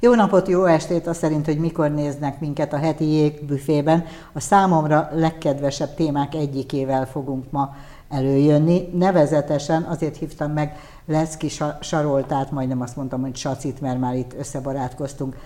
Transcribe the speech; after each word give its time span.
Jó 0.00 0.14
napot, 0.14 0.48
jó 0.48 0.64
estét, 0.64 1.06
azt 1.06 1.18
szerint, 1.18 1.46
hogy 1.46 1.58
mikor 1.58 1.90
néznek 1.90 2.40
minket 2.40 2.72
a 2.72 2.76
heti 2.76 3.04
jégbüfében. 3.04 4.04
A 4.32 4.40
számomra 4.40 5.08
legkedvesebb 5.12 5.94
témák 5.94 6.34
egyikével 6.34 7.06
fogunk 7.06 7.50
ma 7.50 7.74
előjönni. 8.08 8.88
Nevezetesen 8.94 9.82
azért 9.82 10.16
hívtam 10.16 10.52
meg 10.52 10.76
Leszki 11.06 11.48
Saroltát, 11.80 12.50
majdnem 12.50 12.80
azt 12.80 12.96
mondtam, 12.96 13.20
hogy 13.20 13.36
Sacit, 13.36 13.80
mert 13.80 14.00
már 14.00 14.14
itt 14.14 14.34
összebarátkoztunk, 14.38 15.36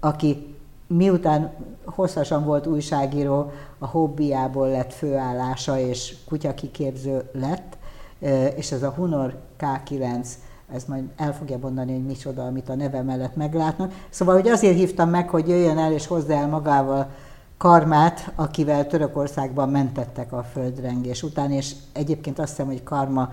aki 0.00 0.54
miután 0.86 1.52
hosszasan 1.84 2.44
volt 2.44 2.66
újságíró, 2.66 3.52
a 3.78 3.86
hobbiából 3.86 4.68
lett 4.68 4.92
főállása 4.92 5.78
és 5.78 6.14
kutyakiképző 6.26 7.30
lett, 7.32 7.78
és 8.56 8.72
ez 8.72 8.82
a 8.82 8.90
Hunor 8.90 9.36
K9 9.60 10.26
ezt 10.72 10.88
majd 10.88 11.04
el 11.16 11.34
fogja 11.34 11.58
mondani, 11.58 11.92
hogy 11.92 12.04
micsoda, 12.04 12.46
amit 12.46 12.68
a 12.68 12.74
neve 12.74 13.02
mellett 13.02 13.36
meglátnak. 13.36 13.92
Szóval, 14.10 14.34
hogy 14.34 14.48
azért 14.48 14.76
hívtam 14.76 15.10
meg, 15.10 15.28
hogy 15.28 15.48
jöjjön 15.48 15.78
el 15.78 15.92
és 15.92 16.06
hozzá 16.06 16.40
el 16.40 16.48
magával 16.48 17.08
Karmát, 17.56 18.32
akivel 18.34 18.86
Törökországban 18.86 19.68
mentettek 19.68 20.32
a 20.32 20.42
földrengés 20.42 21.22
után, 21.22 21.50
és 21.50 21.74
egyébként 21.92 22.38
azt 22.38 22.48
hiszem, 22.48 22.66
hogy 22.66 22.82
Karma 22.82 23.32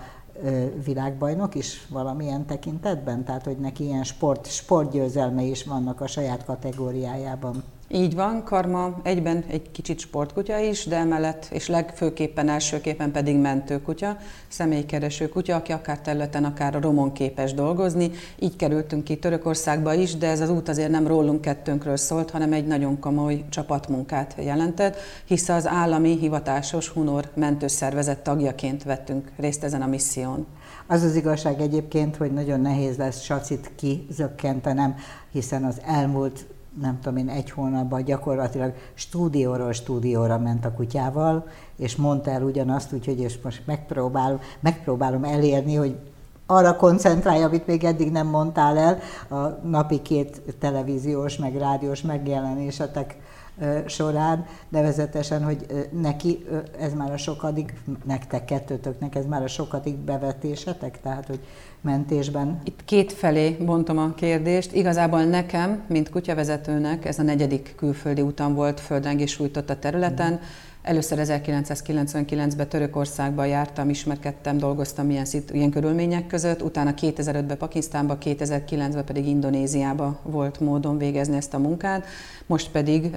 világbajnok 0.86 1.56
is 1.56 1.88
valamilyen 1.90 2.46
tekintetben, 2.46 3.24
tehát 3.24 3.46
hogy 3.46 3.58
neki 3.58 3.84
ilyen 3.84 4.04
sport, 4.04 4.48
sportgyőzelme 4.48 5.42
is 5.42 5.64
vannak 5.64 6.02
a 6.02 6.08
saját 6.08 6.46
kategóriájában. 6.46 7.64
Így 7.90 8.16
van, 8.16 8.44
Karma 8.44 9.00
egyben 9.04 9.44
egy 9.48 9.72
kicsit 9.72 10.00
sportkutya 10.00 10.60
is, 10.60 10.86
de 10.86 10.96
emellett 10.96 11.48
és 11.52 11.68
legfőképpen 11.68 12.50
elsőképpen 12.50 13.12
pedig 13.12 13.38
mentőkutya, 13.38 14.18
személykereső 14.48 15.30
kutya, 15.30 15.56
aki 15.56 15.72
akár 15.72 16.00
területen, 16.00 16.44
akár 16.44 16.76
a 16.76 16.82
romon 16.82 17.12
képes 17.12 17.54
dolgozni. 17.54 18.12
Így 18.40 18.56
kerültünk 18.56 19.04
ki 19.04 19.18
Törökországba 19.18 19.94
is, 19.94 20.16
de 20.16 20.28
ez 20.28 20.42
az 20.42 20.50
út 20.50 20.70
azért 20.70 20.90
nem 20.90 21.08
rólunk 21.08 21.42
kettőnkről 21.42 21.98
szólt, 21.98 22.32
hanem 22.32 22.54
egy 22.54 22.68
nagyon 22.68 23.00
komoly 23.00 23.46
csapatmunkát 23.50 24.36
jelentett, 24.38 24.98
hisz 25.26 25.50
az 25.50 25.68
állami 25.68 26.18
hivatásos 26.18 26.90
Hunor 26.90 27.30
mentőszervezet 27.36 28.20
tagjaként 28.20 28.84
vettünk 28.84 29.32
részt 29.38 29.64
ezen 29.64 29.82
a 29.82 29.88
misszión. 29.88 30.46
Az 30.88 31.04
az 31.04 31.16
igazság 31.16 31.62
egyébként, 31.62 32.16
hogy 32.16 32.32
nagyon 32.32 32.60
nehéz 32.60 32.98
lesz 32.98 33.22
Sacit 33.22 33.72
kizökkentenem, 33.76 34.96
hiszen 35.32 35.64
az 35.64 35.82
elmúlt 35.86 36.46
nem 36.82 37.00
tudom 37.02 37.18
én, 37.18 37.30
egy 37.30 37.52
hónapban 37.52 38.04
gyakorlatilag 38.04 38.74
stúdióról 38.94 39.72
stúdióra 39.72 40.38
ment 40.38 40.66
a 40.66 40.72
kutyával, 40.72 41.48
és 41.78 41.96
mondta 41.96 42.32
el 42.32 42.44
ugyanazt, 42.44 42.94
úgyhogy 42.94 43.20
és 43.20 43.40
most 43.44 43.62
megpróbálom, 43.66 44.40
megpróbálom 44.60 45.24
elérni, 45.24 45.76
hogy 45.76 45.96
arra 46.46 46.76
koncentrálj, 46.76 47.44
amit 47.44 47.68
még 47.68 47.84
eddig 47.84 48.12
nem 48.12 48.28
mondtál 48.28 48.78
el, 48.78 49.00
a 49.30 49.68
napi 49.68 50.02
két 50.02 50.42
televíziós, 50.60 51.38
meg 51.38 51.58
rádiós 51.58 52.02
megjelenésetek 52.02 53.18
során, 53.86 54.46
nevezetesen, 54.70 55.44
hogy 55.44 55.90
neki 56.02 56.46
ez 56.80 56.94
már 56.94 57.12
a 57.12 57.18
sokadik, 57.18 57.74
nektek 58.06 58.46
kettőtöknek 58.46 59.16
ez 59.16 59.26
már 59.26 59.44
a 59.44 59.48
sokadik 59.48 59.96
bevetésetek, 59.96 61.02
tehát 61.02 61.26
hogy 61.26 61.40
mentésben? 61.82 62.62
Itt 62.64 62.86
két 62.86 63.14
felé 63.14 63.50
bontom 63.50 63.98
a 63.98 64.14
kérdést. 64.14 64.74
Igazából 64.74 65.24
nekem, 65.24 65.84
mint 65.88 66.10
kutyavezetőnek, 66.10 67.06
ez 67.06 67.20
a 67.20 67.24
negyedik 67.24 67.74
külföldi 67.76 68.22
utam 68.22 68.54
volt 68.54 68.80
földrengés 68.80 69.32
sújtott 69.32 69.70
a 69.70 69.80
területen. 69.80 70.32
Mm. 70.32 70.38
Először 70.86 71.20
1999-ben 71.22 72.68
Törökországban 72.68 73.48
jártam, 73.48 73.90
ismerkedtem, 73.90 74.58
dolgoztam 74.58 75.10
ilyen, 75.10 75.26
ilyen 75.52 75.70
körülmények 75.70 76.28
között, 76.28 76.62
utána 76.62 76.94
2005-ben 77.02 77.58
Pakisztánba, 77.58 78.18
2009-ben 78.22 79.06
pedig 79.06 79.28
Indonéziába 79.28 80.20
volt 80.24 80.60
módon 80.60 80.98
végezni 80.98 81.36
ezt 81.36 81.54
a 81.54 81.60
munkát, 81.60 82.06
most 82.46 82.72
pedig 82.72 83.14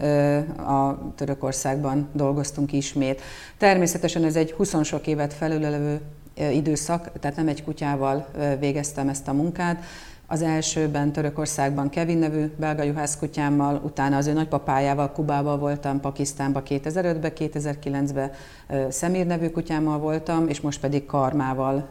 a 0.57 1.13
Törökországban 1.15 2.09
dolgoztunk 2.13 2.73
ismét. 2.73 3.21
Természetesen 3.59 4.25
ez 4.25 4.37
egy 4.37 4.53
20 4.53 4.85
sok 4.85 5.07
évet 5.07 5.35
felülelevő 5.35 6.01
időszak, 6.53 7.11
tehát 7.21 7.37
nem 7.37 7.49
egy 7.49 7.65
kutyával 7.65 8.29
végeztem 8.59 9.09
ezt 9.09 9.29
a 9.29 9.33
munkát. 9.33 9.83
Az 10.31 10.43
elsőben 10.43 11.13
Törökországban 11.13 11.89
Kevin 11.89 12.19
nevű 12.19 12.53
belga 12.57 12.83
juhászkutyámmal, 12.83 13.81
utána 13.85 14.17
az 14.17 14.27
ő 14.27 14.33
nagypapájával 14.33 15.13
Kubával 15.13 15.59
voltam, 15.59 16.01
Pakisztánba 16.01 16.63
2005-ben, 16.69 17.33
2009-ben 17.35 18.31
Szemír 18.89 19.27
nevű 19.27 19.49
kutyámmal 19.51 19.99
voltam, 19.99 20.49
és 20.49 20.61
most 20.61 20.81
pedig 20.81 21.07
Karmával 21.07 21.89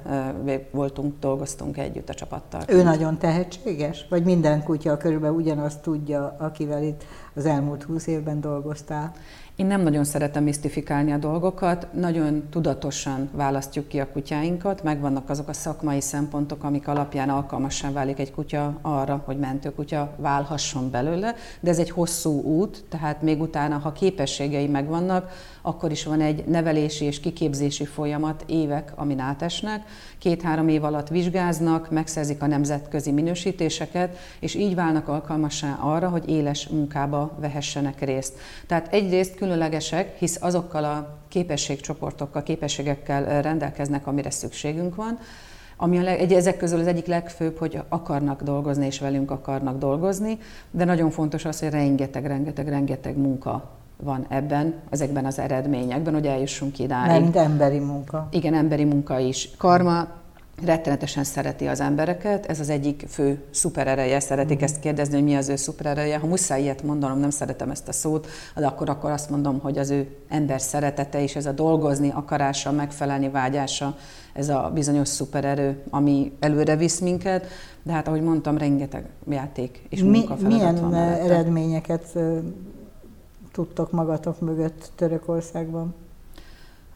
voltunk, 0.72 1.14
dolgoztunk 1.20 1.78
együtt 1.78 2.10
a 2.10 2.14
csapattal. 2.14 2.62
Ő 2.68 2.84
nagyon 2.84 3.18
tehetséges? 3.18 4.06
Vagy 4.10 4.24
minden 4.24 4.64
kutya 4.64 4.98
körülbelül 4.98 5.36
ugyanazt 5.36 5.80
tudja, 5.80 6.36
akivel 6.40 6.84
itt 6.84 7.04
az 7.34 7.46
elmúlt 7.46 7.84
húsz 7.84 8.08
évben 8.08 8.42
dolgoztál? 8.42 9.14
Én 9.58 9.66
nem 9.66 9.82
nagyon 9.82 10.04
szeretem 10.04 10.44
misztifikálni 10.44 11.12
a 11.12 11.18
dolgokat, 11.18 11.88
nagyon 11.94 12.44
tudatosan 12.50 13.30
választjuk 13.34 13.88
ki 13.88 14.00
a 14.00 14.12
kutyáinkat, 14.12 14.84
megvannak 14.84 15.30
azok 15.30 15.48
a 15.48 15.54
szakmai 15.54 16.02
szempontok, 16.02 16.64
amik 16.64 16.88
alapján 16.88 17.30
alkalmasan 17.30 17.94
válik 17.94 18.20
egy 18.20 18.32
kutya 18.32 18.80
arra, 18.82 19.22
hogy 19.26 19.38
mentőkutya 19.38 20.16
válhasson 20.18 20.92
belőle, 20.92 21.36
de 21.60 21.70
ez 21.70 21.80
egy 21.80 21.90
hosszú 21.90 22.42
út, 22.42 22.84
tehát 22.90 23.22
még 23.22 23.42
utána, 23.42 23.78
ha 23.78 23.92
képességei 23.92 24.68
megvannak, 24.68 25.32
akkor 25.68 25.92
is 25.92 26.04
van 26.04 26.22
egy 26.22 26.46
nevelési 26.46 27.06
és 27.06 27.20
kiképzési 27.20 27.86
folyamat, 27.86 28.44
évek, 28.48 28.92
amin 28.96 29.20
átesnek. 29.20 29.88
Két-három 30.18 30.68
év 30.68 30.84
alatt 30.84 31.08
vizsgáznak, 31.08 31.92
megszerzik 31.92 32.42
a 32.42 32.48
nemzetközi 32.48 33.12
minősítéseket, 33.12 34.18
és 34.40 34.56
így 34.56 34.76
válnak 34.76 35.08
alkalmassá 35.08 35.78
arra, 35.82 36.10
hogy 36.10 36.30
éles 36.30 36.68
munkába 36.68 37.38
vehessenek 37.40 38.02
részt. 38.02 38.34
Tehát 38.68 38.94
egyrészt 38.94 39.36
különlegesek, 39.36 40.18
hisz 40.18 40.38
azokkal 40.42 40.84
a 40.84 41.18
képességcsoportokkal, 41.28 42.44
képességekkel 42.44 43.42
rendelkeznek, 43.42 44.08
amire 44.08 44.30
szükségünk 44.30 44.96
van, 44.96 45.20
ami 45.78 45.98
a 45.98 46.02
leg, 46.02 46.20
egy, 46.20 46.34
ezek 46.34 46.58
közül 46.58 46.80
az 46.80 46.88
egyik 46.88 47.06
legfőbb, 47.06 47.58
hogy 47.58 47.82
akarnak 47.90 48.42
dolgozni, 48.42 48.86
és 48.86 49.00
velünk 49.00 49.32
akarnak 49.32 49.78
dolgozni, 49.78 50.38
de 50.72 50.86
nagyon 50.86 51.10
fontos 51.10 51.46
az, 51.46 51.60
hogy 51.60 51.70
rengeteg, 51.70 52.26
rengeteg, 52.26 52.68
rengeteg 52.68 53.18
munka 53.18 53.77
van 54.04 54.26
ebben, 54.30 54.74
ezekben 54.90 55.26
az 55.26 55.40
eredményekben, 55.40 56.14
hogy 56.14 56.26
eljussunk 56.26 56.80
idáig. 56.80 57.22
Mert 57.22 57.36
emberi 57.36 57.80
munka. 57.80 58.28
Igen, 58.32 58.54
emberi 58.54 58.84
munka 58.84 59.20
is. 59.20 59.50
Karma 59.58 60.08
rettenetesen 60.66 61.24
szereti 61.24 61.68
az 61.68 61.80
embereket, 61.80 62.46
ez 62.46 62.60
az 62.60 62.70
egyik 62.70 63.06
fő 63.08 63.44
szuperereje, 63.52 64.20
szeretik 64.20 64.60
mm. 64.60 64.64
ezt 64.64 64.80
kérdezni, 64.80 65.14
hogy 65.14 65.24
mi 65.24 65.36
az 65.36 65.50
ő 65.50 65.56
szuperereje. 65.56 66.18
Ha 66.18 66.28
muszáj 66.28 66.62
ilyet 66.62 66.84
mondanom, 66.84 67.20
nem 67.20 67.30
szeretem 67.30 67.70
ezt 67.70 67.88
a 67.88 67.92
szót, 67.92 68.28
de 68.56 68.66
akkor, 68.66 68.90
akkor 68.90 69.12
azt 69.12 69.30
mondom, 69.30 69.60
hogy 69.60 69.78
az 69.78 69.90
ő 69.90 70.08
ember 70.28 70.62
szeretete 70.62 71.22
és 71.22 71.36
ez 71.36 71.46
a 71.46 71.52
dolgozni 71.52 72.10
akarása, 72.10 72.72
megfelelni 72.72 73.30
vágyása, 73.30 73.96
ez 74.34 74.50
a 74.50 74.72
bizonyos 74.74 75.08
szupererő, 75.08 75.84
ami 75.90 76.32
előre 76.40 76.76
visz 76.76 77.00
minket, 77.00 77.48
de 77.84 77.92
hát 77.92 78.08
ahogy 78.08 78.22
mondtam, 78.22 78.58
rengeteg 78.58 79.06
játék 79.30 79.82
és 79.90 80.02
mi, 80.02 80.26
Milyen 80.48 80.76
van 80.76 80.94
eredményeket 80.94 82.18
tudtok 83.58 83.92
magatok 83.92 84.40
mögött 84.40 84.92
Törökországban? 84.96 85.96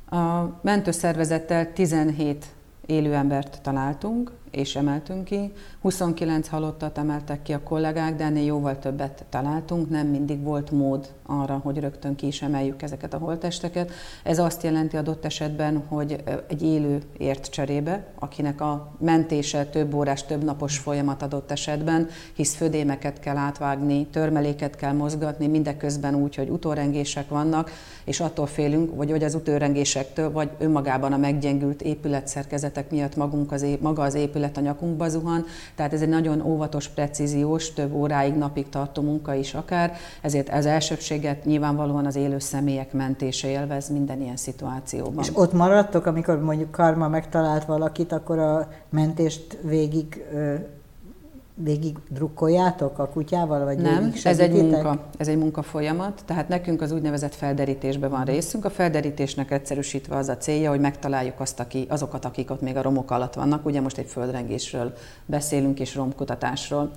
A 0.09 0.44
mentőszervezettel 0.61 1.73
17 1.73 2.45
élő 2.85 3.13
embert 3.13 3.61
találtunk, 3.61 4.31
és 4.51 4.75
emeltünk 4.75 5.23
ki. 5.23 5.51
29 5.81 6.47
halottat 6.47 6.97
emeltek 6.97 7.41
ki 7.41 7.53
a 7.53 7.63
kollégák, 7.63 8.16
de 8.16 8.23
ennél 8.23 8.45
jóval 8.45 8.79
többet 8.79 9.25
találtunk, 9.29 9.90
nem 9.90 10.08
mindig 10.08 10.43
volt 10.43 10.72
mód 10.72 11.09
arra, 11.25 11.59
hogy 11.64 11.79
rögtön 11.79 12.16
ki 12.16 12.28
is 12.28 12.41
emeljük 12.41 12.81
ezeket 12.81 13.14
a 13.14 13.17
holtesteket. 13.17 13.91
Ez 14.23 14.40
azt 14.40 14.64
jelenti 14.64 14.97
adott 14.97 15.25
esetben, 15.25 15.84
hogy 15.87 16.23
egy 16.47 16.64
élő 16.64 17.02
ért 17.17 17.49
cserébe, 17.49 18.05
akinek 18.20 18.61
a 18.61 18.91
mentése 18.99 19.66
több 19.66 19.93
órás, 19.93 20.25
több 20.25 20.43
napos 20.43 20.78
folyamat 20.78 21.22
adott 21.22 21.52
esetben, 21.52 22.08
hisz 22.34 22.55
födémeket 22.55 23.20
kell 23.20 23.37
átvágni, 23.37 24.05
törmeléket 24.05 24.75
kell 24.75 24.93
mozgatni, 24.93 25.47
mindeközben 25.47 26.16
úgy, 26.16 26.35
hogy 26.35 26.49
utórengések 26.49 27.29
vannak, 27.29 27.72
és 28.03 28.20
attól 28.20 28.47
félünk, 28.47 28.96
vagy, 28.96 29.11
hogy 29.11 29.23
az 29.23 29.35
utórengésektől, 29.35 30.31
vagy 30.31 30.49
önmagában 30.58 31.14
a 31.14 31.17
meggyengült 31.17 31.81
épületszerkezetek 31.81 32.91
miatt 32.91 33.16
magunk 33.16 33.52
az, 33.52 33.66
maga 33.79 34.02
az 34.02 34.14
épület 34.14 34.41
épület 34.41 34.58
a 34.58 34.61
nyakunkba 34.61 35.09
zuhan, 35.09 35.46
tehát 35.76 35.93
ez 35.93 36.02
egy 36.02 36.09
nagyon 36.09 36.41
óvatos, 36.41 36.88
precíziós, 36.88 37.73
több 37.73 37.93
óráig, 37.93 38.34
napig 38.34 38.70
tartó 38.70 39.02
munka 39.02 39.34
is 39.34 39.53
akár, 39.53 39.93
ezért 40.22 40.49
az 40.49 40.66
elsőbséget 40.66 41.46
nyilvánvalóan 41.46 42.05
az 42.05 42.16
élő 42.16 42.40
személyek 42.40 42.93
mentése 42.93 43.47
élvez 43.47 43.90
minden 43.90 44.22
ilyen 44.22 44.38
szituációban. 44.38 45.23
És 45.23 45.32
ott 45.34 45.53
maradtok, 45.53 46.05
amikor 46.05 46.41
mondjuk 46.41 46.72
karma 46.72 47.08
megtalált 47.08 47.66
valakit, 47.66 48.11
akkor 48.11 48.40
a 48.40 48.67
mentést 48.90 49.58
végig 49.61 50.26
végig 51.63 51.97
drukkoljátok 52.09 52.99
a 52.99 53.08
kutyával, 53.08 53.63
vagy 53.63 53.78
Nem, 53.78 54.13
ez 54.23 54.40
egy 54.40 54.52
munka, 54.52 55.05
ez 55.17 55.28
egy 55.28 55.37
munka 55.37 55.61
folyamat, 55.61 56.22
tehát 56.25 56.47
nekünk 56.47 56.81
az 56.81 56.91
úgynevezett 56.91 57.35
felderítésben 57.35 58.09
van 58.09 58.25
részünk. 58.25 58.66
A 58.66 58.69
felderítésnek 58.69 59.52
egyszerűsítve 59.52 60.16
az 60.16 60.29
a 60.29 60.37
célja, 60.37 60.69
hogy 60.69 60.79
megtaláljuk 60.79 61.40
azt, 61.40 61.59
aki, 61.59 61.85
azokat, 61.90 62.25
akik 62.25 62.52
ott 62.52 62.61
még 62.61 62.75
a 62.75 62.81
romok 62.81 63.11
alatt 63.11 63.34
vannak. 63.34 63.66
Ugye 63.66 63.81
most 63.81 63.97
egy 63.97 64.08
földrengésről 64.08 64.93
beszélünk 65.25 65.79
és 65.79 65.96
romkutatásról. 65.96 66.91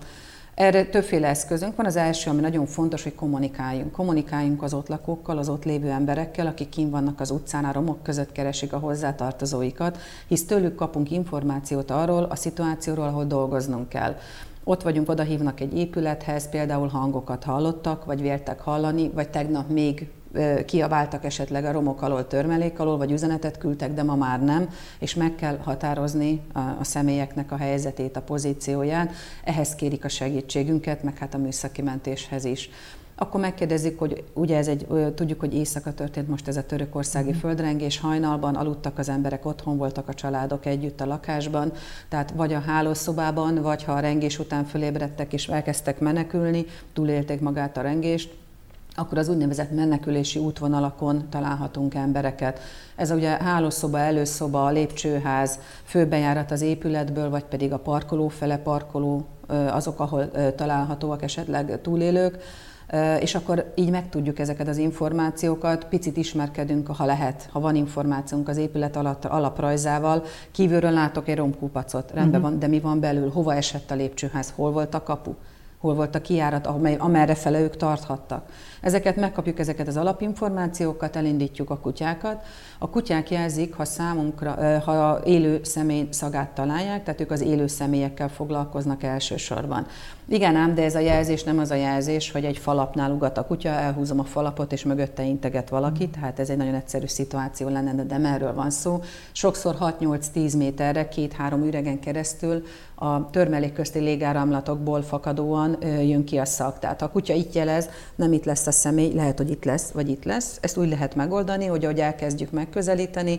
Erre 0.55 0.85
többféle 0.85 1.29
eszközünk 1.29 1.77
van. 1.77 1.87
Az 1.87 1.97
első, 1.97 2.31
ami 2.31 2.41
nagyon 2.41 2.67
fontos, 2.67 3.03
hogy 3.03 3.15
kommunikáljunk. 3.15 3.93
Kommunikáljunk 3.93 4.63
az 4.63 4.75
ott 4.75 4.89
lakókkal, 4.89 5.39
az 5.39 5.49
ott 5.49 5.65
lévő 5.65 5.91
emberekkel, 5.91 6.47
akik 6.47 6.69
kim 6.69 6.91
vannak 6.91 7.21
az 7.21 7.31
utcán, 7.31 7.65
a 7.65 7.73
romok 7.73 8.03
között 8.03 8.33
keresik 8.33 8.73
a 8.73 8.79
hozzátartozóikat, 8.79 9.99
hisz 10.29 10.47
tőlük 10.47 10.75
kapunk 10.75 11.11
információt 11.11 11.91
arról, 11.91 12.23
a 12.23 12.37
szituációról, 12.37 13.07
ahol 13.07 13.25
dolgoznunk 13.25 13.89
kell. 13.89 14.17
Ott 14.65 14.83
vagyunk, 14.83 15.09
oda 15.09 15.23
hívnak 15.23 15.61
egy 15.61 15.77
épülethez, 15.77 16.49
például 16.49 16.89
hangokat 16.89 17.45
hallottak, 17.45 18.05
vagy 18.05 18.21
véltek 18.21 18.61
hallani, 18.61 19.11
vagy 19.15 19.29
tegnap 19.29 19.69
még 19.69 20.09
kiabáltak 20.67 21.25
esetleg 21.25 21.65
a 21.65 21.73
romok 21.73 22.03
alól, 22.03 22.27
törmelék 22.27 22.79
alól, 22.79 22.97
vagy 22.97 23.13
üzenetet 23.13 23.59
küldtek, 23.59 23.95
de 23.95 24.03
ma 24.03 24.15
már 24.15 24.43
nem, 24.43 24.69
és 24.99 25.15
meg 25.15 25.35
kell 25.35 25.59
határozni 25.63 26.41
a, 26.53 26.59
a 26.59 26.85
személyeknek 26.85 27.53
a 27.53 27.57
helyzetét, 27.57 28.17
a 28.17 28.23
pozícióját. 28.23 29.13
Ehhez 29.45 29.75
kérik 29.75 30.05
a 30.05 30.09
segítségünket, 30.09 31.03
meg 31.03 31.19
hát 31.19 31.35
a 31.35 31.39
műszaki 31.39 31.83
mentéshez 31.83 32.45
is. 32.45 32.71
Akkor 33.17 33.41
megkérdezik, 33.41 33.99
hogy 33.99 34.25
ugye 34.33 34.57
ez 34.57 34.69
egy, 34.69 34.87
tudjuk, 35.15 35.41
hogy 35.41 35.55
éjszaka 35.55 35.95
történt 35.95 36.29
most 36.29 36.49
ez 36.49 36.57
a 36.57 36.67
törökországi 36.67 37.31
mm. 37.31 37.39
földrengés, 37.39 38.01
hajnalban 38.01 38.55
aludtak 38.55 38.99
az 38.99 39.09
emberek, 39.09 39.47
otthon 39.47 39.77
voltak 39.77 40.09
a 40.09 40.15
családok 40.15 40.67
együtt 40.67 41.01
a 41.01 41.07
lakásban, 41.07 41.73
tehát 42.09 42.31
vagy 42.31 42.53
a 42.53 42.61
hálószobában, 42.61 43.63
vagy 43.63 43.85
ha 43.85 43.93
a 43.93 44.01
rengés 44.01 44.39
után 44.39 44.65
fölébredtek 44.65 45.33
és 45.33 45.49
elkezdtek 45.49 46.01
menekülni, 46.01 46.65
túlélték 46.93 47.41
magát 47.41 47.77
a 47.77 47.81
rengést, 47.81 48.35
akkor 48.97 49.19
az 49.19 49.29
úgynevezett 49.29 49.71
menekülési 49.71 50.39
útvonalakon 50.39 51.29
találhatunk 51.31 51.95
embereket. 51.95 52.61
Ez 52.97 53.11
ugye 53.11 53.29
hálószoba, 53.29 53.99
előszoba, 53.99 54.69
lépcsőház, 54.69 55.59
főbejárat 55.85 56.51
az 56.51 56.61
épületből, 56.61 57.31
vagy 57.31 57.45
pedig 57.45 57.73
a 57.73 57.79
parkoló 57.79 58.29
fele 58.29 58.59
parkoló, 58.59 59.27
azok, 59.49 60.01
ahol 60.01 60.31
találhatóak 60.57 61.23
esetleg 61.23 61.81
túlélők 61.83 62.39
és 63.21 63.35
akkor 63.35 63.73
így 63.75 63.91
megtudjuk 63.91 64.39
ezeket 64.39 64.69
az 64.69 64.77
információkat, 64.77 65.85
picit 65.85 66.17
ismerkedünk, 66.17 66.87
ha 66.87 67.05
lehet, 67.05 67.49
ha 67.53 67.61
van 67.61 67.75
információnk 67.75 68.49
az 68.49 68.57
épület 68.57 68.97
alatt, 68.97 69.25
alaprajzával. 69.25 70.23
Kívülről 70.51 70.93
látok 70.93 71.29
egy 71.29 71.37
romkupacot, 71.37 72.11
rendben 72.11 72.41
uh-huh. 72.41 72.51
van, 72.51 72.59
de 72.59 72.67
mi 72.67 72.81
van 72.81 73.01
belül, 73.01 73.31
hova 73.31 73.55
esett 73.55 73.91
a 73.91 73.95
lépcsőház, 73.95 74.53
hol 74.57 74.73
volt 74.73 74.95
a 74.95 75.03
kapu, 75.03 75.35
hol 75.79 75.95
volt 75.95 76.15
a 76.15 76.21
kiárat, 76.21 76.67
amerre 76.99 77.35
fele 77.35 77.61
ők 77.61 77.77
tarthattak. 77.77 78.49
Ezeket 78.81 79.17
megkapjuk, 79.17 79.59
ezeket 79.59 79.89
az 79.89 79.97
alapinformációkat, 79.97 81.17
elindítjuk 81.17 81.71
a 81.71 81.79
kutyákat. 81.79 82.43
A 82.79 82.91
kutyák 82.91 83.31
jelzik, 83.31 83.75
ha 83.75 83.85
számunkra, 83.85 84.81
ha 84.81 85.21
élő 85.25 85.61
személy 85.63 86.09
szagát 86.11 86.49
találják, 86.49 87.05
tehát 87.05 87.21
ők 87.21 87.31
az 87.31 87.41
élő 87.41 87.67
személyekkel 87.67 88.29
foglalkoznak 88.29 89.03
elsősorban. 89.03 89.87
Igen 90.29 90.57
ám, 90.57 90.75
de 90.75 90.83
ez 90.83 90.95
a 90.95 90.99
jelzés 90.99 91.43
nem 91.43 91.59
az 91.59 91.71
a 91.71 91.75
jelzés, 91.75 92.31
hogy 92.31 92.45
egy 92.45 92.59
falapnál 92.59 93.11
ugat 93.11 93.39
a 93.39 93.47
kutya, 93.47 93.69
elhúzom 93.69 94.19
a 94.19 94.25
falapot, 94.25 94.73
és 94.73 94.85
mögötte 94.85 95.25
integet 95.25 95.69
valaki, 95.69 96.09
tehát 96.09 96.39
ez 96.39 96.51
egy 96.51 96.57
nagyon 96.57 96.75
egyszerű 96.75 97.07
szituáció 97.07 97.69
lenne, 97.69 97.95
de 97.95 98.03
nem 98.19 98.33
erről 98.33 98.55
van 98.55 98.71
szó. 98.71 99.01
Sokszor 99.33 99.77
6-8-10 99.81 100.57
méterre, 100.57 101.09
két-három 101.09 101.65
üregen 101.65 102.01
keresztül 102.01 102.63
a 102.95 103.31
törmelék 103.31 103.73
közti 103.73 103.99
légáramlatokból 103.99 105.03
fakadóan 105.03 105.77
jön 105.83 106.25
ki 106.25 106.39
a 106.39 106.45
szak. 106.45 106.79
Tehát 106.79 107.01
ha 107.01 107.07
a 107.07 107.11
kutya 107.11 107.35
itt 107.35 107.53
jelez, 107.53 107.89
nem 108.15 108.33
itt 108.33 108.45
lesz 108.45 108.67
a 108.67 108.71
személy, 108.71 109.13
lehet, 109.15 109.39
hogy 109.39 109.51
itt 109.51 109.65
lesz, 109.65 109.91
vagy 109.91 110.09
itt 110.09 110.25
lesz. 110.25 110.59
Ezt 110.61 110.77
úgy 110.77 110.89
lehet 110.89 111.15
megoldani, 111.15 111.67
hogy 111.67 111.85
ahogy 111.85 112.01
elkezdjük 112.01 112.51
megközelíteni, 112.51 113.39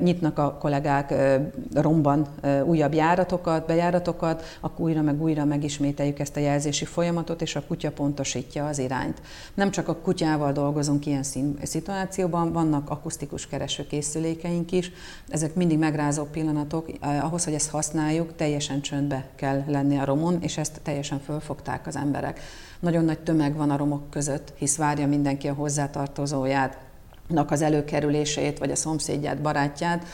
nyitnak 0.00 0.38
a 0.38 0.56
kollégák 0.60 1.14
romban 1.74 2.26
újabb 2.64 2.94
járatokat, 2.94 3.66
bejáratokat, 3.66 4.42
akkor 4.60 4.84
újra 4.84 5.02
meg 5.02 5.22
újra 5.22 5.44
megismételjük 5.44 6.11
ezt 6.18 6.36
a 6.36 6.40
jelzési 6.40 6.84
folyamatot, 6.84 7.42
és 7.42 7.56
a 7.56 7.62
kutya 7.66 7.90
pontosítja 7.90 8.66
az 8.66 8.78
irányt. 8.78 9.22
Nem 9.54 9.70
csak 9.70 9.88
a 9.88 9.96
kutyával 9.96 10.52
dolgozunk 10.52 11.06
ilyen 11.06 11.22
szituációban, 11.62 12.52
vannak 12.52 12.90
akusztikus 12.90 13.46
keresőkészülékeink 13.46 14.72
is, 14.72 14.90
ezek 15.28 15.54
mindig 15.54 15.78
megrázó 15.78 16.24
pillanatok, 16.24 16.90
ahhoz, 17.00 17.44
hogy 17.44 17.54
ezt 17.54 17.70
használjuk, 17.70 18.36
teljesen 18.36 18.80
csöndbe 18.80 19.28
kell 19.34 19.62
lenni 19.66 19.98
a 19.98 20.04
romon, 20.04 20.38
és 20.40 20.58
ezt 20.58 20.80
teljesen 20.82 21.20
fölfogták 21.20 21.86
az 21.86 21.96
emberek. 21.96 22.40
Nagyon 22.80 23.04
nagy 23.04 23.18
tömeg 23.18 23.56
van 23.56 23.70
a 23.70 23.76
romok 23.76 24.10
között, 24.10 24.52
hisz 24.56 24.76
várja 24.76 25.06
mindenki 25.06 25.48
a 25.48 25.54
hozzátartozóját, 25.54 26.78
az 27.46 27.62
előkerülését, 27.62 28.58
vagy 28.58 28.70
a 28.70 28.76
szomszédját, 28.76 29.40
barátját, 29.40 30.04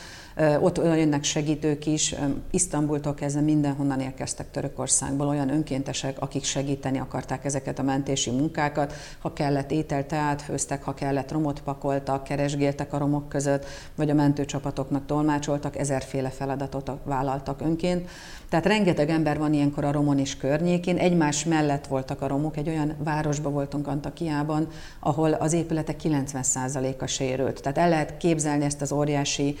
ott 0.61 0.77
jönnek 0.77 1.23
segítők 1.23 1.85
is, 1.85 2.15
Isztambultól 2.51 3.13
kezdve 3.13 3.41
mindenhonnan 3.41 3.99
érkeztek 3.99 4.51
Törökországból 4.51 5.27
olyan 5.27 5.49
önkéntesek, 5.49 6.21
akik 6.21 6.43
segíteni 6.43 6.99
akarták 6.99 7.45
ezeket 7.45 7.79
a 7.79 7.83
mentési 7.83 8.31
munkákat. 8.31 8.93
Ha 9.19 9.33
kellett 9.33 9.71
étel, 9.71 10.05
teát 10.05 10.41
főztek, 10.41 10.83
ha 10.83 10.93
kellett 10.93 11.31
romot 11.31 11.61
pakoltak, 11.61 12.23
keresgéltek 12.23 12.93
a 12.93 12.97
romok 12.97 13.29
között, 13.29 13.65
vagy 13.95 14.09
a 14.09 14.13
mentőcsapatoknak 14.13 15.05
tolmácsoltak, 15.05 15.77
ezerféle 15.77 16.29
feladatot 16.29 16.91
vállaltak 17.03 17.61
önként. 17.61 18.09
Tehát 18.49 18.65
rengeteg 18.65 19.09
ember 19.09 19.37
van 19.37 19.53
ilyenkor 19.53 19.83
a 19.83 19.91
Romon 19.91 20.19
is 20.19 20.37
környékén, 20.37 20.97
egymás 20.97 21.45
mellett 21.45 21.87
voltak 21.87 22.21
a 22.21 22.27
romok, 22.27 22.57
egy 22.57 22.69
olyan 22.69 22.95
városba 23.03 23.49
voltunk 23.49 23.87
Antakiában, 23.87 24.67
ahol 24.99 25.33
az 25.33 25.53
épületek 25.53 25.99
90%-a 26.03 27.05
sérült. 27.05 27.61
Tehát 27.61 27.77
el 27.77 27.89
lehet 27.89 28.17
képzelni 28.17 28.65
ezt 28.65 28.81
az 28.81 28.91
óriási 28.91 29.55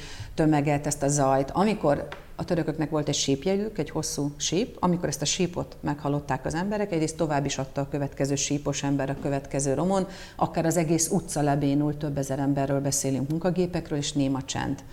tömeget, 0.69 0.87
ezt 0.87 1.03
a 1.03 1.07
zajt. 1.07 1.51
Amikor 1.51 2.07
a 2.35 2.45
törököknek 2.45 2.89
volt 2.89 3.07
egy 3.07 3.15
sípjegyük, 3.15 3.77
egy 3.77 3.89
hosszú 3.89 4.31
síp, 4.37 4.77
amikor 4.79 5.07
ezt 5.07 5.21
a 5.21 5.25
sípot 5.25 5.77
meghallották 5.81 6.45
az 6.45 6.53
emberek, 6.53 6.91
egyrészt 6.91 7.17
tovább 7.17 7.45
is 7.45 7.57
adta 7.57 7.81
a 7.81 7.87
következő 7.89 8.35
sípos 8.35 8.83
ember 8.83 9.09
a 9.09 9.15
következő 9.21 9.73
romon, 9.73 10.07
akár 10.35 10.65
az 10.65 10.77
egész 10.77 11.09
utca 11.09 11.41
lebénult, 11.41 11.97
több 11.97 12.17
ezer 12.17 12.39
emberről 12.39 12.81
beszélünk, 12.81 13.29
munkagépekről, 13.29 13.97
és 13.97 14.13
néma 14.13 14.41
csend. 14.41 14.83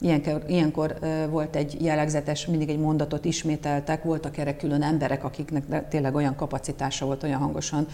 Ilyenkor, 0.00 0.42
ilyenkor 0.46 0.98
volt 1.30 1.56
egy 1.56 1.84
jellegzetes, 1.84 2.46
mindig 2.46 2.68
egy 2.68 2.78
mondatot 2.78 3.24
ismételtek, 3.24 4.02
voltak 4.02 4.36
erre 4.36 4.56
külön 4.56 4.82
emberek, 4.82 5.24
akiknek 5.24 5.88
tényleg 5.88 6.14
olyan 6.14 6.36
kapacitása 6.36 7.06
volt, 7.06 7.22
olyan 7.22 7.40
hangosan 7.40 7.86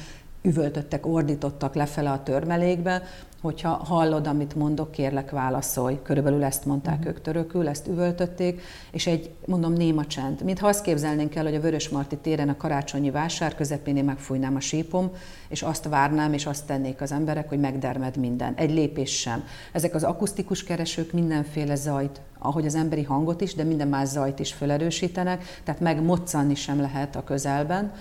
üvöltöttek, 0.43 1.07
ordítottak 1.07 1.75
lefele 1.75 2.11
a 2.11 2.23
törmelékbe, 2.23 3.03
hogyha 3.43 3.69
hallod, 3.69 4.27
amit 4.27 4.55
mondok, 4.55 4.91
kérlek 4.91 5.31
válaszolj. 5.31 5.99
Körülbelül 6.03 6.45
ezt 6.45 6.65
mondták 6.65 6.99
uh-huh. 6.99 7.09
ők 7.09 7.21
törökül, 7.21 7.69
ezt 7.69 7.89
üvöltötték, 7.89 8.61
és 8.91 9.07
egy, 9.07 9.31
mondom, 9.47 9.73
néma 9.73 10.07
csend. 10.07 10.43
Mintha 10.43 10.67
azt 10.67 10.83
képzelnénk 10.83 11.35
el, 11.35 11.45
hogy 11.45 11.55
a 11.55 11.61
Vörösmarty 11.61 12.15
téren 12.21 12.49
a 12.49 12.57
karácsonyi 12.57 13.11
vásár 13.11 13.55
közepén 13.55 13.97
én 13.97 14.05
megfújnám 14.05 14.57
a 14.57 14.61
sípom, 14.61 15.11
és 15.49 15.63
azt 15.63 15.89
várnám, 15.89 16.33
és 16.33 16.47
azt 16.47 16.67
tennék 16.67 17.01
az 17.01 17.13
emberek, 17.13 17.49
hogy 17.49 17.61
megdermed 17.61 18.17
minden. 18.17 18.55
Egy 18.55 18.71
lépés 18.71 19.21
sem. 19.21 19.45
Ezek 19.73 19.95
az 19.95 20.03
akusztikus 20.03 20.65
keresők 20.65 21.13
mindenféle 21.13 21.75
zajt, 21.75 22.21
ahogy 22.39 22.67
az 22.67 22.75
emberi 22.75 23.03
hangot 23.03 23.41
is, 23.41 23.55
de 23.55 23.63
minden 23.63 23.89
más 23.89 24.09
zajt 24.09 24.39
is 24.39 24.53
felerősítenek, 24.53 25.61
tehát 25.65 25.81
megmoccanni 25.81 26.55
sem 26.55 26.81
lehet 26.81 27.17
a 27.17 27.25
közelben 27.25 27.93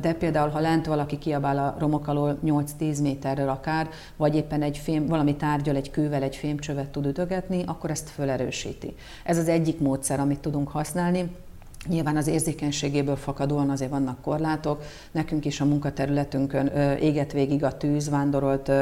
de 0.00 0.14
például, 0.18 0.48
ha 0.48 0.60
lent 0.60 0.86
valaki 0.86 1.18
kiabál 1.18 1.58
a 1.58 1.76
romok 1.78 2.08
alól 2.08 2.38
8-10 2.44 3.02
méterről 3.02 3.48
akár, 3.48 3.88
vagy 4.16 4.34
éppen 4.34 4.62
egy 4.62 4.78
fém, 4.78 5.06
valami 5.06 5.36
tárgyal, 5.36 5.76
egy 5.76 5.90
kővel, 5.90 6.22
egy 6.22 6.36
fémcsövet 6.36 6.88
tud 6.88 7.06
ütögetni, 7.06 7.62
akkor 7.66 7.90
ezt 7.90 8.08
felerősíti. 8.08 8.94
Ez 9.24 9.38
az 9.38 9.48
egyik 9.48 9.80
módszer, 9.80 10.20
amit 10.20 10.38
tudunk 10.38 10.68
használni. 10.68 11.30
Nyilván 11.88 12.16
az 12.16 12.26
érzékenységéből 12.26 13.16
fakadóan 13.16 13.70
azért 13.70 13.90
vannak 13.90 14.20
korlátok. 14.20 14.82
Nekünk 15.10 15.44
is 15.44 15.60
a 15.60 15.64
munkaterületünkön 15.64 16.66
éget 16.96 17.32
végig 17.32 17.64
a 17.64 17.76
tűz, 17.76 18.10
vándorolt 18.10 18.72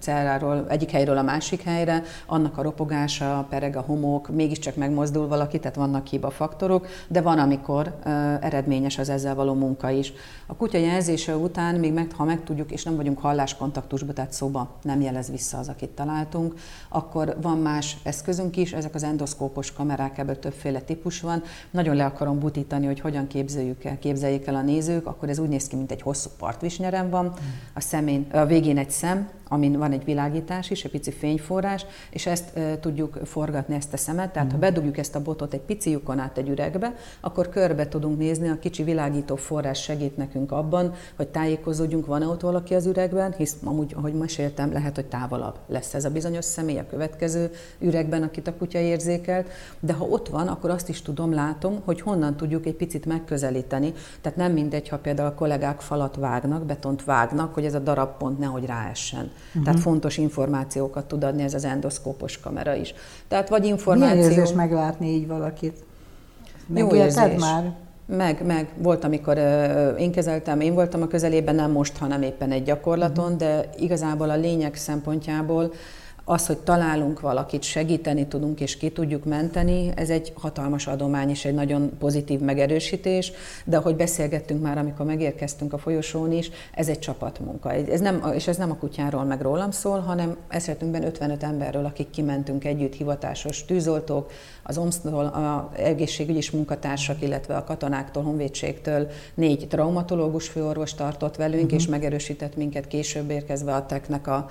celláról 0.00 0.66
egyik 0.68 0.90
helyről 0.90 1.16
a 1.16 1.22
másik 1.22 1.62
helyre, 1.62 2.02
annak 2.26 2.58
a 2.58 2.62
ropogása, 2.62 3.46
pereg 3.50 3.76
a 3.76 3.80
homok, 3.80 4.34
mégiscsak 4.34 4.76
megmozdul 4.76 5.28
valaki, 5.28 5.58
tehát 5.58 5.76
vannak 5.76 6.06
hiba 6.06 6.30
faktorok, 6.30 6.86
de 7.08 7.20
van, 7.20 7.38
amikor 7.38 7.98
eredményes 8.40 8.98
az 8.98 9.08
ezzel 9.08 9.34
való 9.34 9.54
munka 9.54 9.90
is. 9.90 10.12
A 10.46 10.54
kutya 10.54 10.78
jelzése 10.78 11.36
után, 11.36 11.74
még 11.74 11.92
meg, 11.92 12.12
ha 12.16 12.24
megtudjuk, 12.24 12.70
és 12.70 12.84
nem 12.84 12.96
vagyunk 12.96 13.18
halláskontaktusban, 13.18 14.14
tehát 14.14 14.32
szóba 14.32 14.76
nem 14.82 15.00
jelez 15.00 15.30
vissza 15.30 15.58
az, 15.58 15.68
akit 15.68 15.90
találtunk, 15.90 16.54
akkor 16.88 17.36
van 17.42 17.58
más 17.58 17.96
eszközünk 18.02 18.56
is, 18.56 18.72
ezek 18.72 18.94
az 18.94 19.02
endoszkópos 19.02 19.72
kamerák, 19.72 20.18
ebből 20.18 20.38
többféle 20.38 20.80
típus 20.80 21.20
van. 21.20 21.42
Nagyon 21.70 21.96
le 21.96 22.04
akarom 22.04 22.38
butítani, 22.48 22.86
hogy 22.86 23.00
hogyan 23.00 23.26
képzeljük 23.26 23.84
el, 23.84 23.98
képzeljék 23.98 24.46
el 24.46 24.54
a 24.54 24.62
nézők, 24.62 25.06
akkor 25.06 25.28
ez 25.28 25.38
úgy 25.38 25.48
néz 25.48 25.66
ki, 25.66 25.76
mint 25.76 25.90
egy 25.90 26.02
hosszú 26.02 26.30
partvisnyerem 26.38 27.10
van, 27.10 27.34
a, 27.74 27.80
szemén, 27.80 28.26
a 28.32 28.44
végén 28.44 28.78
egy 28.78 28.90
szem, 28.90 29.28
amin 29.48 29.78
van 29.78 29.92
egy 29.92 30.04
világítás 30.04 30.70
is, 30.70 30.84
egy 30.84 30.90
pici 30.90 31.10
fényforrás, 31.10 31.86
és 32.10 32.26
ezt 32.26 32.52
tudjuk 32.80 33.18
forgatni, 33.24 33.74
ezt 33.74 33.92
a 33.92 33.96
szemet. 33.96 34.32
Tehát, 34.32 34.52
ha 34.52 34.58
bedugjuk 34.58 34.98
ezt 34.98 35.14
a 35.14 35.22
botot 35.22 35.54
egy 35.54 35.60
pici 35.60 35.90
lyukon 35.90 36.18
át 36.18 36.38
egy 36.38 36.48
üregbe, 36.48 36.94
akkor 37.20 37.48
körbe 37.48 37.88
tudunk 37.88 38.18
nézni, 38.18 38.48
a 38.48 38.58
kicsi 38.58 38.82
világító 38.82 39.36
forrás 39.36 39.82
segít 39.82 40.16
nekünk 40.16 40.52
abban, 40.52 40.94
hogy 41.16 41.28
tájékozódjunk, 41.28 42.06
van-e 42.06 42.26
ott 42.26 42.40
valaki 42.40 42.74
az 42.74 42.86
üregben, 42.86 43.34
hisz 43.36 43.56
amúgy, 43.64 43.92
ahogy 43.96 44.14
meséltem, 44.14 44.72
lehet, 44.72 44.94
hogy 44.94 45.06
távolabb 45.06 45.58
lesz 45.66 45.94
ez 45.94 46.04
a 46.04 46.10
bizonyos 46.10 46.44
személy 46.44 46.78
a 46.78 46.86
következő 46.90 47.50
üregben, 47.78 48.22
akit 48.22 48.46
a 48.46 48.54
kutya 48.54 48.78
érzékelt, 48.78 49.48
de 49.80 49.92
ha 49.92 50.04
ott 50.04 50.28
van, 50.28 50.48
akkor 50.48 50.70
azt 50.70 50.88
is 50.88 51.02
tudom, 51.02 51.32
látom, 51.32 51.80
hogy 51.84 52.00
honnan 52.00 52.36
tudjuk 52.36 52.66
egy 52.66 52.74
picit 52.74 53.06
megközelíteni. 53.06 53.92
Tehát 54.20 54.38
nem 54.38 54.52
mindegy, 54.52 54.88
ha 54.88 54.98
például 54.98 55.28
a 55.28 55.34
kollégák 55.34 55.80
falat 55.80 56.16
vágnak, 56.16 56.64
betont 56.64 57.04
vágnak, 57.04 57.54
hogy 57.54 57.64
ez 57.64 57.74
a 57.74 57.78
darab 57.78 58.16
pont 58.16 58.38
nehogy 58.38 58.66
ráessen. 58.66 59.30
Uh-huh. 59.48 59.64
Tehát 59.64 59.80
fontos 59.80 60.16
információkat 60.16 61.06
tud 61.06 61.24
adni 61.24 61.42
ez 61.42 61.54
az 61.54 61.64
endoszkópos 61.64 62.40
kamera 62.40 62.74
is. 62.74 62.94
Tehát 63.28 63.48
vagy 63.48 63.64
információ... 63.64 64.16
Milyen 64.16 64.30
érzés 64.30 64.52
meglátni 64.54 65.08
így 65.08 65.26
valakit? 65.26 65.84
Megélted 66.66 67.38
már? 67.38 67.72
Meg, 68.06 68.46
meg. 68.46 68.68
Volt, 68.76 69.04
amikor 69.04 69.36
uh, 69.36 70.00
én 70.00 70.12
kezeltem, 70.12 70.60
én 70.60 70.74
voltam 70.74 71.02
a 71.02 71.06
közelében, 71.06 71.54
nem 71.54 71.70
most, 71.70 71.96
hanem 71.96 72.22
éppen 72.22 72.50
egy 72.50 72.62
gyakorlaton, 72.62 73.24
uh-huh. 73.24 73.38
de 73.38 73.70
igazából 73.76 74.30
a 74.30 74.36
lényeg 74.36 74.74
szempontjából 74.74 75.72
az, 76.28 76.46
hogy 76.46 76.58
találunk 76.58 77.20
valakit, 77.20 77.62
segíteni 77.62 78.26
tudunk 78.26 78.60
és 78.60 78.76
ki 78.76 78.90
tudjuk 78.90 79.24
menteni, 79.24 79.90
ez 79.94 80.10
egy 80.10 80.32
hatalmas 80.34 80.86
adomány 80.86 81.30
és 81.30 81.44
egy 81.44 81.54
nagyon 81.54 81.90
pozitív 81.98 82.40
megerősítés, 82.40 83.32
de 83.64 83.76
ahogy 83.76 83.96
beszélgettünk 83.96 84.62
már, 84.62 84.78
amikor 84.78 85.06
megérkeztünk 85.06 85.72
a 85.72 85.78
folyosón 85.78 86.32
is, 86.32 86.50
ez 86.74 86.88
egy 86.88 86.98
csapatmunka. 86.98 87.72
Ez 87.72 88.00
nem, 88.00 88.32
és 88.34 88.46
ez 88.46 88.56
nem 88.56 88.70
a 88.70 88.74
kutyáról 88.74 89.24
meg 89.24 89.40
rólam 89.40 89.70
szól, 89.70 89.98
hanem 89.98 90.36
esetünkben 90.48 91.04
55 91.04 91.42
emberről, 91.42 91.84
akik 91.84 92.10
kimentünk 92.10 92.64
együtt, 92.64 92.94
hivatásos 92.94 93.64
tűzoltók, 93.64 94.30
az 94.62 94.78
OMSZ-tól, 94.78 95.24
a 95.24 95.70
egészségügyi 95.76 96.48
munkatársak, 96.52 97.22
illetve 97.22 97.56
a 97.56 97.64
katonáktól, 97.64 98.22
honvédségtől 98.22 99.08
négy 99.34 99.66
traumatológus 99.68 100.48
főorvos 100.48 100.94
tartott 100.94 101.36
velünk, 101.36 101.64
uh-huh. 101.64 101.78
és 101.78 101.86
megerősített 101.86 102.56
minket 102.56 102.86
később 102.86 103.30
érkezve 103.30 103.74
a 103.74 103.86
teknek 103.86 104.26
a 104.26 104.46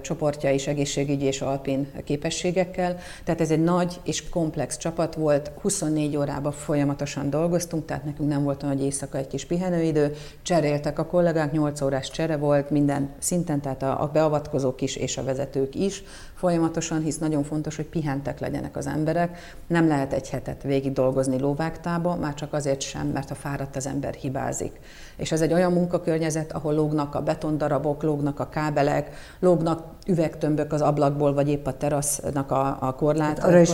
csoportja 0.00 0.50
is 0.50 0.66
egészségügyi 0.66 0.86
és 0.96 1.40
alpin 1.40 1.88
képességekkel. 2.04 2.96
Tehát 3.24 3.40
ez 3.40 3.50
egy 3.50 3.62
nagy 3.62 4.00
és 4.04 4.28
komplex 4.28 4.76
csapat 4.76 5.14
volt, 5.14 5.50
24 5.60 6.16
órában 6.16 6.52
folyamatosan 6.52 7.30
dolgoztunk, 7.30 7.84
tehát 7.84 8.04
nekünk 8.04 8.28
nem 8.28 8.42
volt 8.42 8.62
hogy 8.62 8.82
éjszaka 8.82 9.18
egy 9.18 9.26
kis 9.26 9.44
pihenőidő, 9.44 10.14
cseréltek 10.42 10.98
a 10.98 11.06
kollégák, 11.06 11.52
8 11.52 11.80
órás 11.80 12.10
csere 12.10 12.36
volt 12.36 12.70
minden 12.70 13.10
szinten, 13.18 13.60
tehát 13.60 13.82
a 13.82 14.10
beavatkozók 14.12 14.80
is 14.80 14.96
és 14.96 15.16
a 15.16 15.24
vezetők 15.24 15.74
is 15.74 16.02
folyamatosan, 16.38 17.02
hisz 17.02 17.18
nagyon 17.18 17.44
fontos, 17.44 17.76
hogy 17.76 17.84
pihentek 17.84 18.40
legyenek 18.40 18.76
az 18.76 18.86
emberek. 18.86 19.38
Nem 19.66 19.88
lehet 19.88 20.12
egy 20.12 20.28
hetet 20.28 20.62
végig 20.62 20.92
dolgozni 20.92 21.38
lóvágtába, 21.38 22.16
már 22.16 22.34
csak 22.34 22.52
azért 22.52 22.80
sem, 22.80 23.06
mert 23.06 23.28
ha 23.28 23.34
fáradt 23.34 23.76
az 23.76 23.86
ember 23.86 24.14
hibázik. 24.14 24.80
És 25.16 25.32
ez 25.32 25.40
egy 25.40 25.52
olyan 25.52 25.72
munkakörnyezet, 25.72 26.52
ahol 26.52 26.74
lógnak 26.74 27.14
a 27.14 27.22
betondarabok, 27.22 28.02
lógnak 28.02 28.40
a 28.40 28.48
kábelek, 28.48 29.10
lógnak 29.38 29.82
üvegtömbök 30.06 30.72
az 30.72 30.80
ablakból, 30.80 31.34
vagy 31.34 31.48
épp 31.48 31.66
a 31.66 31.76
terasznak 31.76 32.50
a, 32.50 32.76
a 32.80 32.94
korlát. 32.94 33.44
Arra 33.44 33.60
is 33.60 33.70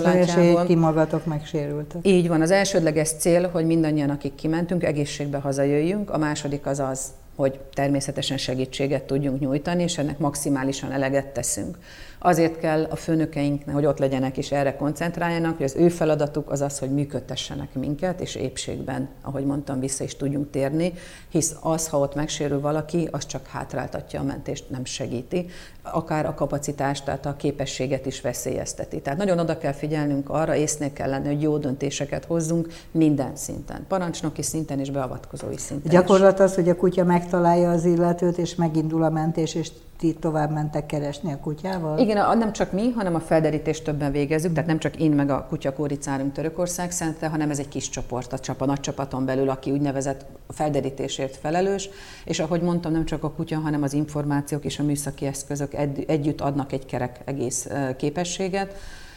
ti 0.66 0.74
magatok 0.74 1.24
megsérültek. 1.26 2.06
Így 2.06 2.28
van. 2.28 2.40
Az 2.40 2.50
elsődleges 2.50 3.10
cél, 3.10 3.48
hogy 3.48 3.66
mindannyian, 3.66 4.10
akik 4.10 4.34
kimentünk, 4.34 4.84
egészségbe 4.84 5.38
hazajöjjünk. 5.38 6.10
A 6.10 6.18
második 6.18 6.66
az 6.66 6.78
az, 6.78 7.12
hogy 7.36 7.60
természetesen 7.72 8.36
segítséget 8.36 9.02
tudjunk 9.02 9.40
nyújtani, 9.40 9.82
és 9.82 9.98
ennek 9.98 10.18
maximálisan 10.18 10.92
eleget 10.92 11.26
teszünk. 11.26 11.78
Azért 12.26 12.58
kell 12.58 12.86
a 12.90 12.96
főnökeinknek, 12.96 13.74
hogy 13.74 13.86
ott 13.86 13.98
legyenek 13.98 14.36
és 14.36 14.52
erre 14.52 14.76
koncentráljanak, 14.76 15.56
hogy 15.56 15.64
az 15.64 15.74
ő 15.76 15.88
feladatuk 15.88 16.50
az 16.50 16.60
az, 16.60 16.78
hogy 16.78 16.90
működtessenek 16.90 17.74
minket, 17.74 18.20
és 18.20 18.34
épségben, 18.34 19.08
ahogy 19.22 19.44
mondtam, 19.44 19.80
vissza 19.80 20.04
is 20.04 20.16
tudjunk 20.16 20.50
térni, 20.50 20.92
hisz 21.28 21.54
az, 21.60 21.88
ha 21.88 21.98
ott 21.98 22.14
megsérül 22.14 22.60
valaki, 22.60 23.08
az 23.10 23.26
csak 23.26 23.46
hátráltatja 23.46 24.20
a 24.20 24.22
mentést, 24.22 24.70
nem 24.70 24.84
segíti, 24.84 25.46
akár 25.82 26.26
a 26.26 26.34
kapacitást, 26.34 27.04
tehát 27.04 27.26
a 27.26 27.36
képességet 27.36 28.06
is 28.06 28.20
veszélyezteti. 28.20 29.00
Tehát 29.00 29.18
nagyon 29.18 29.38
oda 29.38 29.58
kell 29.58 29.72
figyelnünk 29.72 30.30
arra, 30.30 30.54
észnél 30.54 30.92
kell 30.92 31.08
lenni, 31.08 31.26
hogy 31.26 31.42
jó 31.42 31.58
döntéseket 31.58 32.24
hozzunk 32.24 32.68
minden 32.90 33.36
szinten, 33.36 33.84
parancsnoki 33.88 34.42
szinten 34.42 34.80
és 34.80 34.90
beavatkozói 34.90 35.58
szinten. 35.58 35.90
Gyakorlat 35.90 36.40
az, 36.40 36.54
hogy 36.54 36.68
a 36.68 36.76
kutya 36.76 37.04
megtalálja 37.04 37.70
az 37.70 37.84
illetőt, 37.84 38.38
és 38.38 38.54
megindul 38.54 39.02
a 39.02 39.10
mentés, 39.10 39.54
és 39.54 39.70
ti 39.98 40.14
tovább 40.14 40.50
mentek 40.50 40.86
keresni 40.86 41.32
a 41.32 41.38
kutyával? 41.38 41.98
Igen, 41.98 42.38
nem 42.38 42.52
csak 42.52 42.72
mi, 42.72 42.90
hanem 42.90 43.14
a 43.14 43.20
felderítést 43.20 43.84
többen 43.84 44.12
végezzük, 44.12 44.52
tehát 44.52 44.68
nem 44.68 44.78
csak 44.78 44.96
én 44.96 45.10
meg 45.10 45.30
a 45.30 45.46
kutyakóricárunk 45.48 46.32
Törökország 46.32 46.90
szente, 46.90 47.28
hanem 47.28 47.50
ez 47.50 47.58
egy 47.58 47.68
kis 47.68 47.88
csoport, 47.88 48.32
a, 48.32 48.38
csapa, 48.38 48.64
nagy 48.64 48.80
csapaton 48.80 49.24
belül, 49.24 49.50
aki 49.50 49.70
úgynevezett 49.70 50.24
felderítésért 50.48 51.36
felelős, 51.36 51.88
és 52.24 52.40
ahogy 52.40 52.60
mondtam, 52.60 52.92
nem 52.92 53.04
csak 53.04 53.24
a 53.24 53.30
kutya, 53.30 53.58
hanem 53.58 53.82
az 53.82 53.92
információk 53.92 54.64
és 54.64 54.78
a 54.78 54.82
műszaki 54.82 55.26
eszközök 55.26 55.74
együtt 56.06 56.40
adnak 56.40 56.72
egy 56.72 56.86
kerek 56.86 57.20
egész 57.24 57.68
képességet, 57.96 58.74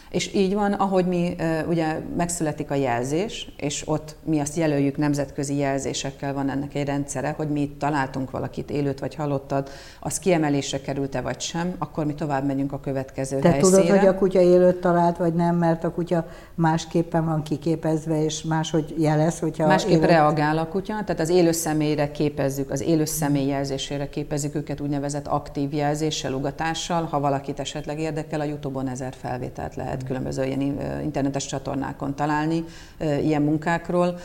és 0.10 0.34
így 0.34 0.54
van, 0.54 0.74
ahogy 0.74 1.06
mi 1.06 1.36
ugye 1.68 2.00
megszületik 2.18 2.72
a 2.72 2.76
jelzés, 2.76 3.52
és 3.58 3.84
ott 3.86 4.16
mi 4.24 4.40
azt 4.40 4.56
jelöljük 4.56 4.98
nemzetközi 4.98 5.58
jelzésekkel, 5.58 6.34
van 6.34 6.50
ennek 6.50 6.76
egy 6.76 6.86
rendszere, 6.86 7.34
hogy 7.38 7.50
mi 7.50 7.76
találtunk 7.80 8.32
valakit 8.32 8.72
élőt 8.72 9.00
vagy 9.00 9.16
halottad, 9.16 9.70
az 10.00 10.20
kiemelésre 10.20 10.82
került-e 10.82 11.22
vagy 11.22 11.42
sem, 11.42 11.76
akkor 11.78 12.06
mi 12.06 12.14
tovább 12.14 12.46
megyünk 12.46 12.74
a 12.74 12.80
következő 12.80 13.40
Te 13.40 13.50
helyszínre. 13.50 13.82
tudod, 13.82 13.98
hogy 13.98 14.08
a 14.08 14.16
kutya 14.16 14.42
élőt 14.42 14.80
talált, 14.80 15.18
vagy 15.18 15.34
nem, 15.34 15.56
mert 15.56 15.84
a 15.84 15.92
kutya 15.92 16.28
másképpen 16.56 17.26
van 17.26 17.44
kiképezve, 17.44 18.24
és 18.24 18.44
máshogy 18.44 18.96
jelez, 18.98 19.40
hogyha... 19.40 19.68
Másképp 19.68 19.92
élőt... 19.92 20.10
reagál 20.10 20.58
a 20.58 20.68
kutya, 20.68 20.94
tehát 21.06 21.20
az 21.20 21.30
élő 21.30 21.52
személyre 21.52 22.12
képezzük, 22.12 22.72
az 22.72 22.82
élő 22.82 23.06
személy 23.06 23.48
jelzésére 23.48 24.10
képezzük 24.10 24.56
őket 24.56 24.80
úgynevezett 24.80 25.28
aktív 25.28 25.74
jelzéssel, 25.74 26.34
ugatással. 26.34 27.04
Ha 27.04 27.20
valakit 27.20 27.60
esetleg 27.60 28.00
érdekel, 28.00 28.40
a 28.40 28.44
Youtube-on 28.44 28.88
ezer 28.88 29.14
felvételt 29.22 29.76
lehet 29.76 29.97
lehet 29.98 30.08
különböző 30.08 30.46
ilyen 30.46 30.62
internetes 31.04 31.46
csatornákon 31.46 32.16
találni 32.16 32.64
ilyen 33.00 33.42
munkákról. 33.42 34.20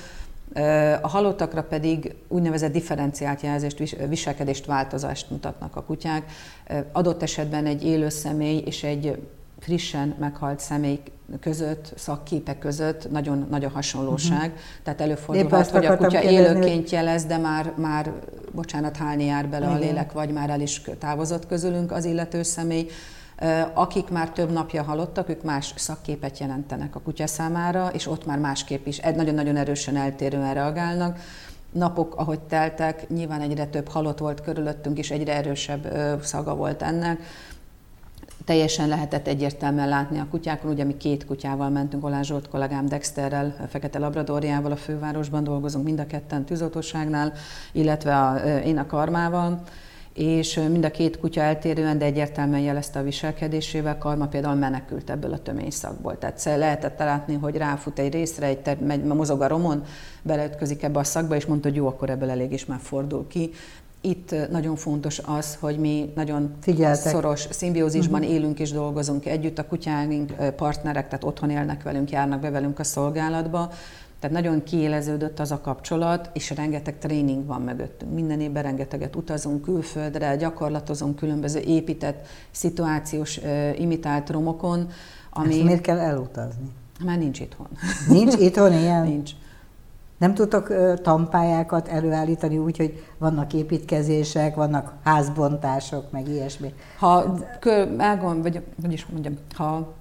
A 1.02 1.08
halottakra 1.08 1.62
pedig 1.62 2.14
úgynevezett 2.28 2.72
differenciált 2.72 3.40
jelzést, 3.40 3.96
viselkedést, 4.08 4.66
változást 4.66 5.30
mutatnak 5.30 5.76
a 5.76 5.82
kutyák. 5.82 6.30
Adott 6.92 7.22
esetben 7.22 7.66
egy 7.66 7.84
élő 7.84 8.08
személy 8.08 8.62
és 8.66 8.82
egy 8.82 9.18
frissen 9.58 10.14
meghalt 10.18 10.60
személy 10.60 11.00
között, 11.40 11.92
szakképek 11.96 12.58
között 12.58 13.10
nagyon 13.10 13.46
nagy 13.50 13.64
a 13.64 13.68
hasonlóság. 13.68 14.36
Uh-huh. 14.36 14.82
Tehát 14.82 15.00
előfordulhat, 15.00 15.70
hogy 15.70 15.84
a 15.84 15.96
kutya 15.96 16.22
élőként 16.22 16.90
jelez, 16.90 17.24
de 17.24 17.36
már, 17.36 17.72
már 17.76 18.12
bocsánat, 18.50 18.96
hálni 18.96 19.24
jár 19.24 19.48
bele 19.48 19.66
Igen. 19.66 19.76
a 19.76 19.80
lélek, 19.80 20.12
vagy 20.12 20.32
már 20.32 20.50
el 20.50 20.60
is 20.60 20.82
távozott 20.98 21.46
közülünk 21.46 21.92
az 21.92 22.04
illető 22.04 22.42
személy. 22.42 22.86
Akik 23.74 24.08
már 24.08 24.30
több 24.30 24.50
napja 24.50 24.82
halottak, 24.82 25.28
ők 25.28 25.42
más 25.42 25.74
szakképet 25.76 26.38
jelentenek 26.38 26.96
a 26.96 27.00
kutya 27.00 27.26
számára, 27.26 27.88
és 27.92 28.06
ott 28.06 28.26
már 28.26 28.38
másképp 28.38 28.86
is 28.86 28.98
nagyon-nagyon 28.98 29.56
erősen 29.56 29.96
eltérően 29.96 30.54
reagálnak. 30.54 31.18
Napok, 31.72 32.16
ahogy 32.16 32.40
teltek, 32.40 33.08
nyilván 33.08 33.40
egyre 33.40 33.66
több 33.66 33.88
halott 33.88 34.18
volt 34.18 34.40
körülöttünk, 34.40 34.98
és 34.98 35.10
egyre 35.10 35.34
erősebb 35.34 35.94
szaga 36.22 36.54
volt 36.54 36.82
ennek 36.82 37.20
teljesen 38.44 38.88
lehetett 38.88 39.26
egyértelműen 39.26 39.88
látni 39.88 40.18
a 40.18 40.26
kutyákon. 40.30 40.70
Ugye 40.70 40.84
mi 40.84 40.96
két 40.96 41.26
kutyával 41.26 41.68
mentünk, 41.68 42.04
Olá 42.04 42.22
Zsolt 42.22 42.48
kollégám 42.48 42.86
Dexterrel, 42.86 43.54
Fekete 43.68 43.98
Labradorjával 43.98 44.72
a 44.72 44.76
fővárosban 44.76 45.44
dolgozunk, 45.44 45.84
mind 45.84 46.00
a 46.00 46.06
ketten 46.06 46.44
tűzoltóságnál, 46.44 47.32
illetve 47.72 48.18
a, 48.18 48.36
én 48.44 48.78
a 48.78 48.86
karmával 48.86 49.62
és 50.14 50.60
mind 50.70 50.84
a 50.84 50.90
két 50.90 51.18
kutya 51.18 51.40
eltérően, 51.40 51.98
de 51.98 52.04
egyértelműen 52.04 52.60
jelezte 52.60 52.98
a 52.98 53.02
viselkedésével, 53.02 53.98
Karma 53.98 54.26
például 54.26 54.54
menekült 54.54 55.10
ebből 55.10 55.32
a 55.32 55.38
töményszakból. 55.38 56.18
Tehát 56.18 56.44
lehetett 56.44 56.98
látni, 56.98 57.34
hogy 57.34 57.56
ráfut 57.56 57.98
egy 57.98 58.12
részre, 58.12 58.46
egy 58.46 58.58
ter- 58.58 58.86
megy, 58.86 59.04
mozog 59.04 59.40
a 59.40 59.48
romon, 59.48 59.84
beleütközik 60.22 60.82
ebbe 60.82 60.98
a 60.98 61.04
szakba, 61.04 61.36
és 61.36 61.46
mondta, 61.46 61.68
hogy 61.68 61.76
jó, 61.76 61.86
akkor 61.86 62.10
ebből 62.10 62.30
elég 62.30 62.52
is 62.52 62.66
már 62.66 62.80
fordul 62.82 63.26
ki. 63.26 63.50
Itt 64.00 64.34
nagyon 64.50 64.76
fontos 64.76 65.18
az, 65.18 65.56
hogy 65.60 65.78
mi 65.78 66.12
nagyon 66.14 66.54
Figyeltek. 66.60 67.12
szoros 67.12 67.46
szimbiózisban 67.50 68.20
uh-huh. 68.20 68.34
élünk 68.34 68.58
és 68.58 68.70
dolgozunk 68.70 69.26
együtt. 69.26 69.58
A 69.58 69.66
kutyáink 69.66 70.32
partnerek, 70.56 71.04
tehát 71.08 71.24
otthon 71.24 71.50
élnek 71.50 71.82
velünk, 71.82 72.10
járnak 72.10 72.40
be 72.40 72.50
velünk 72.50 72.78
a 72.78 72.84
szolgálatba, 72.84 73.72
tehát 74.22 74.36
nagyon 74.36 74.62
kiéleződött 74.62 75.38
az 75.38 75.50
a 75.50 75.60
kapcsolat, 75.60 76.30
és 76.32 76.50
rengeteg 76.50 76.98
tréning 76.98 77.46
van 77.46 77.62
mögöttünk. 77.62 78.12
Minden 78.12 78.40
évben 78.40 78.62
rengeteget 78.62 79.16
utazunk 79.16 79.62
külföldre, 79.62 80.36
gyakorlatozunk 80.36 81.16
különböző 81.16 81.58
épített, 81.58 82.26
szituációs, 82.50 83.40
imitált 83.78 84.30
romokon. 84.30 84.88
Ami... 85.30 85.54
Ezt 85.54 85.62
miért 85.62 85.80
kell 85.80 85.98
elutazni? 85.98 86.70
Már 87.04 87.18
nincs 87.18 87.40
itthon. 87.40 87.68
Nincs 88.08 88.34
itthon 88.34 88.72
ilyen? 88.72 89.06
nincs. 89.06 89.30
Nem 90.18 90.34
tudtok 90.34 90.72
tampályákat 91.02 91.88
előállítani 91.88 92.58
úgy, 92.58 92.76
hogy 92.76 93.04
vannak 93.18 93.52
építkezések, 93.52 94.54
vannak 94.54 94.94
házbontások, 95.04 96.10
meg 96.10 96.28
ilyesmi? 96.28 96.74
Ha 96.98 97.38
elgond, 97.98 98.42
vagy 98.42 98.62
hogy 98.82 98.92
is 98.92 99.06
mondjam, 99.06 99.34
ha 99.54 99.94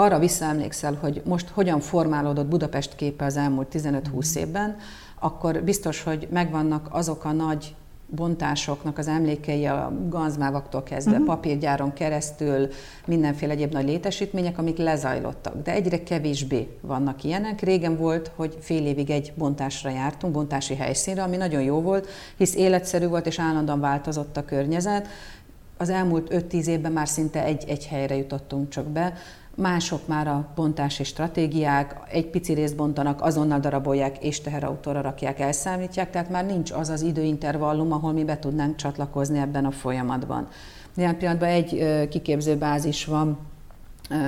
arra 0.00 0.18
visszaemlékszel, 0.18 0.98
hogy 1.00 1.22
most 1.24 1.48
hogyan 1.48 1.80
formálódott 1.80 2.46
Budapest 2.46 2.96
képe 2.96 3.24
az 3.24 3.36
elmúlt 3.36 3.68
15-20 3.72 4.36
évben, 4.36 4.76
akkor 5.18 5.62
biztos, 5.62 6.02
hogy 6.02 6.28
megvannak 6.30 6.88
azok 6.90 7.24
a 7.24 7.32
nagy 7.32 7.74
bontásoknak 8.06 8.98
az 8.98 9.08
emlékei 9.08 9.66
a 9.66 9.92
ganzmávaktól 10.08 10.82
kezdve, 10.82 11.12
uh-huh. 11.12 11.26
papírgyáron 11.26 11.92
keresztül, 11.92 12.68
mindenféle 13.06 13.52
egyéb 13.52 13.72
nagy 13.72 13.84
létesítmények, 13.84 14.58
amik 14.58 14.76
lezajlottak. 14.76 15.62
De 15.62 15.72
egyre 15.72 16.02
kevésbé 16.02 16.68
vannak 16.80 17.24
ilyenek. 17.24 17.60
Régen 17.60 17.96
volt, 17.96 18.30
hogy 18.34 18.58
fél 18.60 18.86
évig 18.86 19.10
egy 19.10 19.32
bontásra 19.36 19.90
jártunk, 19.90 20.32
bontási 20.32 20.74
helyszínre, 20.74 21.22
ami 21.22 21.36
nagyon 21.36 21.62
jó 21.62 21.80
volt, 21.80 22.08
hisz 22.36 22.54
életszerű 22.54 23.06
volt 23.06 23.26
és 23.26 23.38
állandóan 23.38 23.80
változott 23.80 24.36
a 24.36 24.44
környezet. 24.44 25.08
Az 25.76 25.88
elmúlt 25.88 26.28
5-10 26.50 26.66
évben 26.66 26.92
már 26.92 27.08
szinte 27.08 27.44
egy, 27.44 27.64
egy 27.68 27.86
helyre 27.86 28.16
jutottunk 28.16 28.68
csak 28.68 28.86
be, 28.86 29.12
mások 29.60 30.06
már 30.06 30.28
a 30.28 30.48
bontási 30.54 31.04
stratégiák, 31.04 32.00
egy 32.10 32.26
pici 32.26 32.52
részt 32.52 32.76
bontanak, 32.76 33.22
azonnal 33.22 33.60
darabolják 33.60 34.24
és 34.24 34.40
teherautóra 34.40 35.00
rakják, 35.00 35.40
elszámítják, 35.40 36.10
tehát 36.10 36.30
már 36.30 36.46
nincs 36.46 36.70
az 36.70 36.88
az 36.88 37.02
időintervallum, 37.02 37.92
ahol 37.92 38.12
mi 38.12 38.24
be 38.24 38.38
tudnánk 38.38 38.76
csatlakozni 38.76 39.38
ebben 39.38 39.64
a 39.64 39.70
folyamatban. 39.70 40.48
Jelen 40.94 41.16
pillanatban 41.16 41.48
egy 41.48 42.08
kiképzőbázis 42.08 43.04
van 43.04 43.38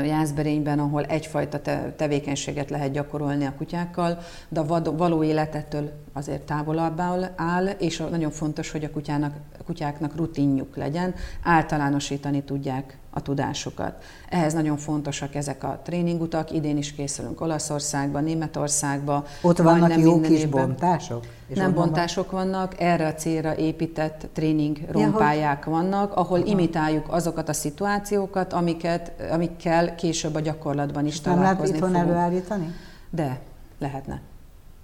Jászberényben, 0.04 0.78
ahol 0.78 1.02
egyfajta 1.02 1.60
tevékenységet 1.96 2.70
lehet 2.70 2.92
gyakorolni 2.92 3.44
a 3.44 3.54
kutyákkal, 3.56 4.18
de 4.48 4.60
a 4.60 4.96
való 4.96 5.22
életettől 5.22 5.90
azért 6.12 6.42
távolabb 6.42 7.00
áll, 7.36 7.66
és 7.66 8.02
nagyon 8.10 8.30
fontos, 8.30 8.70
hogy 8.70 8.84
a, 8.84 8.90
kutyának, 8.90 9.34
a 9.58 9.62
kutyáknak 9.64 10.16
rutinjuk 10.16 10.76
legyen, 10.76 11.14
általánosítani 11.42 12.42
tudják 12.42 12.96
a 13.14 13.20
tudásukat. 13.20 14.02
Ehhez 14.28 14.52
nagyon 14.52 14.76
fontosak 14.76 15.34
ezek 15.34 15.64
a 15.64 15.80
tréningutak, 15.84 16.50
idén 16.50 16.76
is 16.76 16.92
készülünk 16.92 17.40
Olaszországba, 17.40 18.20
Németországba. 18.20 19.24
Ott 19.42 19.58
vannak 19.58 19.98
jó 19.98 20.20
kis 20.20 20.38
évben. 20.38 20.66
bontások? 20.66 21.26
És 21.46 21.58
nem 21.58 21.74
bontások 21.74 22.30
van? 22.30 22.50
vannak, 22.50 22.80
erre 22.80 23.06
a 23.06 23.14
célra 23.14 23.56
épített 23.56 24.26
tréning 24.32 24.78
rompályák 24.90 25.62
ja, 25.66 25.72
vannak, 25.72 26.16
ahol 26.16 26.38
Aha. 26.40 26.48
imitáljuk 26.48 27.12
azokat 27.12 27.48
a 27.48 27.52
szituációkat, 27.52 28.52
amiket, 28.52 29.12
amikkel 29.30 29.94
később 29.94 30.34
a 30.34 30.40
gyakorlatban 30.40 31.06
is 31.06 31.20
nem 31.20 31.34
találkozni 31.34 31.78
Nem 31.78 31.90
lehet 31.90 32.04
itthon 32.04 32.16
előállítani? 32.16 32.74
De, 33.10 33.40
lehetne. 33.78 34.20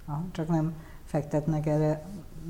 Ha, 0.05 0.23
csak 0.31 0.47
nem 0.47 0.73
fektetnek 1.09 1.65
erre 1.65 2.01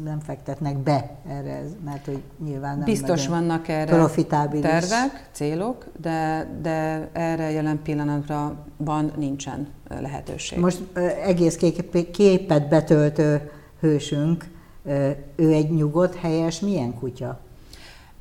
nem 0.03 0.19
fektetnek 0.19 0.77
be 0.77 1.09
erre, 1.27 1.63
mert 1.85 2.05
hogy 2.05 2.21
nyilván 2.43 2.75
nem 2.75 2.85
Biztos 2.85 3.27
vannak 3.27 3.67
erre 3.67 3.95
profitábilis. 3.95 4.65
tervek, 4.65 5.29
célok, 5.31 5.85
de, 6.01 6.47
de 6.61 7.09
erre 7.13 7.51
jelen 7.51 7.81
pillanatban 7.81 9.11
nincsen 9.17 9.67
lehetőség. 9.87 10.59
Most 10.59 10.81
egész 11.23 11.57
képet 12.11 12.69
betöltő 12.69 13.51
hősünk, 13.79 14.45
ő 15.35 15.53
egy 15.53 15.71
nyugodt, 15.71 16.15
helyes, 16.15 16.59
milyen 16.59 16.93
kutya? 16.93 17.39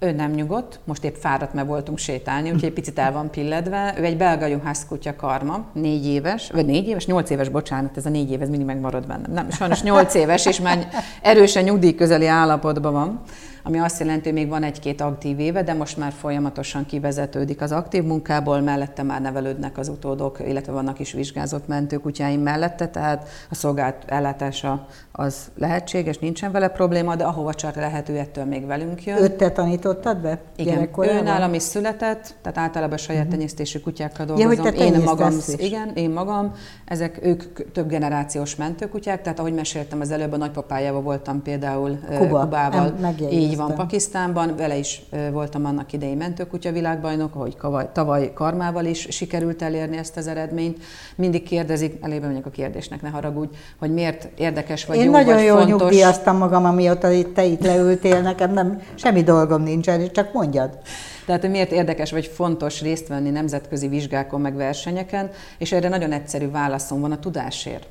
Ő 0.01 0.13
nem 0.13 0.31
nyugodt, 0.31 0.81
most 0.85 1.05
épp 1.05 1.15
fáradt, 1.15 1.55
mert 1.55 1.67
voltunk 1.67 1.99
sétálni, 1.99 2.49
úgyhogy 2.49 2.65
egy 2.65 2.73
picit 2.73 2.99
el 2.99 3.13
van 3.13 3.31
pilledve. 3.31 3.95
Ő 3.99 4.05
egy 4.05 4.17
belga 4.17 4.47
juhász 4.47 4.87
kutya 4.89 5.17
karma, 5.17 5.65
négy 5.73 6.07
éves, 6.07 6.51
vagy 6.51 6.67
négy 6.67 6.89
éves, 6.89 7.07
nyolc 7.07 7.31
éves, 7.31 7.49
bocsánat, 7.49 7.97
ez 7.97 8.07
a 8.07 8.09
négy 8.09 8.31
éves 8.31 8.49
mindig 8.49 8.67
megmarad 8.67 9.07
bennem. 9.07 9.33
Nem, 9.33 9.51
sajnos 9.51 9.83
nyolc 9.83 10.15
éves, 10.15 10.47
és 10.47 10.61
már 10.61 10.89
erősen 11.23 11.65
nyugdíj 11.65 11.95
közeli 11.95 12.27
állapotban 12.27 12.93
van 12.93 13.21
ami 13.69 13.79
azt 13.79 14.01
jelenti, 14.01 14.25
hogy 14.25 14.39
még 14.39 14.49
van 14.49 14.63
egy-két 14.63 15.01
aktív 15.01 15.39
éve, 15.39 15.63
de 15.63 15.75
most 15.75 15.97
már 15.97 16.13
folyamatosan 16.13 16.87
kivezetődik 16.87 17.61
az 17.61 17.73
aktív 17.73 18.05
munkából, 18.05 18.61
mellette 18.61 19.03
már 19.03 19.21
nevelődnek 19.21 19.79
az 19.79 19.89
utódok, 19.89 20.39
illetve 20.47 20.73
vannak 20.73 20.99
is 20.99 21.13
vizsgázott 21.13 21.67
mentőkutyáim 21.67 22.41
mellette, 22.41 22.89
tehát 22.89 23.29
a 23.51 23.55
szolgált 23.55 23.97
ellátása 24.07 24.87
az 25.13 25.51
lehetséges, 25.57 26.19
nincsen 26.19 26.53
vele 26.53 26.69
probléma, 26.69 27.17
de 27.17 27.25
ahova 27.25 27.55
csak 27.55 27.75
lehető, 27.75 28.17
ettől 28.17 28.45
még 28.45 28.67
velünk 28.67 29.05
jön. 29.05 29.23
Öt 29.23 29.33
te 29.33 29.51
tanítottad 29.51 30.17
be? 30.19 30.41
Igen, 30.57 30.89
ő 30.97 31.23
nálam 31.23 31.55
is 31.55 31.63
született, 31.63 32.35
tehát 32.43 32.59
általában 32.59 32.99
saját 32.99 33.21
uh-huh. 33.21 33.37
tenyésztésű 33.37 33.79
kutyákkal 33.79 34.27
dolgozom. 34.27 34.65
Ja, 34.65 34.71
én 34.71 35.03
magam, 35.05 35.33
igen, 35.57 35.91
én 35.95 36.11
magam, 36.11 36.55
ezek 36.85 37.19
ők 37.23 37.73
több 37.73 37.89
generációs 37.89 38.57
mentőkutyák, 38.57 39.23
tehát 39.23 39.39
ahogy 39.39 39.55
meséltem 39.55 40.01
az 40.01 40.11
előbb, 40.11 40.33
a 40.33 40.37
nagypapájával 40.37 41.03
voltam 41.03 41.43
például 41.43 41.99
Kuba. 42.19 42.41
Kubával, 42.41 42.95
így 43.31 43.57
van 43.59 43.75
Pakisztánban, 43.75 44.57
vele 44.57 44.77
is 44.77 45.03
voltam 45.33 45.65
annak 45.65 45.93
idején 45.93 46.17
mentőkutya 46.17 46.73
világbajnok, 46.73 47.35
ahogy 47.35 47.57
tavaly 47.93 48.33
karmával 48.33 48.85
is 48.85 49.07
sikerült 49.11 49.63
elérni 49.63 49.97
ezt 49.97 50.17
az 50.17 50.27
eredményt. 50.27 50.79
Mindig 51.17 51.43
kérdezik, 51.43 51.99
elébe 52.01 52.25
mondjuk 52.25 52.47
a 52.47 52.51
kérdésnek, 52.51 53.03
ne 53.03 53.09
haragudj, 53.09 53.57
hogy 53.79 53.93
miért 53.93 54.29
érdekes 54.37 54.85
vagy 54.85 54.97
Én 54.97 55.05
jó, 55.05 55.11
nagyon 55.11 55.35
vagy 55.35 55.45
jól 55.45 55.59
fontos. 55.59 55.81
nyugdíjaztam 55.81 56.37
magam, 56.37 56.65
amióta 56.65 57.11
itt, 57.11 57.35
te 57.35 57.45
itt 57.45 57.65
leültél, 57.65 58.21
nekem 58.21 58.53
nem, 58.53 58.83
semmi 58.95 59.23
dolgom 59.23 59.63
nincsen, 59.63 60.13
csak 60.13 60.33
mondjad. 60.33 60.79
Tehát, 61.27 61.41
hogy 61.41 61.51
miért 61.51 61.73
érdekes 61.73 62.11
vagy 62.11 62.27
fontos 62.27 62.83
részt 62.83 63.09
venni 63.09 63.31
nemzetközi 63.31 63.89
vizsgákon, 63.89 64.41
meg 64.41 64.55
versenyeken, 64.57 65.31
és 65.59 65.73
erre 65.73 65.89
nagyon 65.89 66.13
egyszerű 66.13 66.51
válaszom 66.51 67.01
van 67.01 67.13
a 67.13 67.19
tudásért. 67.19 67.87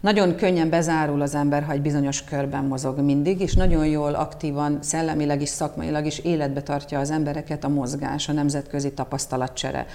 Nagyon 0.00 0.36
könnyen 0.36 0.70
bezárul 0.70 1.20
az 1.20 1.34
ember, 1.34 1.62
ha 1.62 1.72
egy 1.72 1.82
bizonyos 1.82 2.24
körben 2.24 2.64
mozog 2.64 2.98
mindig, 2.98 3.40
és 3.40 3.54
nagyon 3.54 3.86
jól 3.86 4.14
aktívan, 4.14 4.78
szellemileg 4.80 5.42
is, 5.42 5.48
szakmailag 5.48 6.06
is 6.06 6.18
életbe 6.18 6.62
tartja 6.62 6.98
az 6.98 7.10
embereket 7.10 7.64
a 7.64 7.68
mozgás, 7.68 8.28
a 8.28 8.32
nemzetközi 8.32 8.92
tapasztalatcsere. 8.92 9.86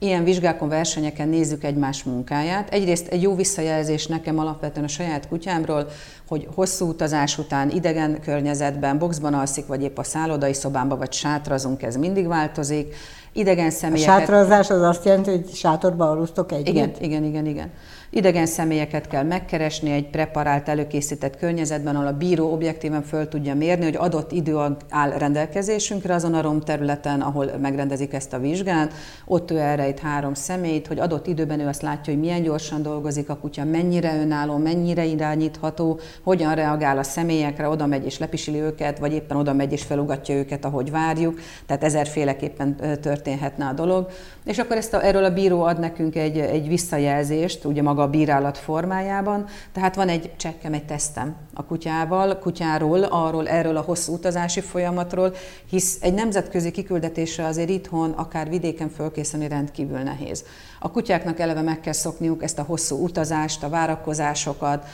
Ilyen 0.00 0.24
vizsgákon, 0.24 0.68
versenyeken 0.68 1.28
nézzük 1.28 1.64
egymás 1.64 2.04
munkáját. 2.04 2.70
Egyrészt 2.70 3.08
egy 3.08 3.22
jó 3.22 3.34
visszajelzés 3.34 4.06
nekem 4.06 4.38
alapvetően 4.38 4.84
a 4.84 4.88
saját 4.88 5.28
kutyámról, 5.28 5.88
hogy 6.28 6.48
hosszú 6.54 6.88
utazás 6.88 7.38
után 7.38 7.70
idegen 7.70 8.20
környezetben, 8.20 8.98
boxban 8.98 9.34
alszik, 9.34 9.66
vagy 9.66 9.82
épp 9.82 9.98
a 9.98 10.02
szállodai 10.02 10.54
szobámba, 10.54 10.96
vagy 10.96 11.12
sátrazunk, 11.12 11.82
ez 11.82 11.96
mindig 11.96 12.26
változik. 12.26 12.94
Idegen 13.32 13.70
személyeket... 13.70 14.16
A 14.16 14.18
sátrazás 14.18 14.70
az 14.70 14.82
azt 14.82 15.04
jelenti, 15.04 15.30
hogy 15.30 15.54
sátorba 15.54 16.10
alusztok 16.10 16.52
együtt? 16.52 16.66
Igen, 16.66 16.92
igen, 17.00 17.24
igen, 17.24 17.46
igen. 17.46 17.70
Idegen 18.10 18.46
személyeket 18.46 19.08
kell 19.08 19.22
megkeresni 19.22 19.90
egy 19.90 20.10
preparált, 20.10 20.68
előkészített 20.68 21.36
környezetben, 21.36 21.94
ahol 21.94 22.06
a 22.06 22.16
bíró 22.16 22.52
objektíven 22.52 23.02
föl 23.02 23.28
tudja 23.28 23.54
mérni, 23.54 23.84
hogy 23.84 23.96
adott 23.96 24.32
idő 24.32 24.56
áll 24.88 25.10
rendelkezésünkre 25.10 26.14
azon 26.14 26.34
a 26.34 26.40
rom 26.40 26.60
területen, 26.60 27.20
ahol 27.20 27.50
megrendezik 27.60 28.12
ezt 28.12 28.32
a 28.32 28.38
vizsgát. 28.38 28.92
Ott 29.26 29.50
ő 29.50 29.58
erre 29.58 29.88
itt 29.88 29.98
három 29.98 30.34
személyt, 30.34 30.86
hogy 30.86 30.98
adott 30.98 31.26
időben 31.26 31.60
ő 31.60 31.66
azt 31.66 31.82
látja, 31.82 32.12
hogy 32.12 32.22
milyen 32.22 32.42
gyorsan 32.42 32.82
dolgozik 32.82 33.28
a 33.28 33.36
kutya, 33.36 33.64
mennyire 33.64 34.20
önálló, 34.20 34.56
mennyire 34.56 35.04
irányítható, 35.04 36.00
hogyan 36.22 36.54
reagál 36.54 36.98
a 36.98 37.02
személyekre, 37.02 37.68
oda 37.68 37.86
megy 37.86 38.04
és 38.04 38.18
lepisili 38.18 38.60
őket, 38.60 38.98
vagy 38.98 39.12
éppen 39.12 39.36
oda 39.36 39.52
megy 39.52 39.72
és 39.72 39.82
felugatja 39.82 40.34
őket, 40.34 40.64
ahogy 40.64 40.90
várjuk. 40.90 41.40
Tehát 41.66 41.84
ezerféleképpen 41.84 42.76
történhetne 43.00 43.66
a 43.66 43.72
dolog. 43.72 44.08
És 44.44 44.58
akkor 44.58 44.76
ezt 44.76 44.94
a, 44.94 45.04
erről 45.04 45.24
a 45.24 45.32
bíró 45.32 45.62
ad 45.62 45.78
nekünk 45.78 46.16
egy, 46.16 46.38
egy 46.38 46.68
visszajelzést, 46.68 47.64
ugye 47.64 47.82
maga 47.82 47.97
a 47.98 48.08
bírálat 48.08 48.58
formájában. 48.58 49.46
Tehát 49.72 49.94
van 49.94 50.08
egy 50.08 50.36
csekkem, 50.36 50.72
egy 50.72 50.84
tesztem 50.84 51.36
a 51.54 51.64
kutyával, 51.64 52.38
kutyáról, 52.38 53.02
arról, 53.02 53.48
erről 53.48 53.76
a 53.76 53.80
hosszú 53.80 54.12
utazási 54.12 54.60
folyamatról, 54.60 55.34
hisz 55.66 55.98
egy 56.00 56.14
nemzetközi 56.14 56.70
kiküldetésre 56.70 57.44
azért 57.44 57.68
itthon, 57.68 58.10
akár 58.10 58.48
vidéken 58.48 58.88
fölkészülni 58.88 59.48
rendkívül 59.48 59.98
nehéz. 59.98 60.44
A 60.80 60.90
kutyáknak 60.90 61.38
eleve 61.40 61.62
meg 61.62 61.80
kell 61.80 61.92
szokniuk 61.92 62.42
ezt 62.42 62.58
a 62.58 62.62
hosszú 62.62 62.96
utazást, 62.96 63.62
a 63.62 63.68
várakozásokat, 63.68 64.86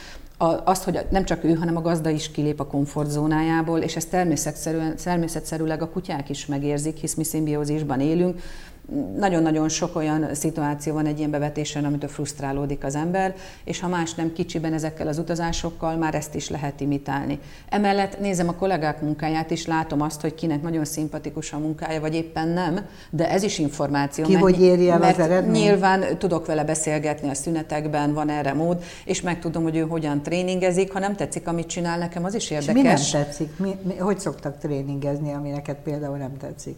azt, 0.65 0.85
hogy 0.85 1.07
nem 1.11 1.25
csak 1.25 1.45
ő, 1.45 1.55
hanem 1.55 1.77
a 1.77 1.81
gazda 1.81 2.11
is 2.11 2.31
kilép 2.31 2.61
a 2.61 2.67
komfortzónájából, 2.67 3.79
és 3.79 3.97
ezt 3.97 4.11
természetszerűen, 4.11 4.97
természetszerűleg 4.97 5.83
a 5.83 5.89
kutyák 5.89 6.29
is 6.29 6.47
megérzik, 6.47 6.97
hisz 6.97 7.15
mi 7.15 7.25
szimbiózisban 7.25 8.01
élünk, 8.01 8.41
nagyon-nagyon 9.17 9.69
sok 9.69 9.97
olyan 9.97 10.35
szituáció 10.35 10.95
van 10.95 11.07
egy 11.07 11.19
ilyen 11.19 11.31
bevetésen, 11.31 11.85
amitől 11.85 12.09
frusztrálódik 12.09 12.85
az 12.85 12.95
ember, 12.95 13.35
és 13.65 13.81
ha 13.81 13.89
más 13.89 14.15
nem 14.15 14.33
kicsiben 14.33 14.73
ezekkel 14.73 15.09
az 15.09 15.19
utazásokkal, 15.19 15.97
már 15.97 16.15
ezt 16.15 16.35
is 16.35 16.49
lehet 16.49 16.81
imitálni. 16.81 17.39
Emellett 17.69 18.21
nézem 18.21 18.49
a 18.49 18.55
kollégák 18.55 19.01
munkáját 19.01 19.51
is, 19.51 19.67
látom 19.67 20.01
azt, 20.01 20.21
hogy 20.21 20.35
kinek 20.35 20.63
nagyon 20.63 20.85
szimpatikus 20.85 21.53
a 21.53 21.59
munkája, 21.59 22.01
vagy 22.01 22.15
éppen 22.15 22.49
nem, 22.49 22.87
de 23.11 23.31
ez 23.31 23.43
is 23.43 23.59
információ. 23.59 24.25
Ki 24.25 24.33
mert, 24.33 24.45
hogy 24.45 24.61
éri 24.63 24.91
el 24.91 24.99
mert 24.99 25.19
az 25.19 25.25
eredmény? 25.25 25.63
Nyilván 25.63 26.19
tudok 26.19 26.47
vele 26.47 26.65
beszélgetni 26.65 27.29
a 27.29 27.35
szünetekben, 27.35 28.13
van 28.15 28.29
erre 28.29 28.53
mód, 28.53 28.83
és 29.05 29.21
meg 29.21 29.39
tudom, 29.39 29.63
hogy 29.63 29.77
ő 29.77 29.81
hogyan 29.81 30.23
tréningezik. 30.23 30.93
Ha 30.93 30.99
nem 30.99 31.17
tetszik, 31.17 31.49
amit 31.49 31.67
csinál 31.67 31.99
nekem, 31.99 32.25
az 32.25 32.35
is 32.35 32.51
érdekes. 32.51 32.75
És 32.75 32.83
mi 32.83 32.89
nem 32.89 33.25
tetszik? 33.25 33.59
Mi, 33.59 33.77
mi, 33.83 33.97
hogy 33.97 34.19
szoktak 34.19 34.59
tréningezni, 34.59 35.33
ami 35.33 35.51
neked 35.51 35.77
például 35.77 36.17
nem 36.17 36.37
tetszik? 36.37 36.77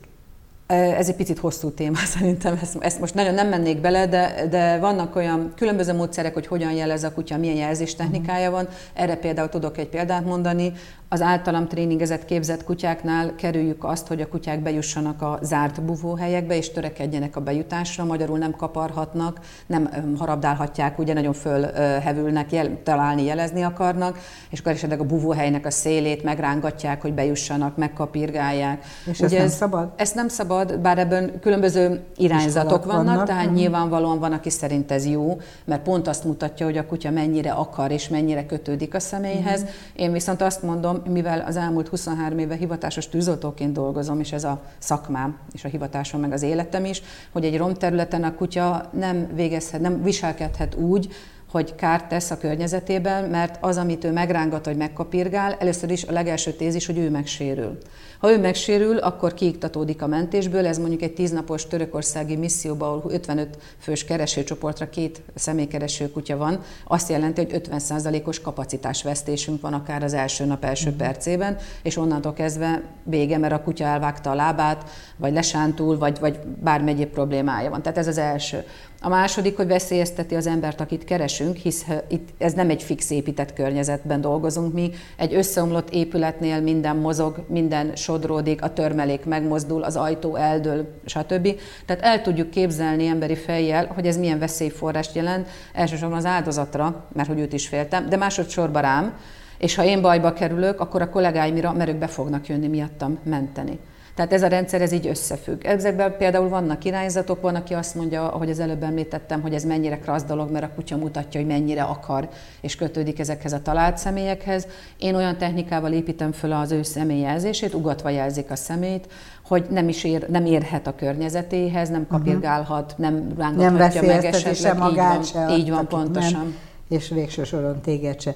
Ez 0.67 1.09
egy 1.09 1.17
picit 1.17 1.39
hosszú 1.39 1.71
téma 1.71 1.97
szerintem, 2.17 2.59
ezt, 2.63 2.77
ezt 2.81 3.01
most 3.01 3.15
nagyon 3.15 3.35
nem 3.35 3.49
mennék 3.49 3.81
bele, 3.81 4.07
de, 4.07 4.47
de 4.51 4.79
vannak 4.79 5.17
olyan 5.17 5.53
különböző 5.57 5.93
módszerek, 5.93 6.35
hogy 6.35 6.47
hogyan 6.47 6.73
jelez 6.73 7.05
a 7.05 7.13
kutya, 7.13 7.37
milyen 7.37 7.57
jelzéstechnikája 7.57 8.51
van. 8.51 8.69
Erre 8.95 9.17
például 9.17 9.49
tudok 9.49 9.79
egy 9.79 9.89
példát 9.89 10.25
mondani. 10.25 10.73
Az 11.09 11.23
általam 11.23 11.69
tréningezett, 11.69 12.25
képzett 12.25 12.65
kutyáknál 12.65 13.35
kerüljük 13.35 13.85
azt, 13.85 14.07
hogy 14.07 14.21
a 14.21 14.29
kutyák 14.29 14.63
bejussanak 14.63 15.23
a 15.23 15.39
zárt 15.43 15.83
buvóhelyekbe, 15.83 16.57
és 16.57 16.71
törekedjenek 16.71 17.37
a 17.37 17.41
bejutásra, 17.41 18.05
magyarul 18.05 18.39
nem 18.39 18.51
kaparhatnak, 18.57 19.41
nem 19.67 19.91
harabdálhatják, 20.19 20.99
ugye 20.99 21.13
nagyon 21.13 21.33
fölhevülnek, 21.33 22.53
jel, 22.53 22.79
találni, 22.83 23.25
jelezni 23.25 23.63
akarnak, 23.63 24.19
és 24.51 24.61
akkor 24.61 24.73
esetleg 24.73 25.01
a 25.01 25.05
buvóhelynek 25.05 25.67
a 25.67 25.71
szélét 25.71 26.23
megrángatják, 26.23 27.03
hogy 27.03 27.13
bejussanak, 27.13 27.77
megkapirgálják. 27.77 28.85
És 29.05 29.21
ugye 29.21 29.37
ez 29.37 29.43
nem 29.43 29.59
szabad? 29.59 29.93
Ezt 29.97 30.15
nem 30.15 30.29
szabad, 30.29 30.79
bár 30.79 30.99
ebben 30.99 31.41
különböző 31.41 32.05
irányzatok 32.17 32.85
vannak, 32.85 33.05
vannak, 33.05 33.27
tehát 33.27 33.45
uh-huh. 33.45 33.59
nyilvánvalóan 33.59 34.19
van, 34.19 34.33
aki 34.33 34.51
szerint 34.51 34.91
ez 34.91 35.07
jó, 35.07 35.41
mert 35.65 35.83
pont 35.83 36.09
azt 36.09 36.25
mutatja, 36.25 36.67
hogy 36.67 36.77
a 36.77 36.87
kutya 36.87 37.11
mennyire 37.11 37.51
akar 37.51 37.91
és 37.91 38.09
mennyire 38.09 38.47
kötődik 38.47 38.95
a 38.95 39.01
személyhez. 39.01 39.61
Uh-huh. 39.61 39.77
Én 39.95 40.13
viszont 40.13 40.43
azt 40.43 40.63
mondom, 40.63 40.96
mivel 41.09 41.41
az 41.41 41.57
elmúlt 41.57 41.89
23 41.89 42.39
éve 42.39 42.55
hivatásos 42.55 43.09
tűzoltóként 43.09 43.73
dolgozom, 43.73 44.21
és 44.21 44.33
ez 44.33 44.45
a 44.45 44.63
szakmám, 44.79 45.39
és 45.53 45.65
a 45.65 45.69
hivatásom, 45.69 46.21
meg 46.21 46.33
az 46.33 46.43
életem 46.43 46.85
is, 46.85 47.03
hogy 47.33 47.45
egy 47.45 47.57
romterületen 47.57 48.25
a 48.25 48.35
kutya 48.35 48.91
nem 48.93 49.29
végezhet, 49.35 49.81
nem 49.81 50.03
viselkedhet 50.03 50.75
úgy, 50.75 51.09
hogy 51.51 51.75
kárt 51.75 52.09
tesz 52.09 52.31
a 52.31 52.39
környezetében, 52.39 53.25
mert 53.25 53.59
az, 53.61 53.77
amit 53.77 54.05
ő 54.05 54.13
megrángat, 54.13 54.67
hogy 54.67 54.77
megkapirgál, 54.77 55.57
először 55.59 55.91
is 55.91 56.05
a 56.05 56.13
legelső 56.13 56.53
tézis, 56.53 56.87
hogy 56.87 56.99
ő 56.99 57.11
megsérül. 57.11 57.79
Ha 58.19 58.31
ő 58.31 58.39
megsérül, 58.39 58.99
akkor 58.99 59.35
kiiktatódik 59.35 60.03
a 60.03 60.07
mentésből, 60.07 60.67
ez 60.67 60.79
mondjuk 60.79 61.03
egy 61.03 61.13
tíznapos 61.13 61.67
törökországi 61.67 62.37
misszióban, 62.37 62.89
ahol 62.89 63.13
55 63.13 63.59
fős 63.79 64.05
keresőcsoportra 64.05 64.89
két 64.89 65.23
személykereső 65.35 66.11
kutya 66.11 66.37
van, 66.37 66.61
azt 66.87 67.09
jelenti, 67.09 67.45
hogy 67.45 67.61
50%-os 67.71 68.41
kapacitásvesztésünk 68.41 69.61
van 69.61 69.73
akár 69.73 70.03
az 70.03 70.15
első 70.15 70.45
nap 70.45 70.65
első 70.65 70.91
mm. 70.91 70.97
percében, 70.97 71.57
és 71.83 71.97
onnantól 71.97 72.33
kezdve 72.33 72.83
vége, 73.03 73.39
mert 73.39 73.53
a 73.53 73.63
kutya 73.63 73.85
elvágta 73.85 74.31
a 74.31 74.35
lábát, 74.35 74.91
vagy 75.17 75.33
lesántul, 75.33 75.99
vagy, 75.99 76.19
vagy 76.19 76.39
bármi 76.63 76.91
egyéb 76.91 77.09
problémája 77.09 77.71
van. 77.71 77.83
Tehát 77.83 77.99
ez 77.99 78.07
az 78.07 78.19
első. 78.19 78.65
A 79.01 79.09
második, 79.09 79.57
hogy 79.57 79.67
veszélyezteti 79.67 80.35
az 80.35 80.47
embert, 80.47 80.81
akit 80.81 81.05
keresünk, 81.05 81.57
hisz 81.57 81.87
itt 82.09 82.29
ez 82.39 82.53
nem 82.53 82.71
egy 82.71 82.83
fix 82.83 83.11
épített 83.11 83.53
környezetben 83.53 84.21
dolgozunk 84.21 84.73
mi. 84.73 84.91
Egy 85.17 85.35
összeomlott 85.35 85.91
épületnél 85.91 86.61
minden 86.61 86.97
mozog, 86.97 87.45
minden 87.49 87.97
sodródik, 87.97 88.63
a 88.63 88.73
törmelék 88.73 89.25
megmozdul, 89.25 89.83
az 89.83 89.97
ajtó 89.97 90.37
eldől, 90.37 91.01
stb. 91.05 91.49
Tehát 91.87 92.03
el 92.03 92.23
tudjuk 92.23 92.51
képzelni 92.51 93.07
emberi 93.07 93.37
fejjel, 93.37 93.87
hogy 93.95 94.07
ez 94.07 94.17
milyen 94.17 94.39
veszélyforrást 94.39 95.15
jelent, 95.15 95.49
elsősorban 95.73 96.19
az 96.19 96.25
áldozatra, 96.25 97.07
mert 97.13 97.29
hogy 97.29 97.41
őt 97.41 97.53
is 97.53 97.69
féltem, 97.69 98.09
de 98.09 98.17
másodszorban 98.17 98.83
rám, 98.83 99.19
és 99.59 99.75
ha 99.75 99.85
én 99.85 100.01
bajba 100.01 100.33
kerülök, 100.33 100.81
akkor 100.81 101.03
a 101.03 101.11
kollégáimra, 101.11 101.73
mert 101.73 101.91
ők 101.91 101.97
be 101.97 102.07
fognak 102.07 102.49
jönni 102.49 102.69
miattam 102.69 103.19
menteni. 103.23 103.79
Tehát 104.17 104.33
ez 104.33 104.43
a 104.43 104.47
rendszer 104.47 104.83
ez 104.83 104.93
így 104.93 105.07
összefügg. 105.07 105.65
Ezekben 105.65 106.17
például 106.17 106.49
vannak 106.49 106.85
irányzatok, 106.85 107.41
van, 107.41 107.55
aki 107.55 107.75
azt 107.75 107.95
mondja, 107.95 108.33
ahogy 108.33 108.51
az 108.51 108.59
előbb 108.59 108.83
említettem, 108.83 109.41
hogy 109.41 109.55
ez 109.55 109.65
mennyire 109.65 109.99
krassz 109.99 110.23
dolog, 110.23 110.51
mert 110.51 110.65
a 110.65 110.71
kutya 110.75 110.97
mutatja, 110.97 111.41
hogy 111.41 111.49
mennyire 111.49 111.83
akar, 111.83 112.29
és 112.61 112.77
kötődik 112.77 113.19
ezekhez 113.19 113.53
a 113.53 113.63
talált 113.63 113.99
személyekhez. 113.99 114.67
Én 114.99 115.15
olyan 115.15 115.37
technikával 115.39 115.93
építem 115.93 116.33
föl 116.33 116.53
az 116.53 116.73
ő 116.73 116.83
személyjelzését, 116.83 117.75
ugatva 117.75 118.09
jelzik 118.09 118.51
a 118.51 118.57
szemét, 118.57 119.09
hogy 119.45 119.67
nem 119.71 119.89
is 119.89 120.05
ér, 120.05 120.29
nem 120.29 120.45
érhet 120.45 120.87
a 120.87 120.95
környezetéhez, 120.95 121.89
nem 121.89 122.01
mhm. 122.01 122.11
kapirgálhat, 122.11 122.95
nem 122.97 123.33
rángathatja 123.39 124.01
nem 124.01 124.11
meg 124.11 124.25
esetleg. 124.25 124.79
Magát 124.79 125.25
így 125.25 125.33
van, 125.33 125.49
se, 125.49 125.57
így 125.57 125.71
van 125.71 125.87
pontosan. 125.87 126.41
Nem 126.41 126.57
és 126.89 127.09
végső 127.09 127.45
soron 127.45 127.81
téged 127.81 128.21
se. 128.21 128.35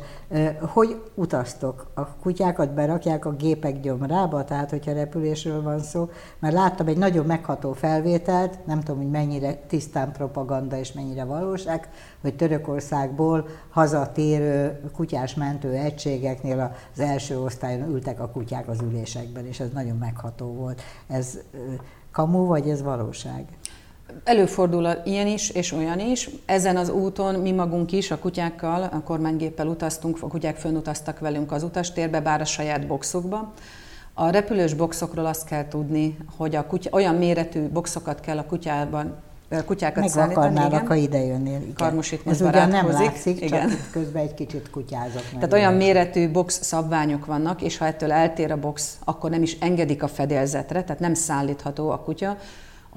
Hogy 0.61 1.03
utaztok? 1.15 1.91
A 1.95 2.07
kutyákat 2.07 2.75
berakják 2.75 3.25
a 3.25 3.33
gépek 3.33 3.81
gyomrába, 3.81 4.45
tehát 4.45 4.71
hogyha 4.71 4.93
repülésről 4.93 5.63
van 5.63 5.81
szó? 5.81 6.09
Mert 6.39 6.55
láttam 6.55 6.87
egy 6.87 6.97
nagyon 6.97 7.27
megható 7.27 7.73
felvételt, 7.73 8.67
nem 8.67 8.81
tudom, 8.81 9.01
hogy 9.01 9.11
mennyire 9.11 9.55
tisztán 9.55 10.13
propaganda 10.13 10.79
és 10.79 10.93
mennyire 10.93 11.25
valóság, 11.25 11.89
hogy 12.21 12.37
Törökországból 12.37 13.47
hazatérő 13.71 14.81
kutyás 14.95 15.35
mentő 15.35 15.73
egységeknél 15.73 16.75
az 16.93 17.01
első 17.01 17.41
osztályon 17.41 17.89
ültek 17.89 18.21
a 18.21 18.29
kutyák 18.29 18.69
az 18.69 18.81
ülésekben, 18.83 19.47
és 19.47 19.61
ez 19.61 19.69
nagyon 19.73 19.97
megható 19.97 20.47
volt. 20.47 20.83
Ez 21.07 21.39
kamu, 22.13 22.47
vagy 22.47 22.69
ez 22.69 22.83
valóság? 22.83 23.45
Előfordul 24.25 24.89
ilyen 25.05 25.27
is, 25.27 25.51
és 25.51 25.73
olyan 25.73 26.01
is. 26.01 26.31
Ezen 26.45 26.77
az 26.77 26.89
úton 26.89 27.35
mi 27.35 27.53
magunk 27.53 27.93
is 27.93 28.11
a 28.11 28.19
kutyákkal, 28.19 28.83
a 28.83 29.01
kormánygéppel 29.01 29.67
utaztunk, 29.67 30.19
a 30.21 30.27
kutyák 30.27 30.57
fönnutaztak 30.57 31.19
velünk 31.19 31.53
az 31.53 31.63
utastérbe, 31.63 32.21
bár 32.21 32.41
a 32.41 32.45
saját 32.45 32.87
boxokba. 32.87 33.53
A 34.15 34.31
repülős 34.31 34.75
boxokról 34.75 35.27
azt 35.27 35.45
kell 35.47 35.69
tudni, 35.69 36.17
hogy 36.37 36.57
a 36.57 36.67
kutya, 36.67 36.91
olyan 36.93 37.15
méretű 37.15 37.69
boxokat 37.69 38.21
kell 38.21 38.39
a 38.39 38.45
kutyában 38.45 39.17
kutyákat 39.67 40.01
Meg 40.01 40.09
szállítani. 40.09 40.47
akarnának, 40.47 40.87
ha 40.87 40.95
ide 40.95 41.25
jönnél. 41.25 41.61
Itt 41.61 41.81
Ez 42.27 42.41
ugyan 42.41 42.69
nem 42.69 42.91
látszik, 42.91 43.41
igen. 43.43 43.69
csak 43.69 43.91
közben 43.91 44.23
egy 44.23 44.35
kicsit 44.35 44.71
kutyázok. 44.71 45.23
Tehát 45.33 45.53
olyan 45.53 45.75
méretű 45.75 46.31
box 46.31 46.63
szabványok 46.63 47.27
vannak, 47.27 47.63
és 47.63 47.79
ha 47.79 47.87
ettől 47.87 48.13
eltér 48.13 48.53
a 48.53 48.57
box, 48.57 48.99
akkor 49.05 49.31
nem 49.31 49.43
is 49.43 49.57
engedik 49.61 50.03
a 50.03 50.09
fedélzetre, 50.09 50.83
tehát 50.85 51.01
nem 51.01 51.15
szállítható 51.15 51.91
a 51.91 51.99
kutya, 51.99 52.37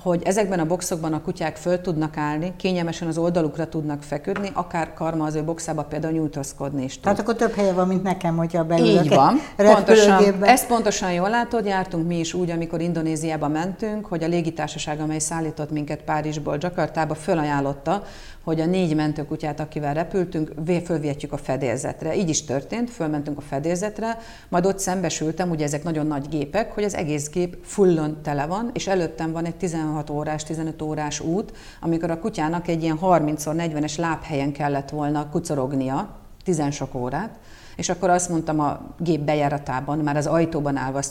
hogy 0.02 0.22
ezekben 0.24 0.60
a 0.60 0.66
boxokban 0.66 1.14
a 1.14 1.22
kutyák 1.22 1.58
föl 1.58 1.82
tudnak 1.82 2.18
állni, 2.18 2.54
kényelmesen 2.58 3.08
az 3.08 3.18
oldalukra 3.18 3.68
tudnak 3.68 4.04
feküdni, 4.04 4.50
akár 4.54 4.94
karma 4.94 5.26
az 5.26 5.36
ő 5.36 5.44
boxába 5.44 5.84
például 5.84 6.14
nyújtózkodni 6.14 6.84
is 6.84 6.94
tud. 6.94 7.02
Tehát 7.04 7.20
akkor 7.20 7.36
több 7.36 7.54
helye 7.54 7.74
van, 7.74 7.88
mint 7.88 8.04
nekem, 8.04 8.38
hogyha 8.38 8.64
beülök 8.64 9.04
Így 9.04 9.10
van. 9.10 9.38
Pontosan, 9.56 10.44
ezt 10.44 10.68
pontosan 10.68 11.12
jól 11.12 11.30
látod, 11.30 11.66
jártunk 11.66 12.08
mi 12.08 12.20
is 12.20 12.34
úgy, 12.34 12.50
amikor 12.50 12.82
Indonéziába 12.82 13.48
mentünk, 13.48 14.06
hogy 14.06 14.24
a 14.24 14.28
légitársaság, 14.28 15.00
amely 15.00 15.20
szállított 15.20 15.72
minket 15.72 16.02
Párizsból 16.02 16.58
Jakartába, 16.60 17.16
fölajánlotta, 17.16 18.04
hogy 18.44 18.62
a 18.62 18.66
négy 18.66 18.96
mentőkutyát, 18.96 19.60
akivel 19.60 19.94
repültünk, 19.94 20.52
fölvihetjük 20.86 21.32
a 21.32 21.38
fedélzetre. 21.38 22.16
Így 22.16 22.30
is 22.30 22.44
történt, 22.44 22.90
fölmentünk 22.90 23.38
a 23.38 23.42
fedélzetre, 23.42 24.18
majd 24.50 24.66
ott 24.66 24.80
szembesültem, 24.80 25.50
ugye 25.50 25.66
ezek 25.66 25.84
nagyon 25.84 26.08
nagy 26.08 26.30
gépek, 26.30 26.72
hogy 26.72 26.84
az 26.84 26.96
egész 26.96 27.30
gép 27.30 27.58
fullon 27.64 28.18
tele 28.22 28.46
van, 28.46 28.70
és 28.74 28.88
előttem 28.88 29.32
van 29.32 29.46
egy 29.46 29.56
16 29.56 30.10
órás, 30.10 30.44
15 30.44 30.82
órás 30.82 31.20
út, 31.20 31.54
amikor 31.82 32.12
a 32.12 32.20
kutyának 32.20 32.68
egy 32.68 32.84
ilyen 32.84 33.00
30-40-es 33.02 34.00
lábhelyen 34.00 34.52
kellett 34.52 34.90
volna 34.90 35.30
kucorognia, 35.30 36.16
10 36.44 36.72
sok 36.72 36.96
órát, 36.96 37.40
és 37.76 37.90
akkor 37.90 38.10
azt 38.10 38.30
mondtam 38.30 38.60
a 38.60 38.82
gép 39.00 39.20
bejáratában, 39.20 39.98
már 39.98 40.18
az 40.18 40.26
ajtóban 40.26 40.78
állva 40.78 40.98
a 40.98 41.02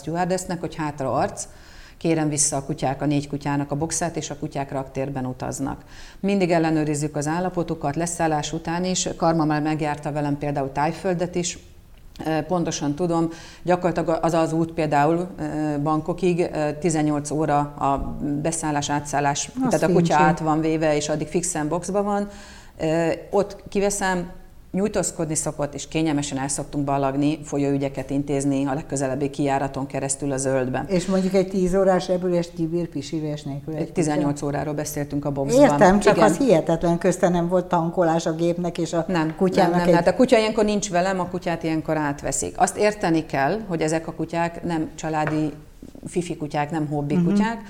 hogy 0.59 0.75
hátra 0.75 1.13
arc, 1.13 1.47
kérem 2.03 2.29
vissza 2.29 2.55
a 2.55 2.63
kutyák, 2.63 3.01
a 3.01 3.05
négy 3.05 3.27
kutyának 3.27 3.71
a 3.71 3.75
boxát, 3.75 4.15
és 4.15 4.29
a 4.29 4.37
kutyák 4.37 4.71
raktérben 4.71 5.25
utaznak. 5.25 5.81
Mindig 6.19 6.51
ellenőrizzük 6.51 7.15
az 7.15 7.27
állapotukat, 7.27 7.95
leszállás 7.95 8.53
után 8.53 8.85
is. 8.85 9.09
Karma 9.17 9.45
már 9.45 9.61
megjárta 9.61 10.11
velem 10.11 10.37
például 10.37 10.71
Tájföldet 10.71 11.35
is, 11.35 11.59
Pontosan 12.47 12.95
tudom, 12.95 13.29
gyakorlatilag 13.61 14.19
az 14.21 14.33
az 14.33 14.53
út 14.53 14.71
például 14.71 15.27
bankokig 15.83 16.49
18 16.79 17.31
óra 17.31 17.57
a 17.59 18.17
beszállás, 18.41 18.89
átszállás, 18.89 19.49
Azt 19.61 19.69
tehát 19.69 19.89
a 19.89 19.93
kutya 19.93 20.15
át 20.15 20.39
van 20.39 20.59
véve, 20.61 20.95
és 20.95 21.09
addig 21.09 21.27
fixen 21.27 21.67
boxba 21.67 22.03
van. 22.03 22.27
Ott 23.29 23.63
kiveszem, 23.69 24.29
nyújtózkodni 24.73 25.35
szokott, 25.35 25.73
és 25.73 25.87
kényelmesen 25.87 26.37
el 26.37 26.47
szoktunk 26.47 26.85
ballagni, 26.85 27.39
folyóügyeket 27.43 28.09
intézni 28.09 28.65
a 28.65 28.73
legközelebbi 28.73 29.29
kijáraton 29.29 29.85
keresztül 29.85 30.31
a 30.31 30.37
zöldben. 30.37 30.85
És 30.87 31.05
mondjuk 31.05 31.33
egy 31.33 31.47
10 31.47 31.75
órás 31.75 32.07
repülést 32.07 32.53
kibír 32.53 32.87
pisilés 32.87 33.43
nélkül? 33.43 33.75
Egy 33.75 33.91
18 33.91 34.33
kutya? 34.33 34.45
óráról 34.45 34.73
beszéltünk 34.73 35.25
a 35.25 35.31
boxban. 35.31 35.63
Értem, 35.63 35.99
csak 35.99 36.15
Igen. 36.15 36.29
az 36.29 36.37
hihetetlen, 36.37 36.97
közte 36.97 37.29
nem 37.29 37.47
volt 37.47 37.65
tankolás 37.65 38.25
a 38.25 38.35
gépnek 38.35 38.77
és 38.77 38.93
a 38.93 39.05
nem, 39.07 39.35
kutyának. 39.35 39.71
Nem, 39.71 39.79
nem, 39.79 39.89
egy... 39.89 39.95
hát 39.95 40.07
a 40.07 40.15
kutya 40.15 40.37
ilyenkor 40.37 40.65
nincs 40.65 40.89
velem, 40.89 41.19
a 41.19 41.27
kutyát 41.27 41.63
ilyenkor 41.63 41.97
átveszik. 41.97 42.59
Azt 42.59 42.77
érteni 42.77 43.25
kell, 43.25 43.59
hogy 43.67 43.81
ezek 43.81 44.07
a 44.07 44.11
kutyák 44.11 44.63
nem 44.63 44.89
családi 44.95 45.51
fifi 46.05 46.37
kutyák, 46.37 46.71
nem 46.71 46.87
hobbi 46.87 47.15
uh-huh. 47.15 47.31
kutyák, 47.31 47.61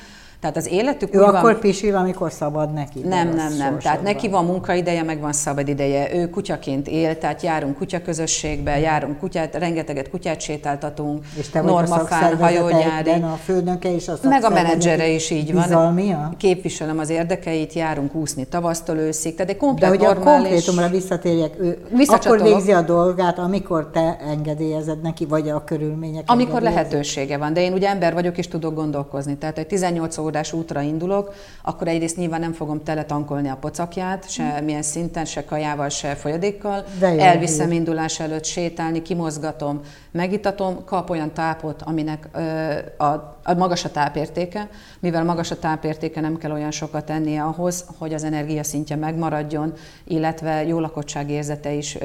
tehát 0.43 0.57
az 0.57 0.71
életük 0.71 1.15
ő 1.15 1.17
úgy 1.17 1.23
akkor 1.23 1.51
van... 1.51 1.59
pisil, 1.59 1.95
amikor 1.95 2.31
szabad 2.31 2.73
neki. 2.73 2.99
Nem, 2.99 3.29
nem, 3.29 3.53
nem. 3.53 3.79
Tehát 3.79 4.01
neki 4.01 4.29
van 4.29 4.45
munkaideje, 4.45 5.03
meg 5.03 5.19
van 5.19 5.33
szabad 5.33 5.67
ideje. 5.67 6.15
Ő 6.15 6.29
kutyaként 6.29 6.87
él, 6.87 7.17
tehát 7.17 7.41
járunk 7.41 7.77
kutyaközösségbe, 7.77 8.79
járunk 8.79 9.19
kutyát, 9.19 9.55
rengeteget 9.55 10.09
kutyát 10.09 10.41
sétáltatunk. 10.41 11.25
És 11.37 11.49
te 11.49 11.61
Normafán, 11.61 12.37
hajógyári. 12.37 13.09
a 13.09 13.39
főnöke 13.43 13.89
is 13.89 14.07
a 14.07 14.13
Meg 14.23 14.43
a 14.43 14.49
menedzsere 14.49 15.07
is 15.07 15.29
így 15.29 15.53
van. 15.53 15.63
Bizalmia? 15.63 16.33
Képviselem 16.37 16.99
az 16.99 17.09
érdekeit, 17.09 17.73
járunk 17.73 18.15
úszni 18.15 18.45
tavasztól 18.45 18.97
őszig. 18.97 19.35
Tehát 19.35 19.51
egy 19.51 19.57
komplet 19.57 19.91
De 19.91 19.97
hogy 19.97 20.05
normális... 20.05 20.27
a 20.27 20.39
konkrétumra 20.39 20.89
visszatérjek, 20.89 21.53
ő 21.59 21.77
akkor 22.07 22.41
végzi 22.41 22.71
a 22.71 22.81
dolgát, 22.81 23.39
amikor 23.39 23.89
te 23.93 24.17
engedélyezed 24.29 25.01
neki, 25.01 25.25
vagy 25.25 25.49
a 25.49 25.63
körülmények 25.63 26.23
Amikor 26.25 26.61
lehetősége 26.61 27.37
van. 27.37 27.53
De 27.53 27.61
én 27.61 27.73
ugye 27.73 27.89
ember 27.89 28.13
vagyok, 28.13 28.37
és 28.37 28.47
tudok 28.47 28.75
gondolkozni. 28.75 29.37
Tehát 29.37 29.57
egy 29.57 29.67
18 29.67 30.17
óra 30.17 30.32
órás 30.33 30.53
útra 30.53 30.81
indulok, 30.81 31.33
akkor 31.61 31.87
egyrészt 31.87 32.17
nyilván 32.17 32.39
nem 32.39 32.53
fogom 32.53 32.83
teletankolni 32.83 33.49
a 33.49 33.55
pocakját, 33.55 34.29
se 34.29 34.61
milyen 34.63 34.81
szinten, 34.81 35.25
se 35.25 35.45
kajával, 35.45 35.89
se 35.89 36.15
folyadékkal. 36.15 36.83
Elviszem 37.01 37.71
indulás 37.71 38.19
előtt 38.19 38.45
sétálni, 38.45 39.01
kimozgatom, 39.01 39.81
megitatom, 40.11 40.83
kap 40.85 41.09
olyan 41.09 41.33
tápot, 41.33 41.81
aminek 41.81 42.29
ö, 42.33 43.03
a, 43.03 43.32
a 43.43 43.53
magas 43.53 43.85
a 43.85 43.91
tápértéke, 43.91 44.69
mivel 44.99 45.23
magas 45.23 45.51
a 45.51 45.59
tápértéke, 45.59 46.21
nem 46.21 46.37
kell 46.37 46.51
olyan 46.51 46.71
sokat 46.71 47.09
ennie 47.09 47.43
ahhoz, 47.43 47.85
hogy 47.97 48.13
az 48.13 48.23
energiaszintje 48.23 48.95
megmaradjon, 48.95 49.73
illetve 50.03 50.65
jó 50.65 50.79
lakottság 50.79 51.29
érzete 51.29 51.73
is, 51.73 51.97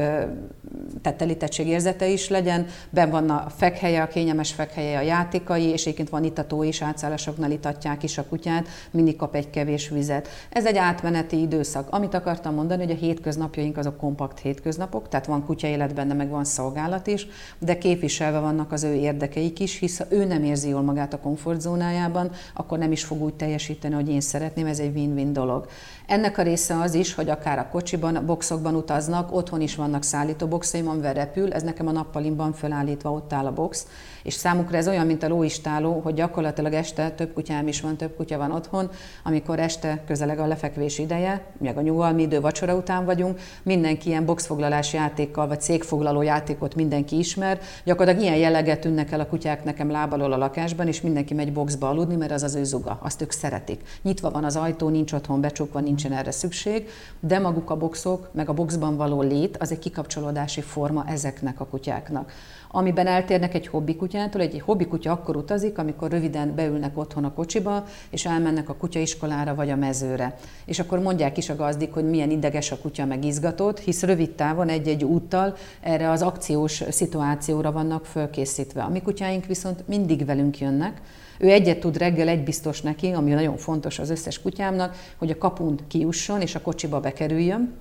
tehát 1.03 1.59
érzete 1.59 2.09
is 2.09 2.29
legyen. 2.29 2.67
Ben 2.91 3.11
van 3.11 3.31
a 3.31 3.47
fekhelye, 3.57 4.03
a 4.03 4.09
kényelmes 4.09 4.53
fekhelye, 4.53 4.99
a 4.99 5.03
játékai, 5.03 5.65
és 5.65 5.83
egyébként 5.83 6.09
van 6.09 6.25
itató 6.25 6.63
is, 6.63 6.83
átszállásoknál 6.83 7.51
itatják 7.51 8.03
is 8.03 8.19
a 8.19 8.25
kutyát, 8.25 8.69
mindig 8.91 9.17
kap 9.17 9.35
egy 9.35 9.51
kevés 9.51 9.89
vizet. 9.89 10.29
Ez 10.51 10.67
egy 10.67 10.77
átmeneti 10.77 11.41
időszak. 11.41 11.89
Amit 11.91 12.15
akartam 12.15 12.55
mondani, 12.55 12.83
hogy 12.83 12.93
a 12.93 12.99
hétköznapjaink 12.99 13.77
azok 13.77 13.97
kompakt 13.97 14.39
hétköznapok, 14.39 15.09
tehát 15.09 15.27
van 15.27 15.45
kutya 15.45 15.67
élet 15.67 15.95
benne, 15.95 16.15
meg 16.15 16.29
van 16.29 16.45
szolgálat 16.45 17.07
is, 17.07 17.27
de 17.59 17.79
kép 17.79 17.99
képviselve 17.99 18.39
vannak 18.39 18.73
az 18.73 18.83
ő 18.83 18.95
érdekeik 18.95 19.61
is, 19.61 19.79
hisz 19.79 20.03
ő 20.09 20.25
nem 20.25 20.45
érzi 20.45 20.69
jól 20.69 20.83
magát 20.83 21.15
a 21.15 21.19
komfortzónájában, 21.29 22.31
akkor 22.55 22.79
nem 22.79 22.93
is 22.93 23.05
fog 23.05 23.23
úgy 23.23 23.35
teljesíteni, 23.35 23.95
hogy 23.95 24.09
én 24.09 24.21
szeretném, 24.21 24.67
ez 24.67 24.79
egy 24.79 24.95
win-win 24.95 25.33
dolog. 25.33 25.67
Ennek 26.09 26.39
a 26.39 26.43
része 26.43 26.81
az 26.81 26.95
is, 26.95 27.15
hogy 27.15 27.29
akár 27.29 27.59
a 27.59 27.69
kocsiban, 27.71 28.17
a 28.17 28.25
boxokban 28.25 28.75
utaznak, 28.75 29.35
otthon 29.35 29.61
is 29.61 29.75
vannak 29.75 30.03
szállító 30.03 30.47
boxaim, 30.47 30.89
amivel 30.89 31.15
repül, 31.15 31.53
ez 31.53 31.63
nekem 31.63 31.87
a 31.87 31.91
nappalimban 31.91 32.53
felállítva 32.53 33.13
ott 33.13 33.33
áll 33.33 33.47
a 33.47 33.53
box, 33.53 33.87
és 34.23 34.35
számukra 34.35 34.77
ez 34.77 34.89
olyan, 34.89 35.07
mint 35.07 35.23
a 35.23 35.29
lóistáló, 35.29 36.01
hogy 36.01 36.15
gyakorlatilag 36.15 36.73
este 36.73 37.11
több 37.11 37.33
kutyám 37.33 37.69
is 37.69 37.81
van, 37.81 37.97
több 37.97 38.17
kutya 38.17 38.39
van 38.39 38.53
otthon, 38.53 38.91
amikor 39.25 39.59
este 39.59 40.03
közeleg 40.07 40.39
a 40.39 40.47
lefekvés 40.47 40.99
ideje, 40.99 41.45
meg 41.59 41.77
a 41.77 41.81
nyugalmi 41.81 42.23
idő 42.23 42.41
vacsora 42.41 42.75
után 42.75 43.05
vagyunk, 43.05 43.41
mindenki 43.63 44.09
ilyen 44.09 44.25
boxfoglalás 44.25 44.93
játékkal, 44.93 45.49
vagy 45.49 45.61
cégfoglaló 45.61 46.23
játékot 46.23 46.75
mindenki 46.75 47.19
ismer, 47.19 47.61
gyakorlatilag 47.85 48.27
ilyen 48.27 48.39
jelleget 48.39 48.81
tűnnek 48.81 49.13
el 49.13 49.21
a 49.21 49.27
kutyák 49.27 49.65
nekem 49.65 49.91
lábalól 49.91 50.33
a 50.33 50.37
lakásban, 50.37 50.87
és 50.87 51.01
mindenki 51.01 51.35
megy 51.35 51.53
boxba 51.53 51.89
aludni, 51.89 52.17
mert 52.17 52.33
az 52.33 52.43
az 52.43 52.55
ő 52.55 52.65
zuga, 52.65 52.99
azt 53.03 53.23
ők 53.23 53.31
szeretik. 53.31 53.81
Nyitva 54.03 54.31
van 54.31 54.45
az 54.45 54.57
ajtó, 54.57 54.89
nincs 54.89 55.13
otthon 55.13 55.41
becsukva, 55.41 55.81
nincsen 55.99 56.19
erre 56.19 56.31
szükség, 56.31 56.89
de 57.21 57.39
maguk 57.39 57.71
a 57.71 57.77
boxok, 57.77 58.29
meg 58.33 58.49
a 58.49 58.53
boxban 58.53 58.97
való 58.97 59.23
lét, 59.23 59.57
az 59.57 59.71
egy 59.71 59.79
kikapcsolódási 59.79 60.61
forma 60.61 61.05
ezeknek 61.07 61.61
a 61.61 61.67
kutyáknak 61.67 62.33
amiben 62.71 63.07
eltérnek 63.07 63.55
egy 63.55 63.67
hobbi 63.67 63.97
kutyától. 63.97 64.41
Egy 64.41 64.61
hobbi 64.65 64.87
kutya 64.87 65.13
akkor 65.13 65.37
utazik, 65.37 65.79
amikor 65.79 66.11
röviden 66.11 66.55
beülnek 66.55 66.99
otthon 66.99 67.25
a 67.25 67.33
kocsiba, 67.33 67.85
és 68.11 68.27
elmennek 68.27 68.69
a 68.69 68.75
kutyaiskolára 68.75 69.55
vagy 69.55 69.71
a 69.71 69.77
mezőre. 69.77 70.37
És 70.65 70.79
akkor 70.79 70.99
mondják 70.99 71.37
is 71.37 71.49
a 71.49 71.57
gazdik, 71.57 71.93
hogy 71.93 72.05
milyen 72.05 72.31
ideges 72.31 72.73
a 72.73 72.79
kutya, 72.79 73.05
meg 73.05 73.25
izgatott, 73.25 73.79
hisz 73.79 74.03
rövid 74.03 74.31
távon 74.31 74.69
egy-egy 74.69 75.05
úttal 75.05 75.55
erre 75.81 76.11
az 76.11 76.23
akciós 76.23 76.83
szituációra 76.91 77.73
vannak 77.73 78.07
fölkészítve. 78.07 78.83
A 78.83 78.89
mi 78.89 79.03
kutyáink 79.03 79.47
viszont 79.47 79.89
mindig 79.89 80.25
velünk 80.25 80.59
jönnek, 80.59 81.01
ő 81.39 81.51
egyet 81.51 81.81
tud 81.81 81.97
reggel, 81.97 82.29
egy 82.29 82.45
biztos 82.45 82.81
neki, 82.81 83.11
ami 83.11 83.31
nagyon 83.31 83.57
fontos 83.57 83.99
az 83.99 84.11
összes 84.11 84.41
kutyámnak, 84.41 84.97
hogy 85.17 85.31
a 85.31 85.39
kapun 85.39 85.79
kiusson 85.89 86.41
és 86.41 86.55
a 86.55 86.61
kocsiba 86.61 87.01
bekerüljön, 87.01 87.75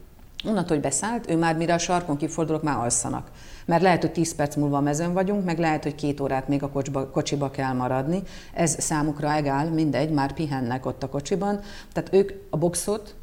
Onnantól, 0.45 0.75
hogy 0.75 0.85
beszállt, 0.85 1.29
ő 1.29 1.37
már 1.37 1.55
mire 1.55 1.73
a 1.73 1.77
sarkon 1.77 2.17
kifordulok, 2.17 2.63
már 2.63 2.77
alszanak. 2.77 3.31
Mert 3.65 3.81
lehet, 3.81 4.01
hogy 4.01 4.11
10 4.11 4.35
perc 4.35 4.55
múlva 4.55 4.77
a 4.77 4.81
mezőn 4.81 5.13
vagyunk, 5.13 5.45
meg 5.45 5.59
lehet, 5.59 5.83
hogy 5.83 5.95
két 5.95 6.19
órát 6.19 6.47
még 6.47 6.63
a 6.63 6.69
kocsiba, 6.69 7.09
kocsiba 7.09 7.51
kell 7.51 7.73
maradni. 7.73 8.23
Ez 8.53 8.81
számukra 8.83 9.33
egál, 9.33 9.69
mindegy, 9.69 10.09
már 10.11 10.33
pihennek 10.33 10.85
ott 10.85 11.03
a 11.03 11.09
kocsiban. 11.09 11.59
Tehát 11.93 12.13
ők 12.13 12.31
a 12.49 12.57
boxot 12.57 13.15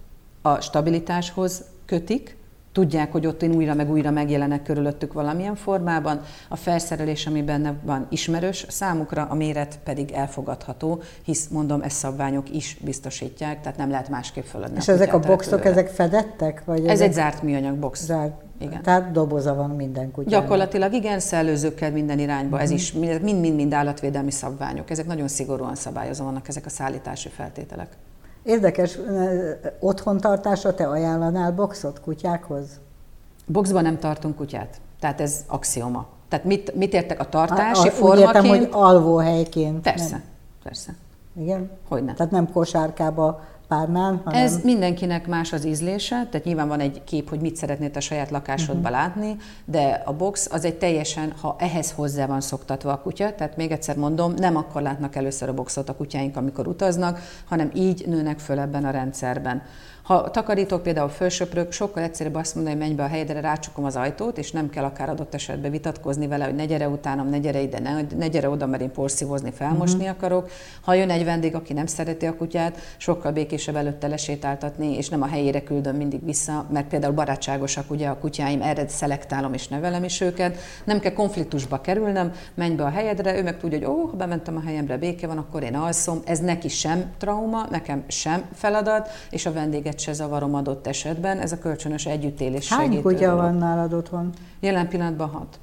a 0.42 0.60
stabilitáshoz 0.60 1.64
kötik, 1.86 2.36
tudják, 2.74 3.12
hogy 3.12 3.26
ott 3.26 3.42
én 3.42 3.54
újra 3.54 3.74
meg 3.74 3.90
újra 3.90 4.10
megjelenek 4.10 4.62
körülöttük 4.62 5.12
valamilyen 5.12 5.54
formában, 5.54 6.20
a 6.48 6.56
felszerelés, 6.56 7.26
ami 7.26 7.42
benne 7.42 7.74
van 7.82 8.06
ismerős, 8.10 8.66
számukra 8.68 9.26
a 9.30 9.34
méret 9.34 9.78
pedig 9.84 10.10
elfogadható, 10.10 11.02
hisz 11.22 11.48
mondom, 11.48 11.82
ezt 11.82 11.96
szabványok 11.96 12.50
is 12.50 12.76
biztosítják, 12.80 13.60
tehát 13.60 13.78
nem 13.78 13.90
lehet 13.90 14.08
másképp 14.08 14.44
föladni. 14.44 14.76
És 14.76 14.88
ezek 14.88 15.14
a 15.14 15.18
boxok, 15.18 15.64
ezek 15.64 15.88
fedettek? 15.88 16.64
Vagy 16.64 16.84
Ez 16.84 16.90
ezek... 16.90 17.06
egy 17.06 17.12
zárt 17.12 17.42
műanyag 17.42 17.76
box. 17.76 18.04
Zárt. 18.04 18.42
Igen. 18.58 18.82
Tehát 18.82 19.10
doboza 19.10 19.54
van 19.54 19.70
minden 19.70 20.10
kutyának. 20.10 20.42
Gyakorlatilag 20.42 20.92
igen, 20.92 21.20
szellőzőkkel 21.20 21.90
minden 21.90 22.18
irányba. 22.18 22.56
Uh-huh. 22.56 22.62
Ez 22.62 22.70
is 22.70 22.92
mind-mind 22.92 23.72
állatvédelmi 23.72 24.30
szabványok. 24.30 24.90
Ezek 24.90 25.06
nagyon 25.06 25.28
szigorúan 25.28 25.74
szabályozva 25.74 26.24
vannak 26.24 26.48
ezek 26.48 26.66
a 26.66 26.70
szállítási 26.70 27.28
feltételek. 27.28 27.88
Érdekes, 28.44 28.98
otthontartásra 29.78 30.74
te 30.74 30.88
ajánlanál 30.88 31.52
boxot 31.52 32.00
kutyákhoz? 32.00 32.66
Boxban 33.46 33.82
nem 33.82 33.98
tartunk 33.98 34.36
kutyát, 34.36 34.80
tehát 35.00 35.20
ez 35.20 35.44
axioma. 35.46 36.06
Tehát 36.28 36.44
mit, 36.44 36.74
mit 36.74 36.92
értek 36.92 37.20
a 37.20 37.28
tartási 37.28 37.88
a, 37.88 37.90
a, 37.90 37.94
formaként? 37.94 38.28
Úgy 38.28 38.34
értem, 38.34 38.46
hogy 38.46 38.68
alvóhelyként. 38.70 39.80
Persze, 39.80 40.10
nem. 40.10 40.22
persze. 40.62 40.94
Igen? 41.36 41.70
Hogyne. 41.88 42.14
Tehát 42.14 42.32
nem 42.32 42.52
kosárkába 42.52 43.44
párnán, 43.74 44.20
hanem... 44.24 44.42
Ez 44.42 44.60
mindenkinek 44.62 45.26
más 45.26 45.52
az 45.52 45.64
ízlése, 45.64 46.26
tehát 46.30 46.46
nyilván 46.46 46.68
van 46.68 46.80
egy 46.80 47.04
kép, 47.04 47.28
hogy 47.28 47.40
mit 47.40 47.56
szeretnél 47.56 47.90
a 47.94 48.00
saját 48.00 48.30
lakásodba 48.30 48.88
uh-huh. 48.88 48.94
látni, 48.94 49.36
de 49.64 50.02
a 50.04 50.12
box 50.12 50.48
az 50.52 50.64
egy 50.64 50.74
teljesen, 50.74 51.32
ha 51.40 51.56
ehhez 51.58 51.92
hozzá 51.92 52.26
van 52.26 52.40
szoktatva 52.40 52.92
a 52.92 53.00
kutya, 53.00 53.34
tehát 53.34 53.56
még 53.56 53.70
egyszer 53.70 53.96
mondom, 53.96 54.34
nem 54.36 54.56
akkor 54.56 54.82
látnak 54.82 55.16
először 55.16 55.48
a 55.48 55.54
boxot 55.54 55.88
a 55.88 55.94
kutyáink, 55.94 56.36
amikor 56.36 56.66
utaznak, 56.66 57.18
hanem 57.48 57.70
így 57.74 58.04
nőnek 58.06 58.38
föl 58.38 58.58
ebben 58.58 58.84
a 58.84 58.90
rendszerben. 58.90 59.62
Ha 60.04 60.30
takarítok, 60.30 60.82
például 60.82 61.08
felsöprök, 61.08 61.72
sokkal 61.72 62.02
egyszerűbb 62.02 62.34
azt 62.34 62.54
mondani, 62.54 62.76
hogy 62.76 62.84
menj 62.84 62.96
be 62.96 63.02
a 63.02 63.06
helyedre, 63.06 63.40
rácsukom 63.40 63.84
az 63.84 63.96
ajtót, 63.96 64.38
és 64.38 64.50
nem 64.50 64.70
kell 64.70 64.84
akár 64.84 65.08
adott 65.08 65.34
esetben 65.34 65.70
vitatkozni 65.70 66.26
vele, 66.26 66.44
hogy 66.44 66.54
ne 66.54 66.64
gyere 66.64 66.88
utánam, 66.88 67.28
ne 67.28 67.38
gyere 67.38 67.60
ide, 67.60 67.78
ne, 67.78 68.00
ne 68.16 68.28
gyere 68.28 68.48
oda, 68.48 68.66
mert 68.66 68.82
én 68.82 68.92
porszívozni, 68.92 69.50
felmosni 69.50 69.98
uh-huh. 69.98 70.14
akarok. 70.16 70.50
Ha 70.80 70.94
jön 70.94 71.10
egy 71.10 71.24
vendég, 71.24 71.54
aki 71.54 71.72
nem 71.72 71.86
szereti 71.86 72.26
a 72.26 72.36
kutyát, 72.36 72.78
sokkal 72.96 73.32
békésebb 73.32 73.76
előtte 73.76 74.06
lesétáltatni, 74.06 74.96
és 74.96 75.08
nem 75.08 75.22
a 75.22 75.26
helyére 75.26 75.62
küldöm 75.62 75.96
mindig 75.96 76.24
vissza, 76.24 76.66
mert 76.72 76.88
például 76.88 77.14
barátságosak 77.14 77.90
ugye 77.90 78.08
a 78.08 78.18
kutyáim, 78.18 78.62
erre 78.62 78.88
szelektálom 78.88 79.52
és 79.52 79.68
nevelem 79.68 80.04
is 80.04 80.20
őket. 80.20 80.58
Nem 80.84 81.00
kell 81.00 81.12
konfliktusba 81.12 81.80
kerülnem, 81.80 82.32
menj 82.54 82.74
be 82.74 82.84
a 82.84 82.90
helyedre, 82.90 83.38
ő 83.38 83.42
meg 83.42 83.58
tudja, 83.58 83.78
hogy 83.78 83.86
ó, 83.86 84.06
ha 84.06 84.16
bementem 84.16 84.56
a 84.56 84.62
helyemre, 84.66 84.96
béke 84.96 85.26
van, 85.26 85.38
akkor 85.38 85.62
én 85.62 85.74
alszom. 85.74 86.20
Ez 86.24 86.38
neki 86.38 86.68
sem 86.68 87.12
trauma, 87.18 87.66
nekem 87.70 88.04
sem 88.06 88.44
feladat, 88.54 89.08
és 89.30 89.46
a 89.46 89.52
vendéget 89.52 89.92
se 89.98 90.12
zavarom 90.12 90.54
adott 90.54 90.86
esetben. 90.86 91.38
Ez 91.38 91.52
a 91.52 91.58
kölcsönös 91.58 92.06
együttélés 92.06 92.68
Hány 92.68 92.84
segítő 92.84 93.02
kutya 93.02 93.26
dolog. 93.26 93.40
van 93.40 93.54
nálad 93.54 93.92
otthon? 93.92 94.30
Jelen 94.60 94.88
pillanatban 94.88 95.28
hat. 95.28 95.58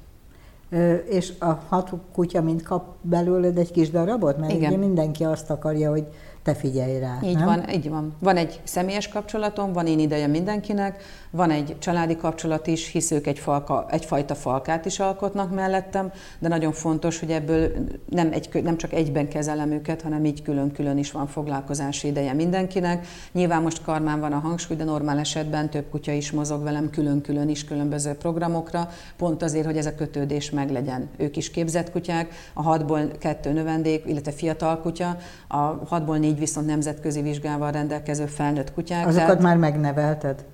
Ö, 0.70 0.94
és 0.94 1.32
a 1.38 1.58
hat 1.68 1.90
kutya 2.12 2.42
mind 2.42 2.62
kap 2.62 2.84
belőled 3.00 3.58
egy 3.58 3.70
kis 3.70 3.90
darabot? 3.90 4.38
Mert 4.38 4.52
Igen. 4.52 4.68
ugye 4.68 4.78
mindenki 4.78 5.24
azt 5.24 5.50
akarja, 5.50 5.90
hogy 5.90 6.06
te 6.42 6.54
figyelj 6.54 6.98
rá. 6.98 7.18
Így 7.22 7.34
nem? 7.34 7.44
van, 7.44 7.70
így 7.70 7.88
van. 7.88 8.16
Van 8.18 8.36
egy 8.36 8.60
személyes 8.64 9.08
kapcsolatom, 9.08 9.72
van 9.72 9.86
én 9.86 9.98
ideje 9.98 10.26
mindenkinek, 10.26 11.02
van 11.30 11.50
egy 11.50 11.76
családi 11.78 12.16
kapcsolat 12.16 12.66
is, 12.66 12.90
hisz 12.90 13.10
ők 13.10 13.26
egy 13.26 13.38
falka, 13.38 13.86
egyfajta 13.90 14.34
falkát 14.34 14.84
is 14.84 14.98
alkotnak 14.98 15.54
mellettem, 15.54 16.12
de 16.38 16.48
nagyon 16.48 16.72
fontos, 16.72 17.20
hogy 17.20 17.30
ebből 17.30 17.72
nem, 18.08 18.32
egy, 18.32 18.62
nem 18.62 18.76
csak 18.76 18.92
egyben 18.92 19.28
kezelem 19.28 19.70
őket, 19.70 20.02
hanem 20.02 20.24
így 20.24 20.42
külön-külön 20.42 20.98
is 20.98 21.12
van 21.12 21.26
foglalkozási 21.26 22.08
ideje 22.08 22.32
mindenkinek. 22.32 23.06
Nyilván 23.32 23.62
most 23.62 23.82
karmán 23.82 24.20
van 24.20 24.32
a 24.32 24.38
hangsúly, 24.38 24.76
de 24.76 24.84
normál 24.84 25.18
esetben 25.18 25.70
több 25.70 25.90
kutya 25.90 26.12
is 26.12 26.30
mozog 26.30 26.62
velem 26.62 26.90
külön-külön 26.90 27.48
is 27.48 27.64
különböző 27.64 28.12
programokra, 28.12 28.88
pont 29.16 29.42
azért, 29.42 29.66
hogy 29.66 29.76
ez 29.76 29.86
a 29.86 29.94
kötődés 29.94 30.50
meglegyen. 30.50 31.08
Ők 31.16 31.36
is 31.36 31.50
képzett 31.50 31.90
kutyák, 31.90 32.34
a 32.54 32.62
hatból 32.62 33.10
kettő 33.18 33.52
növendék, 33.52 34.02
illetve 34.06 34.32
fiatal 34.32 34.80
kutya, 34.80 35.16
a 35.48 35.56
hatból 35.86 36.16
négy 36.16 36.31
viszont 36.38 36.66
nemzetközi 36.66 37.22
vizsgával 37.22 37.70
rendelkező 37.70 38.26
felnőtt 38.26 38.72
kutyák. 38.72 39.06
Azokat 39.06 39.26
tehát... 39.26 39.42
már 39.42 39.56
megnevelted? 39.56 40.44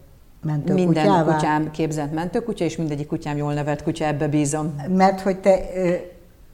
Mentőkutyává? 0.43 0.85
Minden 0.85 1.35
kutyám 1.35 1.71
képzett 1.71 2.13
mentőkutya, 2.13 2.65
és 2.65 2.77
mindegyik 2.77 3.07
kutyám 3.07 3.37
jól 3.37 3.55
nevelt 3.55 3.83
kutya, 3.83 4.05
ebbe 4.05 4.29
bízom. 4.29 4.75
Mert 4.89 5.21
hogy 5.21 5.39
te 5.39 5.61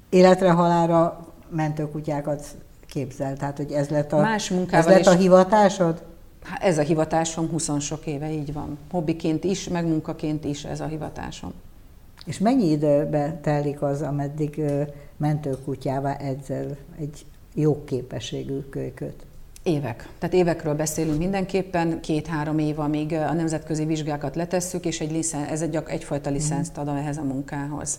életre 0.08 0.50
halára 0.50 1.26
mentőkutyákat 1.50 2.46
képzel, 2.86 3.36
tehát 3.36 3.56
hogy 3.56 3.72
ez 3.72 3.88
lett 3.88 4.12
a, 4.12 4.20
Más 4.20 4.52
ez 4.70 4.86
lett 4.86 5.06
a 5.06 5.14
hivatásod? 5.14 6.02
Ez 6.60 6.78
a 6.78 6.82
hivatásom 6.82 7.48
20 7.48 7.80
sok 7.80 8.06
éve, 8.06 8.32
így 8.32 8.52
van. 8.52 8.78
Hobbiként 8.90 9.44
is, 9.44 9.68
meg 9.68 9.86
munkaként 9.86 10.44
is 10.44 10.64
ez 10.64 10.80
a 10.80 10.86
hivatásom. 10.86 11.52
És 12.26 12.38
mennyi 12.38 12.70
időbe 12.70 13.38
telik 13.42 13.82
az, 13.82 14.02
ameddig 14.02 14.62
mentőkutyává 15.16 16.16
edzel 16.16 16.76
egy 16.98 17.26
jó 17.54 17.84
képességű 17.84 18.58
kölyköt? 18.70 19.26
Évek. 19.62 20.08
Tehát 20.18 20.34
évekről 20.34 20.74
beszélünk 20.74 21.18
mindenképpen, 21.18 22.00
két-három 22.00 22.58
év, 22.58 22.78
amíg 22.78 23.12
a 23.12 23.32
nemzetközi 23.32 23.84
vizsgákat 23.84 24.36
letesszük, 24.36 24.84
és 24.84 25.00
egy 25.00 25.10
licen, 25.10 25.44
ez 25.44 25.62
egy, 25.62 25.78
egyfajta 25.86 26.30
licenszt 26.30 26.78
ad 26.78 26.88
ehhez 26.88 27.16
a 27.16 27.22
munkához. 27.22 27.98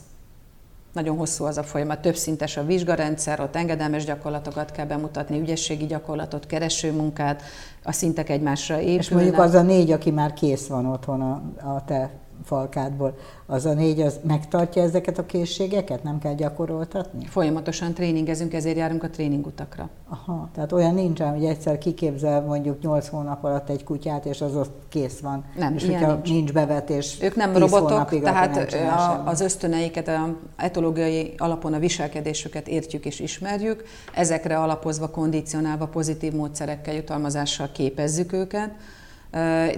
Nagyon 0.93 1.17
hosszú 1.17 1.43
az 1.43 1.57
a 1.57 1.63
folyamat, 1.63 2.01
többszintes 2.01 2.57
a 2.57 2.65
vizsgarendszer, 2.65 3.39
ott 3.39 3.55
engedelmes 3.55 4.05
gyakorlatokat 4.05 4.71
kell 4.71 4.85
bemutatni, 4.85 5.39
ügyességi 5.39 5.85
gyakorlatot, 5.85 6.45
keresőmunkát, 6.45 7.41
a 7.83 7.91
szintek 7.91 8.29
egymásra 8.29 8.79
épülnek. 8.79 8.99
És 8.99 9.09
mondjuk 9.09 9.37
az 9.37 9.53
a 9.53 9.61
négy, 9.61 9.91
aki 9.91 10.11
már 10.11 10.33
kész 10.33 10.67
van 10.67 10.85
otthon 10.85 11.21
a, 11.21 11.41
a 11.75 11.83
te 11.85 12.11
falkádból, 12.43 13.17
az 13.45 13.65
a 13.65 13.73
négy, 13.73 14.01
az 14.01 14.19
megtartja 14.23 14.81
ezeket 14.81 15.17
a 15.17 15.25
készségeket? 15.25 16.03
Nem 16.03 16.19
kell 16.19 16.33
gyakoroltatni? 16.33 17.25
Folyamatosan 17.25 17.93
tréningezünk, 17.93 18.53
ezért 18.53 18.77
járunk 18.77 19.03
a 19.03 19.09
tréningutakra. 19.09 19.89
Aha, 20.09 20.49
tehát 20.53 20.71
olyan 20.71 20.93
nincsen, 20.93 21.33
hogy 21.33 21.45
egyszer 21.45 21.77
kiképzel 21.77 22.41
mondjuk 22.41 22.81
8 22.81 23.07
hónap 23.07 23.43
alatt 23.43 23.69
egy 23.69 23.83
kutyát, 23.83 24.25
és 24.25 24.41
az 24.41 24.55
ott 24.55 24.81
kész 24.89 25.19
van. 25.19 25.45
Nem, 25.57 25.73
és 25.75 25.83
ilyen 25.83 25.99
hogyha 25.99 26.13
nincs. 26.13 26.29
nincs 26.29 26.53
bevetés, 26.53 27.17
Ők 27.21 27.35
nem 27.35 27.51
10 27.51 27.59
robotok, 27.59 28.19
tehát 28.21 28.73
a, 28.73 29.23
az 29.25 29.41
ösztöneiket, 29.41 30.07
a 30.07 30.35
etológiai 30.55 31.33
alapon 31.37 31.73
a 31.73 31.79
viselkedésüket 31.79 32.67
értjük 32.67 33.05
és 33.05 33.19
ismerjük, 33.19 33.83
ezekre 34.13 34.57
alapozva, 34.57 35.09
kondicionálva, 35.09 35.87
pozitív 35.87 36.33
módszerekkel, 36.33 36.93
jutalmazással 36.93 37.69
képezzük 37.71 38.33
őket, 38.33 38.71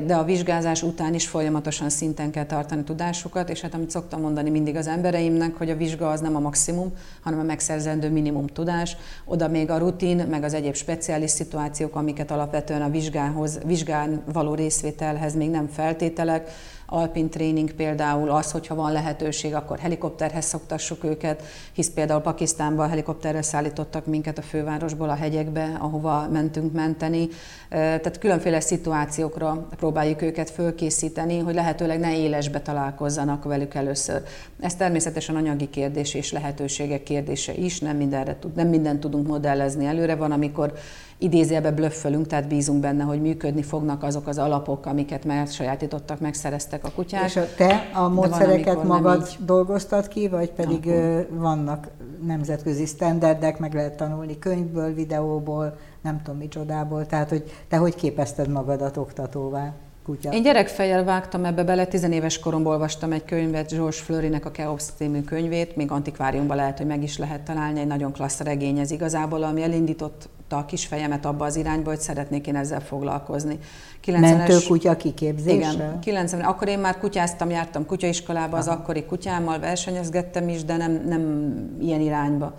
de 0.06 0.16
a 0.16 0.24
vizsgázás 0.24 0.84
után 0.84 1.14
is 1.14 1.28
folyamatosan 1.28 1.90
szinten 1.90 2.32
kell 2.32 2.46
tartani 2.46 2.84
tudásukat, 2.84 3.50
és 3.50 3.62
hát 3.62 3.74
amit 3.74 3.90
szoktam 3.90 4.22
mondani 4.22 4.50
mindig 4.50 4.76
az 4.76 4.88
embereimnek, 4.88 5.56
hogy 5.56 5.70
a 5.70 5.76
vizsga 5.76 6.10
az 6.10 6.20
nem 6.20 6.36
a 6.36 6.40
maximum, 6.40 6.94
hanem 7.22 7.40
a 7.40 7.44
megszerzendő 7.44 8.10
minimum 8.10 8.48
tudás. 8.48 8.98
Oda 9.26 9.48
még 9.48 9.70
a 9.70 9.78
rutin, 9.78 10.26
meg 10.30 10.44
az 10.44 10.54
egyéb 10.54 10.76
speciális 10.76 11.32
szituációk, 11.32 11.96
amiket 11.96 12.32
alapvetően 12.32 12.82
a 12.82 12.90
vizsgához, 12.90 13.60
vizsgán 13.66 14.22
való 14.34 14.54
részvételhez 14.54 15.36
még 15.36 15.50
nem 15.50 15.68
feltételek, 15.68 16.50
alpin 16.90 17.30
tréning 17.30 17.72
például 17.72 18.30
az, 18.30 18.52
hogyha 18.52 18.76
van 18.76 18.92
lehetőség, 18.92 19.56
akkor 19.56 19.80
helikopterhez 19.80 20.46
szoktassuk 20.46 21.04
őket, 21.04 21.44
hisz 21.72 21.90
például 21.90 22.22
Pakisztánban 22.22 22.90
helikopterrel 22.90 23.42
szállítottak 23.42 24.06
minket 24.06 24.38
a 24.38 24.42
fővárosból 24.42 25.10
a 25.10 25.16
hegyekbe, 25.16 25.78
ahova 25.80 26.28
mentünk 26.32 26.74
menteni. 26.74 27.28
Tehát 27.70 28.18
különféle 28.20 28.60
szituációkra 28.60 29.68
próbáljuk 29.78 30.22
őket 30.22 30.50
fölkészíteni, 30.50 31.40
hogy 31.40 31.54
lehetőleg 31.54 32.00
ne 32.00 32.18
élesbe 32.18 32.62
találkozzanak 32.62 33.44
velük 33.44 33.74
először. 33.74 34.24
Ez 34.60 34.76
természetesen 34.76 35.36
anyagi 35.36 35.70
kérdés 35.70 36.14
és 36.14 36.32
lehetőségek 36.32 37.04
kérdése 37.04 37.54
is, 37.54 37.80
nem, 37.80 37.98
mindenre, 37.98 38.36
tud, 38.40 38.56
nem 38.56 38.68
mindent 38.68 39.00
tudunk 39.00 39.28
modellezni 39.28 39.86
előre. 39.86 40.16
Van, 40.16 40.32
amikor 40.32 40.74
idézőjelbe 41.18 41.72
blöffölünk, 41.72 42.28
tehát 42.28 42.48
bízunk 42.48 42.80
benne, 42.80 43.04
hogy 43.04 43.22
működni 43.22 43.62
fognak 43.62 44.04
azok 44.04 44.28
az 44.28 44.38
alapok, 44.38 44.86
amiket 44.86 45.26
már 45.26 45.48
sajátítottak, 45.48 46.20
megszereztek 46.20 46.84
a 46.84 46.92
kutyák. 46.96 47.26
És 47.26 47.36
a 47.36 47.46
te 47.58 47.90
a 47.94 48.08
módszereket 48.08 48.76
van, 48.76 48.86
magad 48.86 49.28
dolgoztad 49.40 50.08
ki, 50.08 50.28
vagy 50.28 50.52
pedig 50.52 50.88
Akkor. 50.88 51.28
vannak 51.32 51.88
nemzetközi 52.26 52.86
sztenderdek, 52.86 53.60
meg 53.60 53.74
lehet 53.74 53.98
tanulni 53.98 54.40
könyvből, 54.40 54.94
videóból, 54.94 55.78
nem 56.02 56.22
tudom 56.24 56.40
micsodából, 56.40 57.06
tehát 57.06 57.30
hogy 57.30 57.44
te 57.68 57.78
hogy 57.78 57.96
képezted 57.96 58.50
magadat 58.50 58.98
oktatóvá? 58.98 59.74
Kutya. 60.08 60.32
Én 60.32 60.42
gyerekfejjel 60.42 61.04
vágtam 61.04 61.46
ebbe 61.46 61.64
bele, 61.64 61.86
tizenéves 61.86 62.40
koromban 62.40 62.74
olvastam 62.74 63.12
egy 63.12 63.26
könyvet, 63.26 63.72
George 63.72 63.96
Fleurynek 63.96 64.46
a 64.46 64.52
Keops 64.52 64.84
című 64.98 65.22
könyvét, 65.22 65.76
még 65.76 65.92
antikváriumban 65.92 66.56
lehet, 66.56 66.78
hogy 66.78 66.88
meg 66.88 67.04
is 67.04 67.18
lehet 67.18 67.42
találni, 67.42 67.80
egy 67.80 67.88
nagyon 67.88 68.12
klassz 68.12 68.40
regény 68.40 68.80
ez 68.80 68.92
igazából, 68.92 69.44
ami 69.44 69.62
elindított 69.62 70.30
a 70.50 70.66
kis 70.66 70.86
fejemet 70.86 71.26
abba 71.26 71.46
az 71.46 71.56
irányba, 71.56 71.90
hogy 71.90 72.00
szeretnék 72.00 72.48
én 72.48 72.56
ezzel 72.56 72.82
foglalkozni. 72.82 73.60
90 74.00 74.38
Mentőkutya 74.38 74.98
kiképzésre? 74.98 75.72
Igen, 75.72 76.00
90 76.00 76.42
Akkor 76.42 76.68
én 76.68 76.80
már 76.80 76.98
kutyáztam, 76.98 77.50
jártam 77.50 77.86
kutyaiskolába, 77.86 78.58
az 78.58 78.68
Aha. 78.68 78.78
akkori 78.78 79.06
kutyámmal 79.06 79.60
versenyezgettem 79.60 80.50
is, 80.50 80.64
de 80.64 80.78
nem, 80.78 81.02
nem 81.08 81.54
ilyen 81.82 82.02
irányba. 82.02 82.54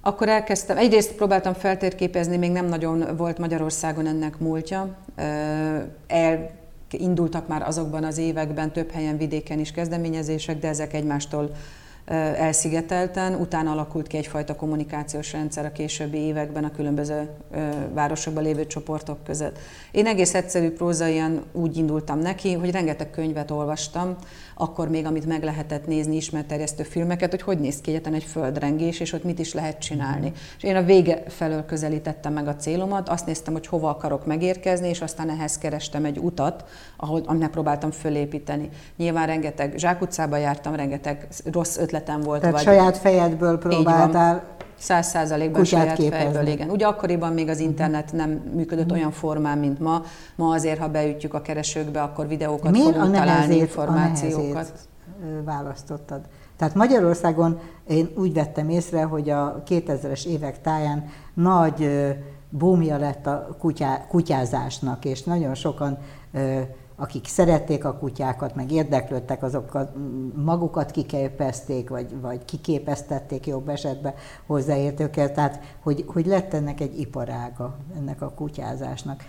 Akkor 0.00 0.28
elkezdtem, 0.28 0.76
egyrészt 0.76 1.12
próbáltam 1.12 1.52
feltérképezni, 1.52 2.36
még 2.36 2.50
nem 2.50 2.66
nagyon 2.66 3.16
volt 3.16 3.38
Magyarországon 3.38 4.06
ennek 4.06 4.38
múltja. 4.38 4.88
El 6.06 6.50
indultak 6.92 7.48
már 7.48 7.62
azokban 7.62 8.04
az 8.04 8.18
években 8.18 8.72
több 8.72 8.90
helyen 8.90 9.16
vidéken 9.16 9.58
is 9.58 9.70
kezdeményezések, 9.70 10.58
de 10.58 10.68
ezek 10.68 10.94
egymástól 10.94 11.50
elszigetelten, 12.36 13.34
utána 13.34 13.70
alakult 13.70 14.06
ki 14.06 14.16
egyfajta 14.16 14.56
kommunikációs 14.56 15.32
rendszer 15.32 15.64
a 15.64 15.72
későbbi 15.72 16.18
években 16.18 16.64
a 16.64 16.70
különböző 16.70 17.28
városokban 17.94 18.42
lévő 18.42 18.66
csoportok 18.66 19.24
között. 19.24 19.58
Én 19.90 20.06
egész 20.06 20.34
egyszerű 20.34 20.70
prózaian 20.70 21.42
úgy 21.52 21.76
indultam 21.76 22.18
neki, 22.18 22.52
hogy 22.52 22.70
rengeteg 22.70 23.10
könyvet 23.10 23.50
olvastam, 23.50 24.16
akkor 24.60 24.88
még, 24.88 25.06
amit 25.06 25.26
meg 25.26 25.42
lehetett 25.42 25.86
nézni, 25.86 26.16
ismerterjesztő 26.16 26.82
filmeket, 26.82 27.30
hogy 27.30 27.42
hogy 27.42 27.58
néz 27.58 27.80
ki 27.80 27.90
egyetlen 27.90 28.14
egy 28.14 28.24
földrengés, 28.24 29.00
és 29.00 29.12
ott 29.12 29.24
mit 29.24 29.38
is 29.38 29.54
lehet 29.54 29.78
csinálni. 29.78 30.32
És 30.56 30.62
én 30.62 30.76
a 30.76 30.82
vége 30.82 31.22
felől 31.28 31.64
közelítettem 31.64 32.32
meg 32.32 32.48
a 32.48 32.56
célomat, 32.56 33.08
azt 33.08 33.26
néztem, 33.26 33.52
hogy 33.52 33.66
hova 33.66 33.88
akarok 33.88 34.26
megérkezni, 34.26 34.88
és 34.88 35.00
aztán 35.00 35.30
ehhez 35.30 35.58
kerestem 35.58 36.04
egy 36.04 36.18
utat, 36.18 36.64
ahol, 36.96 37.22
amit 37.26 37.48
próbáltam 37.48 37.90
fölépíteni. 37.90 38.68
Nyilván 38.96 39.26
rengeteg 39.26 39.74
zsákutcába 39.76 40.36
jártam, 40.36 40.74
rengeteg 40.74 41.26
rossz 41.52 41.76
ötletem 41.76 42.20
volt. 42.20 42.40
Tehát 42.40 42.54
vagy 42.54 42.64
saját 42.64 42.98
fejedből 42.98 43.58
próbáltál 43.58 44.56
Száz 44.78 45.06
százalékban 45.06 45.64
saját 45.64 45.96
képezni. 45.96 46.32
fejből, 46.32 46.52
igen. 46.52 46.70
Ugye 46.70 46.86
akkoriban 46.86 47.32
még 47.32 47.48
az 47.48 47.58
internet 47.58 48.12
nem 48.12 48.30
működött 48.30 48.92
olyan 48.92 49.10
formán, 49.10 49.58
mint 49.58 49.80
ma. 49.80 50.02
Ma 50.36 50.54
azért, 50.54 50.78
ha 50.78 50.88
beütjük 50.88 51.34
a 51.34 51.40
keresőkbe, 51.40 52.02
akkor 52.02 52.28
videókat 52.28 52.70
Miért 52.70 52.94
fogunk 52.94 53.14
a 53.14 53.18
találni, 53.18 53.56
információkat. 53.56 54.72
A 55.22 55.44
választottad. 55.44 56.20
Tehát 56.56 56.74
Magyarországon 56.74 57.58
én 57.88 58.08
úgy 58.16 58.32
vettem 58.32 58.68
észre, 58.68 59.02
hogy 59.02 59.30
a 59.30 59.62
2000-es 59.68 60.26
évek 60.26 60.60
táján 60.60 61.04
nagy 61.34 61.90
búmja 62.50 62.96
lett 62.96 63.26
a 63.26 63.56
kutyá, 63.58 64.06
kutyázásnak, 64.06 65.04
és 65.04 65.22
nagyon 65.22 65.54
sokan 65.54 65.98
akik 67.00 67.26
szerették 67.26 67.84
a 67.84 67.96
kutyákat, 67.96 68.54
meg 68.54 68.72
érdeklődtek, 68.72 69.42
azokat 69.42 69.92
magukat 70.34 70.90
kiképezték, 70.90 71.88
vagy, 71.88 72.20
vagy 72.20 72.44
kiképeztették 72.44 73.46
jobb 73.46 73.68
esetben 73.68 74.14
hozzáértőkkel, 74.46 75.32
tehát 75.32 75.60
hogy, 75.82 76.04
hogy 76.06 76.26
lett 76.26 76.54
ennek 76.54 76.80
egy 76.80 77.00
iparága, 77.00 77.76
ennek 77.96 78.22
a 78.22 78.30
kutyázásnak, 78.30 79.24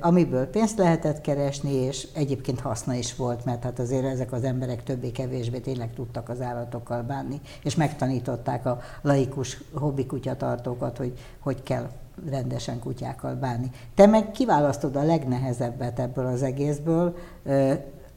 amiből 0.00 0.46
pénzt 0.46 0.78
lehetett 0.78 1.20
keresni, 1.20 1.72
és 1.72 2.08
egyébként 2.14 2.60
haszna 2.60 2.94
is 2.94 3.16
volt, 3.16 3.44
mert 3.44 3.62
hát 3.62 3.78
azért 3.78 4.04
ezek 4.04 4.32
az 4.32 4.44
emberek 4.44 4.82
többé-kevésbé 4.82 5.58
tényleg 5.58 5.94
tudtak 5.94 6.28
az 6.28 6.40
állatokkal 6.40 7.02
bánni, 7.02 7.40
és 7.62 7.74
megtanították 7.74 8.66
a 8.66 8.80
laikus 9.00 9.62
hobbi 9.74 10.06
kutyatartókat, 10.06 10.96
hogy 10.96 11.18
hogy 11.40 11.62
kell 11.62 11.88
rendesen 12.30 12.78
kutyákkal 12.78 13.34
bánni. 13.34 13.70
Te 13.94 14.06
meg 14.06 14.30
kiválasztod 14.30 14.96
a 14.96 15.02
legnehezebbet 15.02 15.98
ebből 15.98 16.26
az 16.26 16.42
egészből, 16.42 17.14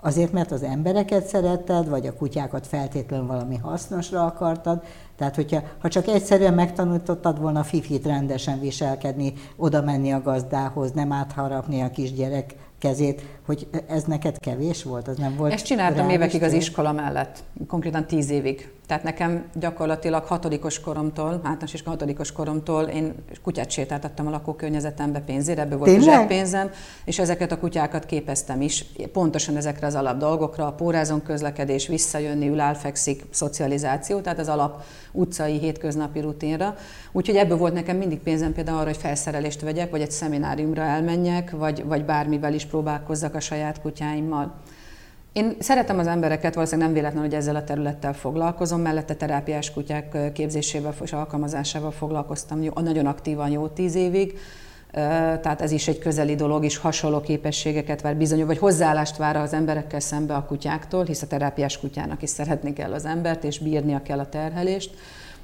azért, 0.06 0.32
mert 0.32 0.52
az 0.52 0.64
embereket 0.64 1.28
szeretted, 1.28 1.90
vagy 1.90 2.08
a 2.08 2.14
kutyákat 2.14 2.68
feltétlenül 2.68 3.28
valami 3.28 3.58
hasznosra 3.58 4.26
akartad. 4.26 4.84
Tehát, 5.16 5.36
hogyha 5.36 5.62
ha 5.80 5.90
csak 5.90 6.08
egyszerűen 6.08 6.54
megtanítottad 6.54 7.40
volna 7.40 7.64
Fifit 7.64 8.06
rendesen 8.06 8.60
viselkedni, 8.60 9.34
oda 9.56 9.82
menni 9.82 10.14
a 10.14 10.22
gazdához, 10.22 10.92
nem 10.92 11.12
átharapni 11.12 11.82
a 11.82 11.92
kisgyerek 11.92 12.56
kezét, 12.80 13.35
hogy 13.46 13.68
ez 13.88 14.04
neked 14.04 14.40
kevés 14.40 14.84
volt, 14.84 15.08
az 15.08 15.18
nem 15.18 15.36
volt 15.36 15.54
Ezt 15.54 15.66
csináltam 15.66 16.10
évekig 16.10 16.44
az 16.44 16.54
iskola 16.54 16.92
mellett, 16.92 17.44
konkrétan 17.68 18.06
tíz 18.06 18.30
évig. 18.30 18.70
Tehát 18.88 19.04
nekem 19.04 19.46
gyakorlatilag 19.54 20.24
hatodikos 20.24 20.80
koromtól, 20.80 21.32
általános 21.32 21.74
is 21.74 21.84
hatodikos 21.84 22.32
koromtól 22.32 22.84
én 22.84 23.14
kutyát 23.44 23.70
sétáltattam 23.70 24.28
a 24.28 24.30
lakókörnyezetembe 24.30 25.20
pénzére, 25.20 25.62
ebből 25.62 25.78
volt 25.78 25.90
Tényleg? 25.90 26.16
a 26.16 26.20
zseppénzem, 26.20 26.72
és 27.06 27.20
ezeket 27.20 27.52
a 27.52 27.60
kutyákat 27.60 28.06
képeztem 28.06 28.62
is, 28.62 28.86
pontosan 29.12 29.56
ezekre 29.56 29.88
az 29.88 29.96
alap 29.96 30.18
dolgokra, 30.18 30.68
a 30.68 30.72
pórázon 30.72 31.24
közlekedés, 31.24 31.88
visszajönni, 31.88 32.48
ül, 32.48 32.74
fekszik, 32.74 33.24
szocializáció, 33.30 34.20
tehát 34.20 34.40
az 34.40 34.48
alap 34.48 34.84
utcai, 35.12 35.58
hétköznapi 35.58 36.20
rutinra. 36.20 36.76
Úgyhogy 37.12 37.36
ebből 37.36 37.58
volt 37.58 37.74
nekem 37.74 37.98
mindig 37.98 38.20
pénzem 38.20 38.54
például 38.54 38.78
arra, 38.78 38.88
hogy 38.88 38.98
felszerelést 38.98 39.62
vegyek, 39.62 39.92
vagy 39.92 40.02
egy 40.02 40.12
szemináriumra 40.12 40.82
elmenjek, 40.82 41.52
vagy, 41.52 41.86
vagy 41.86 42.06
bármivel 42.06 42.54
is 42.54 42.66
próbálkozzak 42.66 43.35
a 43.36 43.40
saját 43.40 43.82
kutyáimmal. 43.82 44.54
Én 45.34 45.56
szeretem 45.60 46.00
az 46.00 46.08
embereket, 46.08 46.54
valószínűleg 46.54 46.88
nem 46.88 46.98
véletlen, 46.98 47.24
hogy 47.24 47.34
ezzel 47.34 47.56
a 47.56 47.64
területtel 47.64 48.14
foglalkozom, 48.14 48.82
mellette 48.82 49.14
terápiás 49.14 49.72
kutyák 49.72 50.32
képzésével 50.34 50.94
és 51.04 51.14
alkalmazásával 51.14 51.92
foglalkoztam 51.92 52.60
nagyon 52.74 53.06
aktívan 53.06 53.50
jó 53.50 53.68
tíz 53.68 53.96
évig, 53.96 54.40
tehát 54.92 55.62
ez 55.62 55.72
is 55.72 55.88
egy 55.88 56.00
közeli 56.00 56.36
dolog, 56.36 56.64
és 56.64 56.78
hasonló 56.78 57.22
képességeket 57.22 58.02
vár 58.02 58.16
bizony, 58.16 58.46
vagy 58.46 58.58
hozzáállást 58.58 59.18
vár 59.18 59.36
az 59.36 59.54
emberekkel 59.54 60.00
szembe 60.00 60.36
a 60.36 60.46
kutyáktól, 60.46 61.04
hisz 61.04 61.22
a 61.22 61.28
terápiás 61.28 61.80
kutyának 61.80 62.22
is 62.22 62.30
szeretni 62.30 62.74
kell 62.74 62.94
az 62.94 63.06
embert, 63.06 63.44
és 63.44 63.60
bírnia 63.60 64.02
kell 64.02 64.20
a 64.20 64.30
terhelést. 64.30 64.96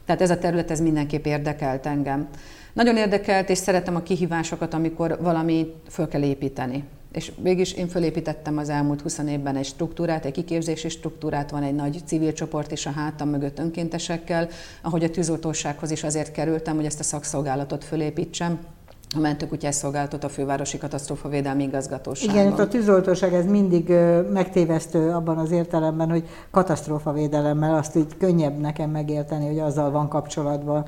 Tehát 0.06 0.22
ez 0.22 0.30
a 0.30 0.38
terület, 0.38 0.72
ez 0.72 0.82
mindenképp 0.82 1.26
érdekelt 1.26 1.86
engem. 1.86 2.28
Nagyon 2.74 2.98
érdekelt, 2.98 3.50
és 3.50 3.58
szeretem 3.58 3.96
a 3.96 4.02
kihívásokat, 4.02 4.74
amikor 4.74 5.18
valami 5.22 5.74
föl 5.90 6.08
kell 6.08 6.24
építeni. 6.24 6.84
És 7.12 7.32
végig 7.38 7.78
én 7.78 7.88
fölépítettem 7.88 8.58
az 8.58 8.70
elmúlt 8.70 9.02
20 9.02 9.18
évben 9.18 9.56
egy 9.56 9.66
struktúrát, 9.66 10.26
egy 10.26 10.32
kiképzési 10.32 10.90
struktúrát, 10.90 11.52
van 11.52 11.64
egy 11.64 11.76
nagy 11.76 12.02
civil 12.06 12.34
csoport 12.34 12.72
is 12.72 12.86
a 12.86 12.92
hátam 12.92 13.30
mögött 13.30 13.60
önkéntesekkel, 13.60 14.50
ahogy 14.82 15.04
a 15.04 15.10
tűzoltósághoz 15.10 15.92
is 15.92 16.04
azért 16.04 16.32
kerültem, 16.32 16.76
hogy 16.76 16.86
ezt 16.86 17.00
a 17.00 17.04
szakszolgálatot 17.04 17.84
fölépítsem, 17.84 18.60
a 19.16 19.20
mentőkutyás 19.20 19.76
szolgálatot 19.76 20.24
a 20.24 20.30
fővárosi 20.30 20.78
katasztrófavédelmi 20.78 21.64
igazgatóságon. 21.64 22.36
Igen, 22.36 22.52
a 22.52 22.68
tűzoltóság 22.68 23.34
ez 23.34 23.46
mindig 23.46 23.90
megtévesztő 24.32 25.10
abban 25.10 25.38
az 25.38 25.52
értelemben, 25.52 26.10
hogy 26.10 26.28
katasztrófavédelemmel 26.52 27.76
azt 27.76 27.96
így 27.96 28.18
könnyebb 28.18 28.60
nekem 28.60 28.90
megérteni, 28.90 29.46
hogy 29.46 29.60
azzal 29.60 29.92
van 29.92 30.08
kapcsolatban, 30.08 30.86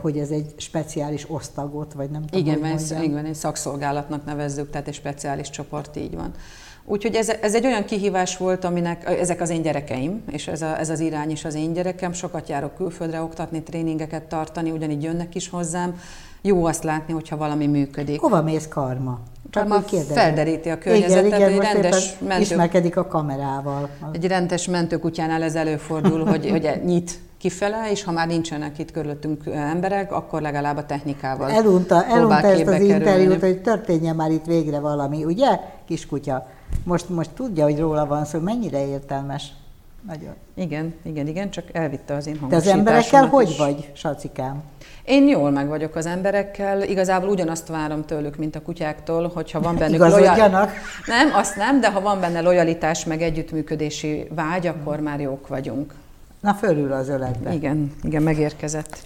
hogy 0.00 0.18
ez 0.18 0.30
egy 0.30 0.54
speciális 0.56 1.30
osztagot, 1.30 1.92
vagy 1.92 2.10
nem 2.10 2.22
tudom, 2.26 2.46
Igen, 2.46 2.64
ez, 2.64 2.90
igen, 3.02 3.24
egy 3.24 3.34
szakszolgálatnak 3.34 4.24
nevezzük, 4.24 4.70
tehát 4.70 4.88
egy 4.88 4.94
speciális 4.94 5.50
csoport, 5.50 5.96
így 5.96 6.14
van. 6.14 6.30
Úgyhogy 6.84 7.14
ez, 7.14 7.28
ez 7.28 7.54
egy 7.54 7.66
olyan 7.66 7.84
kihívás 7.84 8.36
volt, 8.36 8.64
aminek 8.64 9.04
ezek 9.20 9.40
az 9.40 9.50
én 9.50 9.62
gyerekeim, 9.62 10.22
és 10.30 10.48
ez, 10.48 10.62
a, 10.62 10.78
ez 10.78 10.90
az 10.90 11.00
irány 11.00 11.30
is 11.30 11.44
az 11.44 11.54
én 11.54 11.72
gyerekem. 11.72 12.12
Sokat 12.12 12.48
járok 12.48 12.74
külföldre 12.74 13.22
oktatni, 13.22 13.62
tréningeket 13.62 14.22
tartani, 14.22 14.70
ugyanígy 14.70 15.02
jönnek 15.02 15.34
is 15.34 15.48
hozzám 15.48 15.94
jó 16.42 16.64
azt 16.64 16.84
látni, 16.84 17.12
hogyha 17.12 17.36
valami 17.36 17.66
működik. 17.66 18.20
Hova 18.20 18.42
mész 18.42 18.68
karma? 18.68 19.18
Csak 19.50 19.68
karma 19.68 19.84
felderíti 20.14 20.68
a 20.68 20.78
környezetet, 20.78 21.26
igen, 21.26 21.38
igen, 21.38 21.52
egy 21.52 21.72
rendes 21.72 22.18
mentő... 22.18 22.42
ismerkedik 22.42 22.96
a 22.96 23.06
kamerával. 23.06 23.88
Egy 24.12 24.26
rendes 24.26 24.66
mentőkutyánál 24.66 25.42
ez 25.42 25.54
előfordul, 25.54 26.24
hogy, 26.30 26.50
hogy 26.50 26.80
nyit 26.84 27.20
kifele, 27.38 27.90
és 27.90 28.04
ha 28.04 28.12
már 28.12 28.26
nincsenek 28.26 28.78
itt 28.78 28.90
körülöttünk 28.90 29.46
emberek, 29.46 30.12
akkor 30.12 30.40
legalább 30.40 30.76
a 30.76 30.86
technikával 30.86 31.50
Elunta, 31.50 32.04
elunta 32.04 32.46
ezt 32.46 32.66
az 32.66 32.80
interjút, 32.80 33.40
hogy 33.40 33.60
történjen 33.60 34.16
már 34.16 34.30
itt 34.30 34.44
végre 34.44 34.78
valami, 34.78 35.24
ugye, 35.24 35.60
kiskutya? 35.86 36.46
Most, 36.84 37.08
most 37.08 37.30
tudja, 37.30 37.64
hogy 37.64 37.78
róla 37.78 38.06
van 38.06 38.24
szó, 38.24 38.38
mennyire 38.38 38.86
értelmes. 38.86 39.52
Nagyon. 40.06 40.34
Igen, 40.54 40.94
igen, 41.02 41.26
igen, 41.26 41.50
csak 41.50 41.64
elvitte 41.72 42.14
az 42.14 42.26
én 42.26 42.46
Te 42.48 42.56
az 42.56 42.66
emberekkel 42.66 43.26
hogy 43.26 43.54
vagy, 43.58 43.90
Sacikám? 43.94 44.62
Én 45.04 45.28
jól 45.28 45.50
meg 45.50 45.68
vagyok 45.68 45.94
az 45.94 46.06
emberekkel, 46.06 46.82
igazából 46.82 47.28
ugyanazt 47.28 47.68
várom 47.68 48.04
tőlük, 48.04 48.36
mint 48.36 48.56
a 48.56 48.62
kutyáktól, 48.62 49.30
hogyha 49.34 49.60
van 49.60 49.76
bennük 49.76 49.98
lojal... 49.98 50.70
Nem, 51.06 51.34
azt 51.34 51.56
nem, 51.56 51.80
de 51.80 51.90
ha 51.90 52.00
van 52.00 52.20
benne 52.20 52.40
lojalitás, 52.40 53.04
meg 53.04 53.22
együttműködési 53.22 54.28
vágy, 54.34 54.66
akkor 54.66 55.00
már 55.00 55.20
jók 55.20 55.48
vagyunk. 55.48 55.94
Na, 56.40 56.54
fölül 56.54 56.92
az 56.92 57.08
öletbe. 57.08 57.52
Igen, 57.52 57.92
igen, 58.02 58.22
megérkezett. 58.22 58.96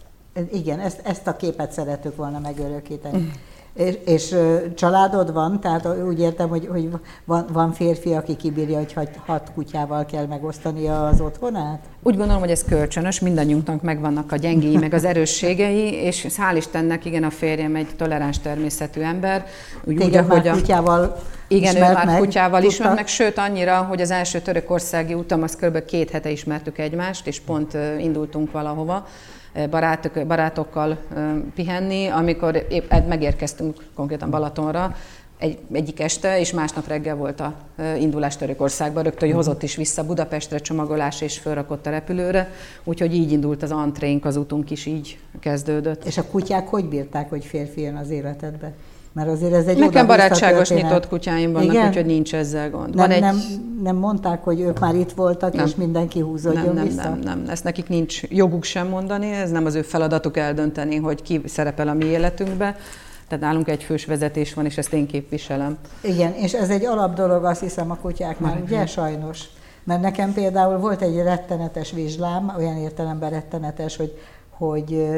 Igen, 0.53 0.81
ezt, 0.81 1.01
ezt 1.05 1.27
a 1.27 1.37
képet 1.37 1.73
szeretük 1.73 2.17
volna 2.17 2.39
megörökíteni. 2.39 3.31
És, 3.77 3.99
és 4.05 4.35
családod 4.75 5.33
van? 5.33 5.61
Tehát 5.61 5.89
úgy 6.07 6.21
értem, 6.21 6.49
hogy, 6.49 6.69
hogy 6.71 6.89
van, 7.25 7.47
van 7.53 7.73
férfi, 7.73 8.13
aki 8.13 8.37
kibírja, 8.37 8.77
hogy 8.77 8.93
hat, 8.93 9.09
hat 9.27 9.51
kutyával 9.55 10.07
kell 10.07 10.27
megosztani 10.27 10.89
az 10.89 11.21
otthonát? 11.21 11.85
Úgy 12.03 12.17
gondolom, 12.17 12.41
hogy 12.41 12.51
ez 12.51 12.65
kölcsönös, 12.65 13.21
mindannyiunknak 13.21 13.83
megvannak 13.83 14.33
a 14.33 14.37
gyengéi, 14.37 14.77
meg 14.77 14.95
az 14.95 15.05
erősségei, 15.05 15.93
és 15.93 16.27
hál' 16.29 16.57
Istennek, 16.57 17.05
igen, 17.05 17.25
a 17.25 17.31
férjem 17.31 17.75
egy 17.75 17.89
toleráns 17.97 18.39
természetű 18.39 19.01
ember. 19.01 19.47
Úgy, 19.85 19.97
Téged 19.97 20.23
úgy, 20.25 20.29
már 20.29 20.47
a... 20.47 20.53
kutyával 20.53 21.17
igen, 21.49 21.77
ő 21.77 21.81
már 21.81 22.07
meg, 22.07 22.19
kutyával 22.19 22.61
tudta. 22.61 22.75
ismert 22.75 22.95
meg, 22.95 23.07
sőt 23.07 23.39
annyira, 23.39 23.77
hogy 23.77 24.01
az 24.01 24.11
első 24.11 24.41
törökországi 24.41 25.15
utam, 25.15 25.43
az 25.43 25.57
kb. 25.57 25.85
két 25.85 26.11
hete 26.11 26.31
ismertük 26.31 26.79
egymást, 26.79 27.27
és 27.27 27.41
pont 27.41 27.77
indultunk 27.99 28.53
valahova 28.53 29.07
barátok, 29.71 30.27
barátokkal 30.27 30.99
pihenni, 31.55 32.07
amikor 32.07 32.67
épp 32.69 32.93
megérkeztünk 33.09 33.77
konkrétan 33.95 34.31
Balatonra, 34.31 34.97
egy, 35.39 35.59
egyik 35.73 36.01
este, 36.01 36.41
és 36.41 36.53
másnap 36.53 36.89
reggel 36.89 37.17
volt 37.17 37.41
a 37.41 37.55
indulás 37.99 38.37
Törökországba. 38.37 39.01
Rögtön 39.01 39.29
hogy 39.29 39.37
hozott 39.37 39.63
is 39.63 39.77
vissza 39.77 40.07
Budapestre 40.07 40.59
csomagolás, 40.59 41.21
és 41.21 41.39
fölrakott 41.39 41.87
a 41.87 41.91
repülőre. 41.91 42.51
Úgyhogy 42.85 43.15
így 43.15 43.33
indult 43.33 43.63
az 43.63 43.71
antrénk, 43.71 44.25
az 44.25 44.37
utunk 44.37 44.71
is 44.71 44.87
így 44.87 45.19
kezdődött. 45.41 46.05
És 46.05 46.19
a 46.19 46.27
kutyák 46.27 46.69
hogy 46.69 46.85
bírták, 46.85 47.29
hogy 47.29 47.45
férfi 47.45 47.81
jön 47.81 47.97
az 47.97 48.11
életedbe? 48.11 48.73
Mert 49.17 49.29
azért 49.29 49.53
ez 49.53 49.67
egy 49.67 49.79
Nekem 49.79 50.07
barátságos 50.07 50.71
nyitott 50.71 51.09
kutyáim 51.09 51.53
vannak, 51.53 51.73
Igen? 51.73 51.89
úgyhogy 51.89 52.07
nincs 52.07 52.35
ezzel 52.35 52.71
gond. 52.71 52.95
Nem, 52.95 52.97
Van 52.97 53.11
egy... 53.11 53.21
nem, 53.21 53.39
nem 53.83 53.97
mondták, 53.97 54.45
hogy 54.45 54.61
ők 54.61 54.79
már 54.79 54.95
itt 54.95 55.13
voltak, 55.13 55.53
nem. 55.53 55.67
és 55.67 55.75
mindenki 55.75 56.21
húzódjon 56.21 56.65
nem, 56.65 56.75
nem, 56.75 56.85
vissza? 56.85 57.03
Nem, 57.03 57.19
nem, 57.19 57.39
nem. 57.39 57.49
Ezt 57.49 57.65
nekik 57.65 57.89
nincs 57.89 58.23
joguk 58.23 58.65
sem 58.65 58.89
mondani, 58.89 59.31
ez 59.31 59.51
nem 59.51 59.65
az 59.65 59.75
ő 59.75 59.83
feladatuk 59.83 60.37
eldönteni, 60.37 60.97
hogy 60.97 61.23
ki 61.23 61.43
szerepel 61.45 61.89
a 61.89 61.93
mi 61.93 62.05
életünkbe. 62.05 62.77
Tehát 63.29 63.45
nálunk 63.45 63.69
egy 63.69 63.83
fős 63.83 64.05
vezetés 64.05 64.55
van, 64.55 64.65
és 64.65 64.79
ezt 64.79 64.93
én 64.93 65.07
képviselem. 65.07 65.77
Igen, 66.01 66.33
és 66.35 66.53
ez 66.53 66.71
egy 66.71 66.85
alap 66.85 67.15
dolog, 67.15 67.45
azt 67.45 67.61
hiszem 67.61 67.91
a 67.91 67.97
kutyáknál, 67.97 68.61
ugye 68.65 68.87
sajnos. 68.87 69.45
Mert 69.85 70.01
nekem 70.01 70.33
például 70.33 70.79
volt 70.79 71.03
egy 71.03 71.17
rettenetes 71.17 71.93
vizslám, 71.93 72.53
olyan 72.57 72.77
értelemben 72.77 73.31
rettenetes, 73.31 73.97
hogy, 73.97 74.19
hogy 74.51 75.09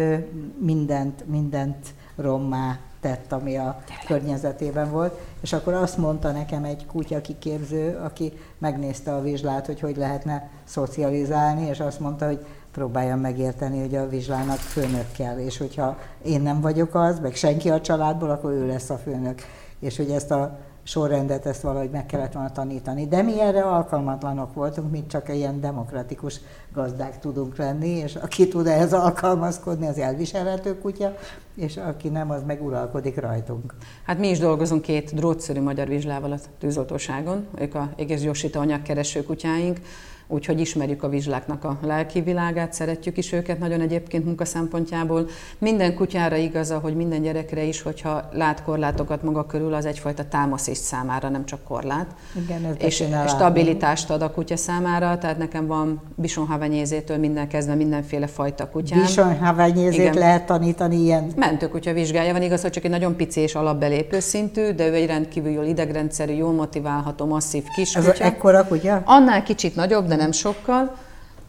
mindent, 0.59 1.25
mindent 1.27 1.87
rommá 2.17 2.79
tett, 3.01 3.33
ami 3.33 3.57
a 3.57 3.83
környezetében 4.07 4.91
volt, 4.91 5.21
és 5.41 5.53
akkor 5.53 5.75
azt 5.75 5.99
mondta 5.99 6.31
nekem 6.31 6.65
egy 6.65 6.87
kutya 6.87 7.21
kiképző, 7.21 7.99
aki 8.05 8.33
megnézte 8.59 9.15
a 9.15 9.23
vizslát, 9.23 9.67
hogy 9.67 9.81
hogy 9.81 9.97
lehetne 9.97 10.51
szocializálni, 10.65 11.67
és 11.67 11.81
azt 11.81 12.01
mondta, 12.01 12.27
hogy 12.27 12.45
próbáljam 12.73 13.21
megérteni, 13.21 13.81
hogy 13.81 13.95
a 13.95 14.09
vizslának 14.09 14.57
főnök 14.57 15.13
kell, 15.13 15.39
és 15.39 15.59
hogyha 15.59 15.99
én 16.25 16.41
nem 16.41 16.61
vagyok 16.61 16.95
az, 16.95 17.19
meg 17.19 17.35
senki 17.35 17.71
a 17.71 17.81
családból, 17.81 18.31
akkor 18.31 18.51
ő 18.51 18.67
lesz 18.67 18.91
a 18.91 18.99
főnök. 18.99 19.41
És 19.79 19.97
hogy 19.97 20.11
ezt 20.11 20.31
a 20.31 20.59
sorrendet 20.89 21.47
ezt 21.47 21.61
valahogy 21.61 21.91
meg 21.91 22.07
kellett 22.07 22.33
volna 22.33 22.53
tanítani. 22.53 23.07
De 23.07 23.23
mi 23.23 23.41
erre 23.41 23.63
alkalmatlanok 23.63 24.55
voltunk, 24.55 24.91
mi 24.91 25.07
csak 25.07 25.35
ilyen 25.35 25.61
demokratikus 25.61 26.41
gazdák 26.73 27.19
tudunk 27.19 27.57
lenni, 27.57 27.89
és 27.89 28.15
aki 28.15 28.49
tud 28.49 28.67
ehhez 28.67 28.93
alkalmazkodni, 28.93 29.87
az 29.87 29.99
elviselhető 29.99 30.79
kutya, 30.79 31.17
és 31.55 31.77
aki 31.77 32.09
nem, 32.09 32.31
az 32.31 32.43
meg 32.47 32.65
uralkodik 32.65 33.21
rajtunk. 33.21 33.75
Hát 34.05 34.19
mi 34.19 34.29
is 34.29 34.39
dolgozunk 34.39 34.83
két 34.83 35.15
drótszerű 35.15 35.61
magyar 35.61 35.89
vizslával 35.89 36.33
a 36.33 36.39
tűzoltóságon, 36.59 37.47
ők 37.59 37.75
a 37.75 37.91
egész 37.97 38.21
gyorsító 38.21 38.61
anyagkereső 38.61 39.23
kutyáink, 39.23 39.81
úgyhogy 40.29 40.61
ismerjük 40.61 41.03
a 41.03 41.09
vizsláknak 41.09 41.65
a 41.65 41.79
lelki 41.83 42.21
világát, 42.21 42.73
szeretjük 42.73 43.17
is 43.17 43.33
őket 43.33 43.59
nagyon 43.59 43.81
egyébként 43.81 44.25
munka 44.25 44.45
szempontjából. 44.45 45.29
Minden 45.59 45.95
kutyára 45.95 46.37
igaz, 46.37 46.75
hogy 46.83 46.97
minden 46.97 47.23
gyerekre 47.23 47.63
is, 47.63 47.83
hogyha 47.83 48.29
lát 48.33 48.63
korlátokat 48.63 49.23
maga 49.23 49.47
körül, 49.47 49.75
az 49.75 49.85
egyfajta 49.85 50.29
támasz 50.29 50.67
is 50.67 50.77
számára, 50.77 51.29
nem 51.29 51.45
csak 51.45 51.65
korlát. 51.65 52.07
Igen, 52.45 52.65
ez 52.65 52.75
és 52.79 53.05
stabilitást 53.27 54.11
ad 54.11 54.23
a 54.23 54.31
kutya 54.31 54.57
számára, 54.57 55.19
tehát 55.19 55.39
nekem 55.39 55.67
van 55.67 56.03
bisonhavenyézétől 56.15 57.17
minden 57.17 57.49
kezdve 57.49 57.75
mindenféle 57.75 58.27
fajta 58.27 58.69
kutyám. 58.71 59.01
Bisonhavenyézét 59.01 60.15
lehet 60.15 60.47
tanítani 60.47 60.97
ilyen? 60.97 61.33
Mentőkutya 61.37 61.93
vizsgája 61.93 62.33
van, 62.33 62.43
igaz, 62.43 62.63
hogy 62.63 62.71
csak 62.71 62.85
egy 62.85 62.91
nagyon 62.91 63.17
pici 63.17 63.41
és 63.41 63.55
alapbelépő 63.55 64.21
szintű, 64.21 64.71
de 64.71 64.89
ő 64.89 64.95
egy 64.95 65.07
rendkívül 65.07 65.51
jól 65.51 65.65
idegrendszerű, 65.65 66.33
jól 66.33 66.53
motiválható, 66.53 67.27
masszív 67.27 67.65
kis 67.75 67.97
Ez 67.97 68.07
ekkora 68.07 68.67
kutya? 68.67 69.03
Annál 69.05 69.43
kicsit 69.43 69.77
nagyobb, 69.77 70.07
de 70.07 70.17
nem 70.19 70.33
sokkal. 70.33 70.97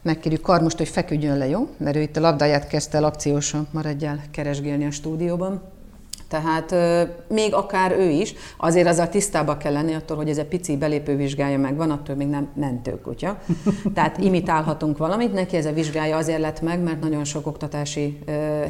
Megkérjük 0.02 0.42
Karmust, 0.42 0.78
hogy 0.78 0.88
feküdjön 0.88 1.38
le, 1.38 1.48
jó? 1.48 1.70
Mert 1.78 1.96
ő 1.96 2.02
itt 2.02 2.18
a 2.18 2.20
labdáját 2.20 2.68
kezdte 2.68 2.98
el 2.98 3.04
akciósan, 3.04 3.68
maradjál 3.72 4.22
keresgélni 4.32 4.86
a 4.86 4.92
stúdióban. 4.92 5.62
Tehát 6.30 6.76
még 7.28 7.54
akár 7.54 7.92
ő 7.92 8.10
is, 8.10 8.34
azért 8.58 8.88
azzal 8.88 9.10
tisztába 9.10 9.58
kell 9.58 9.74
lenni 9.74 9.94
attól, 9.94 10.18
hogy 10.18 10.30
ez 10.30 10.38
egy 10.38 10.46
pici 10.46 10.78
belépő 10.78 11.16
vizsgája 11.16 11.58
meg 11.58 11.76
van, 11.76 11.92
attól 11.92 12.16
még 12.16 12.28
nem 12.28 12.48
mentőkutya. 12.56 13.40
Tehát 13.94 14.18
imitálhatunk 14.18 14.98
valamit, 14.98 15.34
neki 15.34 15.56
ez 15.56 15.66
a 15.66 15.72
vizsgája 15.72 16.18
azért 16.18 16.40
lett 16.40 16.62
meg, 16.62 16.80
mert 16.80 17.02
nagyon 17.02 17.24
sok 17.24 17.48
oktatási 17.48 18.20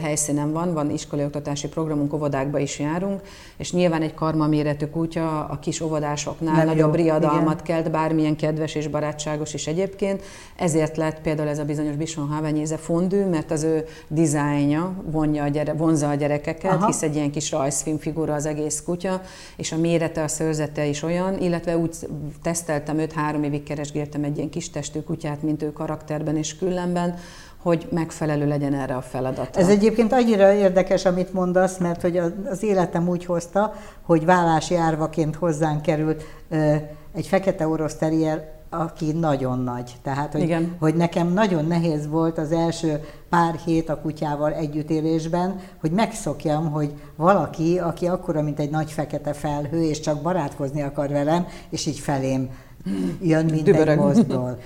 helyszínen 0.02 0.52
van, 0.52 0.74
van 0.74 0.90
iskolai 0.90 1.26
oktatási 1.26 1.68
programunk, 1.68 2.14
óvodákba 2.14 2.60
is 2.60 2.80
járunk, 2.80 3.22
és 3.58 3.72
nyilván 3.72 4.02
egy 4.02 4.14
karma 4.14 4.48
méretű 4.48 4.86
kutya 4.86 5.46
a 5.46 5.60
kis 5.60 5.82
óvodásoknál 5.82 6.56
nem 6.56 6.66
nagyobb 6.66 6.98
jó, 6.98 7.04
riadalmat 7.04 7.62
igen. 7.62 7.64
kelt, 7.64 7.92
bármilyen 7.92 8.36
kedves 8.36 8.76
és 8.76 8.88
barátságos 8.88 9.54
is 9.54 9.68
egyébként. 9.68 10.22
Ezért 10.56 10.98
lett 10.98 11.22
például 11.22 11.50
ez 11.50 11.60
a 11.60 11.66
bizonyos 11.66 11.96
Bison 11.96 12.28
Havenyéze 12.28 12.78
fondű, 12.78 13.26
mert 13.26 13.52
az 13.52 13.64
ő 13.64 13.86
dizájnja 14.08 14.94
vonja 15.06 15.44
a 15.44 15.48
gyere, 15.48 15.74
vonza 15.74 16.10
a 16.10 16.16
gyerekeket, 16.16 16.72
Aha. 16.72 16.86
hisz 16.86 17.02
egy 17.02 17.16
ilyen 17.16 17.32
kis 17.32 17.49
rajzfilm 17.52 17.98
figura 17.98 18.34
az 18.34 18.46
egész 18.46 18.82
kutya, 18.86 19.22
és 19.58 19.72
a 19.72 19.78
mérete, 19.78 20.24
a 20.24 20.28
szőrzete 20.28 20.86
is 20.86 21.04
olyan, 21.04 21.38
illetve 21.38 21.78
úgy 21.78 21.96
teszteltem 22.44 22.98
őt, 22.98 23.14
három 23.14 23.44
évig 23.44 23.64
keresgéltem 23.64 24.24
egy 24.24 24.38
ilyen 24.38 24.50
kis 24.50 24.70
testű 24.70 25.00
kutyát, 25.00 25.42
mint 25.42 25.64
ő 25.64 25.74
karakterben 25.74 26.38
és 26.38 26.58
küllemben, 26.58 27.16
hogy 27.62 27.88
megfelelő 27.92 28.48
legyen 28.48 28.74
erre 28.74 28.96
a 28.96 29.02
feladatra. 29.02 29.62
Ez 29.62 29.70
egyébként 29.70 30.14
annyira 30.14 30.54
érdekes, 30.54 31.06
amit 31.06 31.34
mondasz, 31.34 31.78
mert 31.78 32.02
hogy 32.02 32.18
az 32.46 32.64
életem 32.64 33.08
úgy 33.08 33.26
hozta, 33.26 33.74
hogy 34.02 34.26
vállási 34.26 34.76
árvaként 34.76 35.36
hozzánk 35.36 35.82
került 35.82 36.24
egy 37.14 37.28
fekete 37.28 37.68
orosz 37.68 37.96
terrier 37.96 38.59
aki 38.70 39.12
nagyon 39.12 39.60
nagy. 39.60 39.96
Tehát, 40.04 40.32
hogy, 40.32 40.42
Igen. 40.42 40.76
hogy 40.80 40.96
nekem 40.96 41.34
nagyon 41.34 41.66
nehéz 41.66 42.08
volt 42.08 42.38
az 42.38 42.52
első 42.52 43.04
pár 43.30 43.56
hét 43.56 43.90
a 43.90 44.02
kutyával 44.02 44.54
együttélésben, 44.54 45.60
hogy 45.82 45.92
megszokjam, 45.92 46.72
hogy 46.72 46.94
valaki, 47.16 47.80
aki 47.80 48.08
akkora, 48.08 48.42
mint 48.42 48.60
egy 48.60 48.70
nagy 48.70 48.92
fekete 48.92 49.34
felhő, 49.34 49.84
és 49.84 50.00
csak 50.00 50.22
barátkozni 50.22 50.82
akar 50.82 51.10
velem, 51.10 51.48
és 51.70 51.86
így 51.86 52.00
felém 52.00 52.50
jön, 53.22 53.46
mint 53.46 53.64
Dübörög. 53.64 53.98
mozdul. 53.98 54.58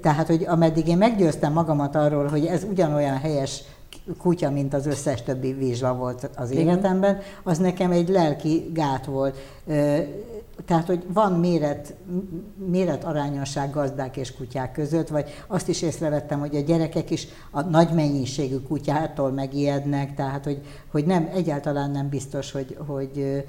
Tehát, 0.00 0.26
hogy 0.26 0.44
ameddig 0.48 0.88
én 0.88 0.98
meggyőztem 0.98 1.52
magamat 1.52 1.96
arról, 1.96 2.26
hogy 2.26 2.46
ez 2.46 2.64
ugyanolyan 2.70 3.16
helyes 3.16 3.62
kutya, 4.18 4.50
mint 4.50 4.74
az 4.74 4.86
összes 4.86 5.22
többi 5.22 5.52
vizsla 5.52 5.94
volt 5.94 6.30
az 6.36 6.50
életemben, 6.50 7.18
az 7.42 7.58
nekem 7.58 7.90
egy 7.90 8.08
lelki 8.08 8.70
gát 8.72 9.04
volt. 9.04 9.36
Tehát, 10.64 10.86
hogy 10.86 11.04
van 11.12 11.32
méret, 11.32 11.94
méret 12.66 13.04
arányosság 13.04 13.70
gazdák 13.70 14.16
és 14.16 14.34
kutyák 14.34 14.72
között, 14.72 15.08
vagy 15.08 15.30
azt 15.46 15.68
is 15.68 15.82
észrevettem, 15.82 16.40
hogy 16.40 16.56
a 16.56 16.60
gyerekek 16.60 17.10
is 17.10 17.26
a 17.50 17.60
nagy 17.60 17.90
mennyiségű 17.94 18.56
kutyától 18.56 19.30
megijednek, 19.30 20.14
tehát, 20.14 20.44
hogy, 20.44 20.60
hogy 20.90 21.04
nem, 21.04 21.30
egyáltalán 21.34 21.90
nem 21.90 22.08
biztos, 22.08 22.52
hogy, 22.52 22.76
hogy 22.86 23.44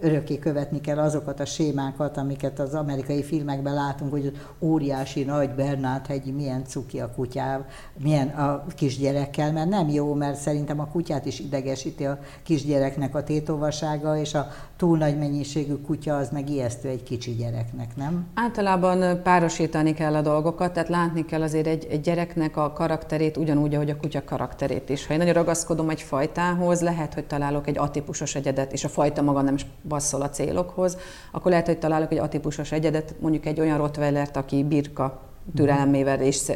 örökké 0.00 0.38
követni 0.38 0.80
kell 0.80 0.98
azokat 0.98 1.40
a 1.40 1.44
sémákat, 1.44 2.16
amiket 2.16 2.58
az 2.58 2.74
amerikai 2.74 3.22
filmekben 3.22 3.74
látunk, 3.74 4.10
hogy 4.10 4.32
óriási 4.60 5.24
nagy 5.24 5.50
Bernát 5.50 6.06
hegyi 6.06 6.30
milyen 6.30 6.64
cuki 6.64 7.00
a 7.00 7.10
kutyával, 7.10 7.66
milyen 7.98 8.28
a 8.28 8.64
kisgyerekkel, 8.76 9.52
mert 9.52 9.68
nem 9.68 9.88
jó, 9.88 10.14
mert 10.14 10.38
szerintem 10.38 10.80
a 10.80 10.86
kutyát 10.86 11.26
is 11.26 11.38
idegesíti 11.38 12.06
a 12.06 12.18
kisgyereknek 12.42 13.14
a 13.14 13.22
tétovasága, 13.22 14.16
és 14.16 14.34
a 14.34 14.48
túl 14.76 14.98
nagy 14.98 15.18
mennyiségű 15.18 15.74
kutya 15.74 16.16
az 16.16 16.30
meg 16.30 16.50
ijesztő 16.50 16.88
egy 16.88 17.02
kicsi 17.02 17.34
gyereknek, 17.34 17.96
nem? 17.96 18.26
Általában 18.34 19.22
párosítani 19.22 19.94
kell 19.94 20.14
a 20.14 20.20
dolgokat, 20.20 20.72
tehát 20.72 20.88
látni 20.88 21.24
kell 21.24 21.42
azért 21.42 21.66
egy, 21.66 21.86
egy 21.90 22.00
gyereknek 22.00 22.56
a 22.56 22.72
karakterét 22.72 23.36
ugyanúgy, 23.36 23.74
ahogy 23.74 23.90
a 23.90 23.96
kutya 23.96 24.24
karakterét 24.24 24.88
is. 24.88 25.06
Ha 25.06 25.12
én 25.12 25.18
nagyon 25.18 25.34
ragaszkodom 25.34 25.90
egy 25.90 26.02
fajtához, 26.02 26.80
lehet, 26.80 27.14
hogy 27.14 27.24
találok 27.24 27.66
egy 27.66 27.78
atípusos 27.78 28.34
egyedet, 28.34 28.72
és 28.72 28.84
a 28.84 28.88
fajta 28.88 29.22
maga 29.22 29.40
nem 29.40 29.56
passzol 29.88 30.22
a 30.22 30.30
célokhoz, 30.30 30.96
akkor 31.32 31.50
lehet, 31.50 31.66
hogy 31.66 31.78
találok 31.78 32.12
egy 32.12 32.18
atípusos 32.18 32.72
egyedet, 32.72 33.14
mondjuk 33.20 33.46
egy 33.46 33.60
olyan 33.60 33.78
rottweilert, 33.78 34.36
aki 34.36 34.64
birka 34.64 35.25
türelmével 35.54 36.20
és 36.20 36.52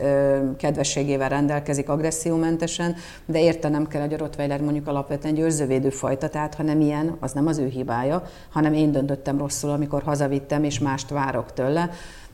kedvességével 0.56 1.28
rendelkezik 1.28 1.88
agressziómentesen, 1.88 2.96
de 3.26 3.40
értenem 3.40 3.86
kell, 3.86 4.00
hogy 4.00 4.14
a 4.14 4.16
Rottweiler 4.16 4.60
mondjuk 4.60 4.86
alapvetően 4.86 5.34
egy 5.34 5.40
őrzővédő 5.40 5.90
fajta, 5.90 6.28
tehát 6.28 6.54
ha 6.54 6.62
nem 6.62 6.80
ilyen, 6.80 7.16
az 7.20 7.32
nem 7.32 7.46
az 7.46 7.58
ő 7.58 7.66
hibája, 7.66 8.22
hanem 8.52 8.72
én 8.72 8.92
döntöttem 8.92 9.38
rosszul, 9.38 9.70
amikor 9.70 10.02
hazavittem, 10.02 10.64
és 10.64 10.78
mást 10.78 11.10
várok 11.10 11.52
tőle 11.52 11.90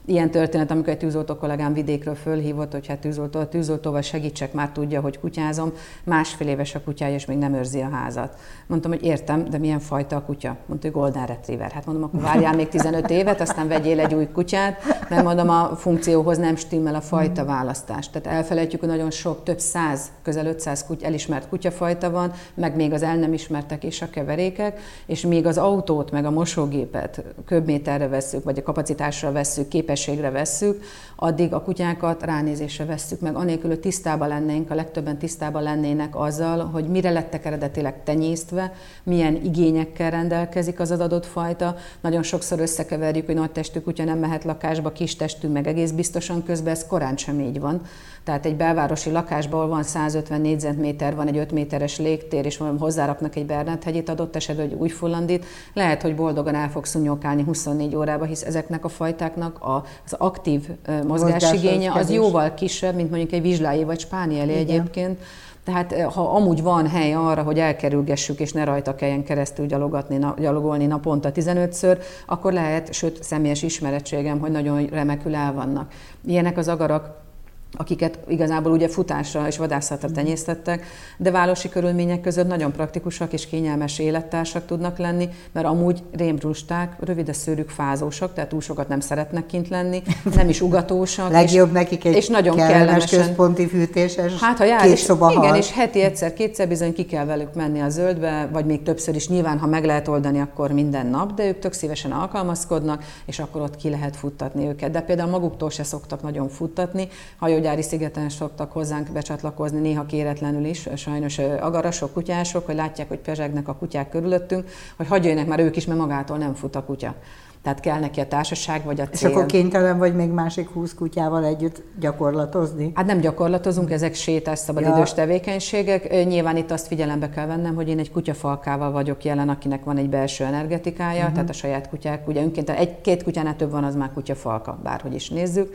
ilyen 0.06 0.30
történet, 0.30 0.70
amikor 0.70 0.88
egy 0.88 0.98
tűzoltó 0.98 1.34
kollégám 1.34 1.72
vidékről 1.72 2.14
fölhívott, 2.14 2.72
hogy 2.72 2.86
hát 2.86 2.98
tűzoltó, 2.98 3.40
a 3.40 3.48
tűzoltóval 3.48 4.00
segítsek, 4.00 4.52
már 4.52 4.70
tudja, 4.70 5.00
hogy 5.00 5.18
kutyázom, 5.18 5.72
másfél 6.04 6.48
éves 6.48 6.74
a 6.74 6.80
kutyája, 6.80 7.14
és 7.14 7.24
még 7.24 7.38
nem 7.38 7.54
őrzi 7.54 7.80
a 7.80 7.88
házat. 7.88 8.34
Mondtam, 8.66 8.90
hogy 8.90 9.04
értem, 9.04 9.44
de 9.44 9.58
milyen 9.58 9.78
fajta 9.78 10.16
a 10.16 10.22
kutya? 10.22 10.56
Mondta, 10.66 10.86
hogy 10.86 10.96
Golden 10.96 11.26
Retriever. 11.26 11.70
Hát 11.70 11.86
mondom, 11.86 12.04
akkor 12.04 12.20
várjál 12.20 12.54
még 12.54 12.68
15 12.68 13.10
évet, 13.10 13.40
aztán 13.40 13.68
vegyél 13.68 14.00
egy 14.00 14.14
új 14.14 14.28
kutyát, 14.32 14.82
mert 15.08 15.22
mondom, 15.22 15.48
a 15.48 15.76
funkcióhoz 15.76 16.38
nem 16.38 16.56
stimmel 16.56 16.94
a 16.94 17.00
fajta 17.00 17.44
választás. 17.44 18.10
Tehát 18.10 18.38
elfelejtjük, 18.38 18.80
hogy 18.80 18.88
nagyon 18.88 19.10
sok, 19.10 19.42
több 19.42 19.58
száz, 19.58 20.10
közel 20.22 20.46
500 20.46 20.84
kuty, 20.86 21.04
elismert 21.04 21.48
kutyafajta 21.48 22.10
van, 22.10 22.32
meg 22.54 22.76
még 22.76 22.92
az 22.92 23.02
el 23.02 23.16
nem 23.16 23.32
ismertek 23.32 23.84
és 23.84 24.02
a 24.02 24.10
keverékek, 24.10 24.80
és 25.06 25.20
még 25.20 25.46
az 25.46 25.58
autót, 25.58 26.10
meg 26.10 26.24
a 26.24 26.30
mosógépet 26.30 27.24
köbméterre 27.44 28.08
veszük, 28.08 28.44
vagy 28.44 28.58
a 28.58 28.62
kapacitásra 28.62 29.32
veszük, 29.32 29.68
képes 29.68 29.95
képességre 29.96 30.30
vesszük, 30.30 30.82
addig 31.16 31.52
a 31.52 31.62
kutyákat 31.62 32.22
ránézésre 32.22 32.84
vesszük 32.84 33.20
meg, 33.20 33.36
anélkül, 33.36 33.70
hogy 33.70 33.80
tisztában 33.80 34.28
lennénk, 34.28 34.70
a 34.70 34.74
legtöbben 34.74 35.18
tisztában 35.18 35.62
lennének 35.62 36.16
azzal, 36.16 36.64
hogy 36.64 36.88
mire 36.88 37.10
lettek 37.10 37.44
eredetileg 37.44 38.02
tenyésztve, 38.04 38.72
milyen 39.02 39.34
igényekkel 39.34 40.10
rendelkezik 40.10 40.80
az 40.80 40.90
adott 40.90 41.26
fajta. 41.26 41.76
Nagyon 42.00 42.22
sokszor 42.22 42.60
összekeverjük, 42.60 43.26
hogy 43.26 43.34
nagy 43.34 43.50
testű 43.50 43.80
kutya 43.80 44.04
nem 44.04 44.18
mehet 44.18 44.44
lakásba, 44.44 44.92
kis 44.92 45.16
testű 45.16 45.48
meg 45.48 45.66
egész 45.66 45.90
biztosan 45.90 46.42
közben, 46.42 46.72
ez 46.72 46.86
korán 46.86 47.16
sem 47.16 47.40
így 47.40 47.60
van. 47.60 47.80
Tehát 48.24 48.46
egy 48.46 48.56
belvárosi 48.56 49.10
lakásból 49.10 49.66
van 49.68 49.82
150 49.82 50.40
négyzetméter, 50.40 51.14
van 51.14 51.26
egy 51.26 51.36
5 51.36 51.52
méteres 51.52 51.98
légtér, 51.98 52.44
és 52.44 52.62
hozzáraknak 52.78 53.36
egy 53.36 53.46
Bernát 53.46 53.84
hegyit 53.84 54.08
adott 54.08 54.36
esetben, 54.36 54.68
hogy 54.68 54.78
új 54.78 54.88
fullandit, 54.88 55.44
lehet, 55.72 56.02
hogy 56.02 56.14
boldogan 56.14 56.54
el 56.54 56.70
fogsz 56.70 56.90
szunnyokálni 56.90 57.42
24 57.42 57.96
órába, 57.96 58.24
hisz 58.24 58.42
ezeknek 58.42 58.84
a 58.84 58.88
fajtáknak 58.88 59.58
az 60.04 60.12
aktív 60.18 60.68
mozgásigénye 61.06 61.92
az 61.92 62.10
jóval 62.10 62.54
kisebb, 62.54 62.94
mint 62.94 63.10
mondjuk 63.10 63.32
egy 63.32 63.42
vizsláé 63.42 63.84
vagy 63.84 64.00
spánieli 64.00 64.52
egyébként. 64.52 65.20
Tehát 65.64 66.02
ha 66.02 66.34
amúgy 66.34 66.62
van 66.62 66.88
hely 66.88 67.14
arra, 67.14 67.42
hogy 67.42 67.58
elkerülgessük, 67.58 68.40
és 68.40 68.52
ne 68.52 68.64
rajta 68.64 68.94
kelljen 68.94 69.24
keresztül 69.24 69.66
gyalogatni, 69.66 70.18
gyalogolni 70.38 70.86
naponta 70.86 71.30
15-ször, 71.34 71.98
akkor 72.26 72.52
lehet, 72.52 72.92
sőt 72.92 73.22
személyes 73.22 73.62
ismerettségem, 73.62 74.38
hogy 74.38 74.50
nagyon 74.50 74.86
remekül 74.86 75.34
el 75.34 75.52
vannak. 75.52 75.92
Ilyenek 76.26 76.58
az 76.58 76.68
agarak 76.68 77.24
akiket 77.72 78.18
igazából 78.28 78.72
ugye 78.72 78.88
futásra 78.88 79.46
és 79.46 79.56
vadászatra 79.56 80.10
tenyésztettek, 80.10 80.86
de 81.16 81.30
városi 81.30 81.68
körülmények 81.68 82.20
között 82.20 82.46
nagyon 82.46 82.72
praktikusak 82.72 83.32
és 83.32 83.46
kényelmes 83.46 83.98
élettársak 83.98 84.66
tudnak 84.66 84.98
lenni, 84.98 85.28
mert 85.52 85.66
amúgy 85.66 86.02
rémrusták, 86.12 86.96
rövid 87.00 87.28
a 87.28 87.32
szőrük 87.32 87.68
fázósak, 87.68 88.34
tehát 88.34 88.50
túl 88.50 88.60
sokat 88.60 88.88
nem 88.88 89.00
szeretnek 89.00 89.46
kint 89.46 89.68
lenni, 89.68 90.02
nem 90.34 90.48
is 90.48 90.60
ugatósak. 90.60 91.30
Legjobb 91.30 91.68
és, 91.68 91.72
nekik 91.72 92.04
egy 92.04 92.14
és 92.14 92.28
nagyon 92.28 92.56
kellemes 92.56 92.78
kellemesen, 92.78 93.18
központi 93.18 93.66
fűtéses 93.66 94.40
hát, 94.40 94.58
ha 94.58 94.64
jár, 94.64 94.80
két 94.80 94.92
és, 94.92 95.00
szoba 95.00 95.30
Igen, 95.30 95.42
hal. 95.42 95.56
és 95.56 95.72
heti 95.72 96.02
egyszer, 96.02 96.32
kétszer 96.32 96.68
bizony 96.68 96.92
ki 96.92 97.04
kell 97.04 97.24
velük 97.24 97.54
menni 97.54 97.80
a 97.80 97.88
zöldbe, 97.88 98.48
vagy 98.52 98.64
még 98.64 98.82
többször 98.82 99.14
is 99.14 99.28
nyilván, 99.28 99.58
ha 99.58 99.66
meg 99.66 99.84
lehet 99.84 100.08
oldani, 100.08 100.40
akkor 100.40 100.72
minden 100.72 101.06
nap, 101.06 101.34
de 101.34 101.46
ők 101.46 101.58
tök 101.58 101.72
szívesen 101.72 102.12
alkalmazkodnak, 102.12 103.04
és 103.26 103.38
akkor 103.38 103.60
ott 103.60 103.76
ki 103.76 103.90
lehet 103.90 104.16
futtatni 104.16 104.66
őket. 104.66 104.90
De 104.90 105.00
például 105.00 105.30
maguktól 105.30 105.70
se 105.70 105.82
szoktak 105.82 106.22
nagyon 106.22 106.48
futtatni, 106.48 107.08
ha 107.38 107.48
hajógyári 107.56 107.82
szigeten 107.82 108.28
szoktak 108.28 108.72
hozzánk 108.72 109.12
becsatlakozni, 109.12 109.80
néha 109.80 110.06
kéretlenül 110.06 110.64
is, 110.64 110.88
sajnos 110.96 111.38
agarasok, 111.38 112.12
kutyások, 112.12 112.66
hogy 112.66 112.74
látják, 112.74 113.08
hogy 113.08 113.18
pezsegnek 113.18 113.68
a 113.68 113.74
kutyák 113.74 114.08
körülöttünk, 114.08 114.68
hogy 114.96 115.06
hagyjanak 115.06 115.46
már 115.46 115.60
ők 115.60 115.76
is, 115.76 115.86
mert 115.86 115.98
magától 115.98 116.36
nem 116.38 116.54
fut 116.54 116.76
a 116.76 116.84
kutya. 116.84 117.14
Tehát 117.62 117.80
kell 117.80 117.98
neki 117.98 118.20
a 118.20 118.26
társaság 118.26 118.84
vagy 118.84 119.00
a 119.00 119.08
cél. 119.08 119.28
És 119.28 119.34
akkor 119.34 119.46
kénytelen 119.46 119.98
vagy 119.98 120.14
még 120.14 120.30
másik 120.30 120.68
húsz 120.68 120.94
kutyával 120.94 121.44
együtt 121.44 121.82
gyakorlatozni? 122.00 122.92
Hát 122.94 123.06
nem 123.06 123.20
gyakorlatozunk, 123.20 123.90
ezek 123.90 124.14
sétás 124.14 124.58
szabadidős 124.58 125.08
ja. 125.08 125.14
tevékenységek. 125.14 126.24
Nyilván 126.26 126.56
itt 126.56 126.70
azt 126.70 126.86
figyelembe 126.86 127.28
kell 127.28 127.46
vennem, 127.46 127.74
hogy 127.74 127.88
én 127.88 127.98
egy 127.98 128.10
kutyafalkával 128.10 128.92
vagyok 128.92 129.24
jelen, 129.24 129.48
akinek 129.48 129.84
van 129.84 129.96
egy 129.96 130.08
belső 130.08 130.44
energetikája, 130.44 131.18
uh-huh. 131.18 131.32
tehát 131.32 131.48
a 131.48 131.52
saját 131.52 131.88
kutyák, 131.88 132.28
ugye 132.28 132.42
önként 132.42 132.70
egy-két 132.70 133.22
kutyánál 133.22 133.56
több 133.56 133.70
van, 133.70 133.84
az 133.84 133.94
már 133.94 134.12
kutyafalka, 134.12 134.78
bárhogy 134.82 135.14
is 135.14 135.28
nézzük 135.28 135.74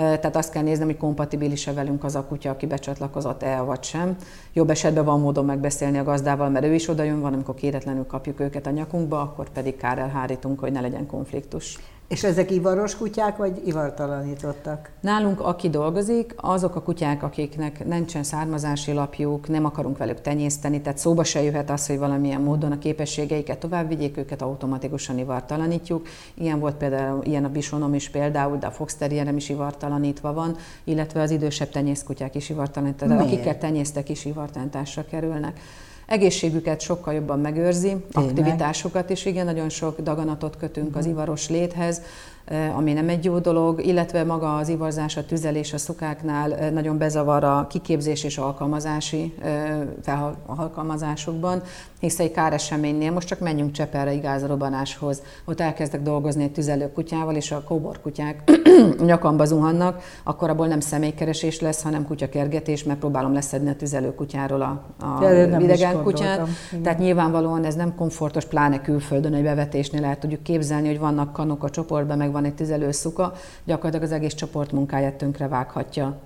tehát 0.00 0.36
azt 0.36 0.52
kell 0.52 0.62
néznem, 0.62 0.86
hogy 0.86 0.96
kompatibilis-e 0.96 1.72
velünk 1.72 2.04
az 2.04 2.14
a 2.14 2.24
kutya, 2.24 2.50
aki 2.50 2.66
becsatlakozott-e, 2.66 3.60
vagy 3.60 3.82
sem. 3.82 4.16
Jobb 4.52 4.70
esetben 4.70 5.04
van 5.04 5.20
módon 5.20 5.44
megbeszélni 5.44 5.98
a 5.98 6.04
gazdával, 6.04 6.48
mert 6.48 6.64
ő 6.64 6.74
is 6.74 6.88
oda 6.88 7.02
jön, 7.02 7.20
van, 7.20 7.32
amikor 7.32 7.54
kéretlenül 7.54 8.06
kapjuk 8.06 8.40
őket 8.40 8.66
a 8.66 8.70
nyakunkba, 8.70 9.20
akkor 9.20 9.48
pedig 9.48 9.76
kár 9.76 9.98
elhárítunk, 9.98 10.60
hogy 10.60 10.72
ne 10.72 10.80
legyen 10.80 11.06
konfliktus. 11.06 11.78
És 12.10 12.24
ezek 12.24 12.50
ivaros 12.50 12.96
kutyák, 12.96 13.36
vagy 13.36 13.62
ivartalanítottak? 13.64 14.90
Nálunk, 15.00 15.40
aki 15.40 15.68
dolgozik, 15.68 16.34
azok 16.36 16.74
a 16.74 16.82
kutyák, 16.82 17.22
akiknek 17.22 17.84
nincsen 17.84 18.22
származási 18.22 18.92
lapjuk, 18.92 19.48
nem 19.48 19.64
akarunk 19.64 19.98
velük 19.98 20.20
tenyészteni, 20.20 20.80
tehát 20.80 20.98
szóba 20.98 21.24
se 21.24 21.42
jöhet 21.42 21.70
az, 21.70 21.86
hogy 21.86 21.98
valamilyen 21.98 22.40
módon 22.40 22.72
a 22.72 22.78
képességeiket 22.78 23.58
tovább 23.58 23.88
vigyék, 23.88 24.16
őket 24.16 24.42
automatikusan 24.42 25.18
ivartalanítjuk. 25.18 26.06
Ilyen 26.34 26.60
volt 26.60 26.76
például, 26.76 27.24
ilyen 27.24 27.44
a 27.44 27.48
bisonom 27.48 27.94
is 27.94 28.08
például, 28.08 28.56
de 28.56 28.66
a 28.66 28.70
fox 28.70 28.94
terrierem 28.94 29.36
is 29.36 29.48
ivartalanítva 29.48 30.32
van, 30.32 30.56
illetve 30.84 31.20
az 31.22 31.30
idősebb 31.30 31.68
tenyészkutyák 31.68 32.34
is 32.34 32.48
ivartalanítva, 32.48 33.16
akiket 33.16 33.58
tenyésztek 33.58 34.08
is 34.08 34.24
ivartalanításra 34.24 35.04
kerülnek 35.10 35.60
egészségüket 36.10 36.80
sokkal 36.80 37.14
jobban 37.14 37.40
megőrzi, 37.40 37.88
Tényleg. 37.88 38.30
aktivitásokat 38.30 39.10
is, 39.10 39.24
igen, 39.24 39.44
nagyon 39.44 39.68
sok 39.68 40.00
daganatot 40.00 40.56
kötünk 40.56 40.86
uh-huh. 40.86 41.00
az 41.00 41.04
mhm. 41.04 41.14
ivaros 41.14 41.48
léthez, 41.48 42.02
ami 42.76 42.92
nem 42.92 43.08
egy 43.08 43.24
jó 43.24 43.38
dolog, 43.38 43.86
illetve 43.86 44.24
maga 44.24 44.56
az 44.56 44.68
ivarzás, 44.68 45.16
a 45.16 45.24
tüzelés 45.24 45.72
a 45.72 45.78
szukáknál 45.78 46.70
nagyon 46.70 46.98
bezavar 46.98 47.44
a 47.44 47.66
kiképzés 47.68 48.24
és 48.24 48.38
alkalmazási 48.38 49.34
alkalmazásokban, 50.46 51.62
hiszen 52.00 52.26
egy 52.26 52.32
káreseménynél 52.32 53.12
most 53.12 53.28
csak 53.28 53.40
menjünk 53.40 53.72
Csepelre 53.72 54.12
igázrobanáshoz, 54.12 55.22
ott 55.44 55.60
elkezdek 55.60 56.02
dolgozni 56.02 56.42
egy 56.42 56.52
tüzelő 56.52 56.92
kutyával, 56.92 57.34
és 57.34 57.52
a 57.52 57.62
kóbor 57.62 58.00
kutyák 58.00 58.50
nyakamba 59.04 59.44
zuhannak, 59.44 60.02
akkor 60.22 60.50
abból 60.50 60.66
nem 60.66 60.80
személykeresés 60.80 61.60
lesz, 61.60 61.82
hanem 61.82 62.06
kutyakergetés, 62.06 62.84
mert 62.84 62.98
próbálom 62.98 63.32
leszedni 63.32 63.70
a 63.70 63.76
tüzelőkutyáról 63.76 64.62
a, 64.62 64.82
a 65.06 65.24
idegen 65.60 66.02
kutyát. 66.02 66.48
Tehát 66.82 66.98
nyilvánvalóan 66.98 67.64
ez 67.64 67.74
nem 67.74 67.94
komfortos, 67.94 68.44
pláne 68.44 68.80
külföldön, 68.80 69.34
egy 69.34 69.42
bevetésnél 69.42 70.04
el 70.04 70.18
tudjuk 70.18 70.42
képzelni, 70.42 70.88
hogy 70.88 70.98
vannak 70.98 71.32
kanok 71.32 71.64
a 71.64 71.70
csoportban, 71.70 72.18
meg 72.18 72.32
van 72.32 72.39
egy 72.44 72.54
tüzelőszuka, 72.54 73.32
gyakorlatilag 73.64 74.04
az 74.04 74.12
egész 74.12 74.34
csoport 74.34 74.72
munkáját 74.72 75.14
tönkre 75.14 75.48
vághatja 75.48 76.18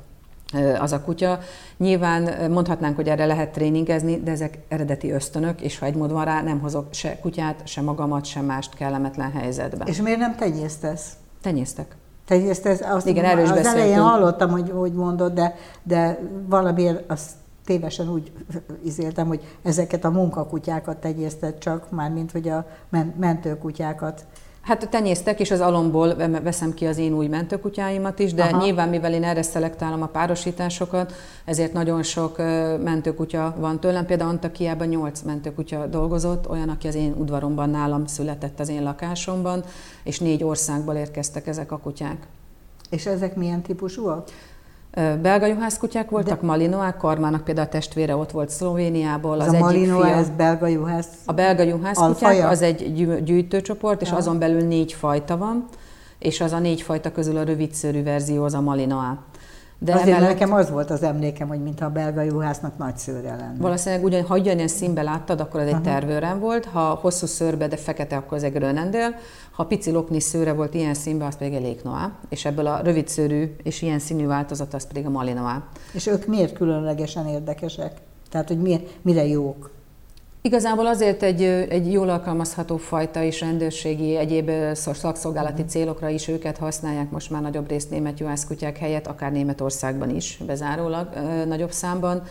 az 0.79 0.93
a 0.93 1.01
kutya. 1.01 1.39
Nyilván 1.77 2.51
mondhatnánk, 2.51 2.97
hogy 2.97 3.09
erre 3.09 3.27
lehet 3.27 3.53
tréningezni, 3.53 4.21
de 4.21 4.31
ezek 4.31 4.59
eredeti 4.69 5.11
ösztönök, 5.11 5.61
és 5.61 5.79
ha 5.79 5.87
egy 5.87 5.95
mód 5.95 6.13
van 6.13 6.25
rá, 6.25 6.43
nem 6.43 6.61
hozok 6.61 6.87
se 6.91 7.19
kutyát, 7.19 7.67
se 7.67 7.81
magamat, 7.81 8.25
se 8.25 8.41
mást 8.41 8.75
kellemetlen 8.75 9.33
helyzetbe. 9.33 9.85
És 9.85 10.01
miért 10.03 10.19
nem 10.19 10.37
tenyésztesz? 10.37 11.13
Tenyésztek. 11.43 11.97
Tenyésztesz, 12.27 12.81
azt 12.81 13.07
Igen, 13.07 13.25
erről 13.25 13.45
Az 13.45 13.49
beszéltünk. 13.49 13.77
elején 13.77 14.01
hallottam, 14.01 14.51
hogy, 14.51 14.71
hogy 14.71 14.93
mondod, 14.93 15.33
de, 15.33 15.55
de 15.83 16.19
valamiért 16.47 17.11
azt 17.11 17.31
tévesen 17.65 18.09
úgy 18.09 18.33
izéltem, 18.85 19.27
hogy 19.27 19.57
ezeket 19.63 20.05
a 20.05 20.11
munkakutyákat 20.11 20.97
tenyészted 20.97 21.59
csak, 21.59 21.91
már 21.91 22.11
mint 22.11 22.33
hogy 22.33 22.49
a 22.49 22.67
mentőkutyákat. 23.17 24.25
Hát 24.65 24.89
tenyésztek, 24.91 25.41
és 25.41 25.51
az 25.51 25.61
alomból 25.61 26.15
veszem 26.43 26.75
ki 26.75 26.87
az 26.87 26.99
én 26.99 27.13
új 27.13 27.27
mentőkutyáimat 27.27 28.19
is, 28.19 28.35
de 28.35 28.43
Aha. 28.43 28.65
nyilván, 28.65 28.89
mivel 28.89 29.13
én 29.13 29.25
erre 29.25 29.43
szelektálom 29.43 30.03
a 30.03 30.07
párosításokat, 30.07 31.13
ezért 31.45 31.73
nagyon 31.73 32.03
sok 32.03 32.39
mentőkutya 32.83 33.55
van 33.59 33.81
tőlem. 33.81 34.07
Például 34.07 34.31
Antakiában 34.31 34.87
nyolc 34.87 35.21
mentőkutya 35.21 35.87
dolgozott, 35.87 36.49
olyan, 36.49 36.69
aki 36.69 36.89
az 36.89 36.95
én 36.95 37.15
udvaromban 37.19 37.71
nálam 37.71 38.07
született 38.07 38.61
az 38.61 38.69
én 38.69 38.83
lakásomban, 38.83 39.65
és 40.05 40.19
négy 40.19 40.45
országból 40.45 40.95
érkeztek 40.95 41.47
ezek 41.47 41.73
a 41.73 41.79
kutyák. 41.79 42.27
És 42.91 43.07
ezek 43.07 43.37
milyen 43.37 43.63
típusúak? 43.63 44.29
Belga 45.23 45.47
juhászkutyák 45.47 46.11
voltak, 46.11 46.41
De... 46.41 46.47
Malinoák, 46.47 46.97
Karmának 46.97 47.45
például 47.45 47.67
a 47.67 47.71
testvére 47.71 48.17
ott 48.17 48.31
volt 48.31 48.51
Szlovéniából. 48.51 49.41
Az, 49.41 49.47
az 49.47 49.53
a 49.55 49.59
Malinoa, 49.59 50.05
fia, 50.05 50.15
ez 50.15 50.31
belga 50.37 50.67
juhász? 50.67 51.09
A 51.27 51.33
belga 51.33 51.63
juhászkutyák 51.63 52.51
az 52.51 52.63
egy 52.63 52.93
gyűjtőcsoport, 53.25 54.03
és 54.03 54.11
ja. 54.11 54.17
azon 54.17 54.39
belül 54.39 54.67
négy 54.67 54.93
fajta 54.93 55.37
van, 55.37 55.65
és 56.19 56.41
az 56.41 56.53
a 56.53 56.59
négy 56.59 56.83
fajta 56.83 57.13
közül 57.13 57.37
a 57.37 57.43
rövidszörű 57.43 58.03
verzió 58.03 58.45
az 58.45 58.55
a 58.55 58.61
Malinoa. 58.61 59.25
De 59.85 59.95
Azért 59.95 60.09
emellett... 60.09 60.29
nekem 60.29 60.53
az 60.53 60.71
volt 60.71 60.91
az 60.91 61.03
emlékem, 61.03 61.49
hogy 61.49 61.63
mintha 61.63 61.87
a 61.87 61.91
belga 61.91 62.23
juhásznak 62.23 62.79
nagy 62.79 62.97
szőre 62.97 63.37
lenne. 63.37 63.55
Valószínűleg 63.59 64.05
ugyan, 64.05 64.23
ha 64.25 64.39
ugyanilyen 64.39 64.69
színbe 64.69 65.03
láttad, 65.03 65.41
akkor 65.41 65.61
ez 65.61 65.69
egy 65.69 65.81
tervőren 65.81 66.41
volt, 66.41 66.65
ha 66.65 66.81
hosszú 66.81 67.27
szőrbe, 67.27 67.69
de 67.69 67.77
fekete, 67.77 68.17
akkor 68.17 68.37
az 68.37 68.43
egy 68.43 68.53
grönendél, 68.53 69.15
ha 69.51 69.65
pici 69.65 69.91
lopni 69.91 70.21
szőre 70.21 70.53
volt 70.53 70.75
ilyen 70.75 70.95
színben, 70.95 71.27
az 71.27 71.37
pedig 71.37 71.55
egy 71.55 71.63
léknoá, 71.63 72.13
és 72.29 72.45
ebből 72.45 72.67
a 72.67 72.81
rövid 72.81 73.09
szőrű 73.09 73.57
és 73.63 73.83
ilyen 73.83 73.99
színű 73.99 74.27
változat, 74.27 74.75
az 74.75 74.87
pedig 74.87 75.07
a 75.07 75.11
malinoá. 75.11 75.63
És 75.93 76.07
ők 76.07 76.27
miért 76.27 76.53
különlegesen 76.53 77.27
érdekesek? 77.27 77.93
Tehát, 78.31 78.49
hogy 78.49 78.61
miért, 78.61 78.91
mire 79.03 79.27
jók? 79.27 79.71
Igazából 80.47 80.87
azért 80.87 81.23
egy, 81.23 81.43
egy 81.43 81.93
jól 81.93 82.09
alkalmazható 82.09 82.77
fajta 82.77 83.23
és 83.23 83.41
rendőrségi, 83.41 84.17
egyéb 84.17 84.51
szakszolgálati 84.75 85.53
uh-huh. 85.53 85.69
célokra 85.69 86.09
is 86.09 86.29
őket 86.29 86.59
használják 86.59 87.11
most 87.11 87.31
már 87.31 87.43
nagyobb 87.43 87.69
részt 87.69 87.91
német 87.91 88.21
juhászkutyák 88.21 88.77
helyett, 88.77 89.07
akár 89.07 89.33
Németországban 89.33 90.11
is 90.11 90.39
bezárólag 90.47 91.09
nagyobb 91.47 91.73
számban 91.73 92.23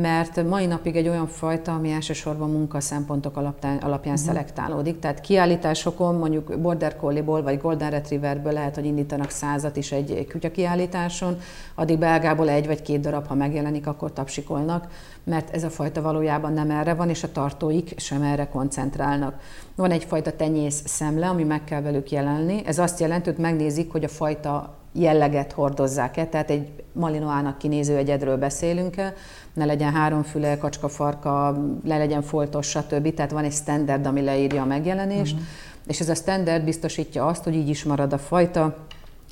mert 0.00 0.48
mai 0.48 0.66
napig 0.66 0.96
egy 0.96 1.08
olyan 1.08 1.26
fajta, 1.26 1.74
ami 1.74 1.90
elsősorban 1.90 2.50
munka 2.50 2.80
szempontok 2.80 3.36
alapján, 3.36 3.76
alapján 3.76 4.14
uh-huh. 4.14 4.28
szelektálódik. 4.28 4.98
Tehát 4.98 5.20
kiállításokon, 5.20 6.14
mondjuk 6.14 6.58
Border 6.60 6.96
Collie-ból 6.96 7.42
vagy 7.42 7.60
Golden 7.60 7.90
Retrieverből 7.90 8.52
lehet, 8.52 8.74
hogy 8.74 8.84
indítanak 8.84 9.30
százat 9.30 9.76
is 9.76 9.92
egy, 9.92 10.10
egy 10.10 10.30
kutya 10.30 10.50
kiállításon, 10.50 11.38
addig 11.74 11.98
belgából 11.98 12.48
egy 12.48 12.66
vagy 12.66 12.82
két 12.82 13.00
darab, 13.00 13.26
ha 13.26 13.34
megjelenik, 13.34 13.86
akkor 13.86 14.12
tapsikolnak, 14.12 14.86
mert 15.24 15.54
ez 15.54 15.64
a 15.64 15.70
fajta 15.70 16.02
valójában 16.02 16.52
nem 16.52 16.70
erre 16.70 16.94
van, 16.94 17.08
és 17.08 17.22
a 17.22 17.32
tartóik 17.32 17.94
sem 17.96 18.22
erre 18.22 18.48
koncentrálnak. 18.48 19.40
Van 19.74 19.90
egyfajta 19.90 20.32
tenyész 20.32 20.82
szemle, 20.86 21.28
ami 21.28 21.44
meg 21.44 21.64
kell 21.64 21.80
velük 21.80 22.10
jelenni. 22.10 22.62
Ez 22.64 22.78
azt 22.78 23.00
jelenti, 23.00 23.30
hogy 23.30 23.38
megnézik, 23.38 23.92
hogy 23.92 24.04
a 24.04 24.08
fajta 24.08 24.76
jelleget 24.92 25.52
hordozzák-e, 25.52 26.26
tehát 26.26 26.50
egy 26.50 26.68
malinoának 26.92 27.58
kinéző 27.58 27.96
egyedről 27.96 28.36
beszélünk-e, 28.36 29.14
ne 29.58 29.64
legyen 29.64 29.92
háromfüle, 29.92 30.58
kacskafarka, 30.58 31.56
le 31.84 31.98
legyen 31.98 32.22
foltos, 32.22 32.68
stb. 32.68 33.14
Tehát 33.14 33.30
van 33.30 33.44
egy 33.44 33.52
standard, 33.52 34.06
ami 34.06 34.20
leírja 34.20 34.62
a 34.62 34.66
megjelenést, 34.66 35.32
uh-huh. 35.32 35.48
és 35.86 36.00
ez 36.00 36.08
a 36.08 36.14
standard 36.14 36.64
biztosítja 36.64 37.26
azt, 37.26 37.44
hogy 37.44 37.54
így 37.54 37.68
is 37.68 37.84
marad 37.84 38.12
a 38.12 38.18
fajta, 38.18 38.76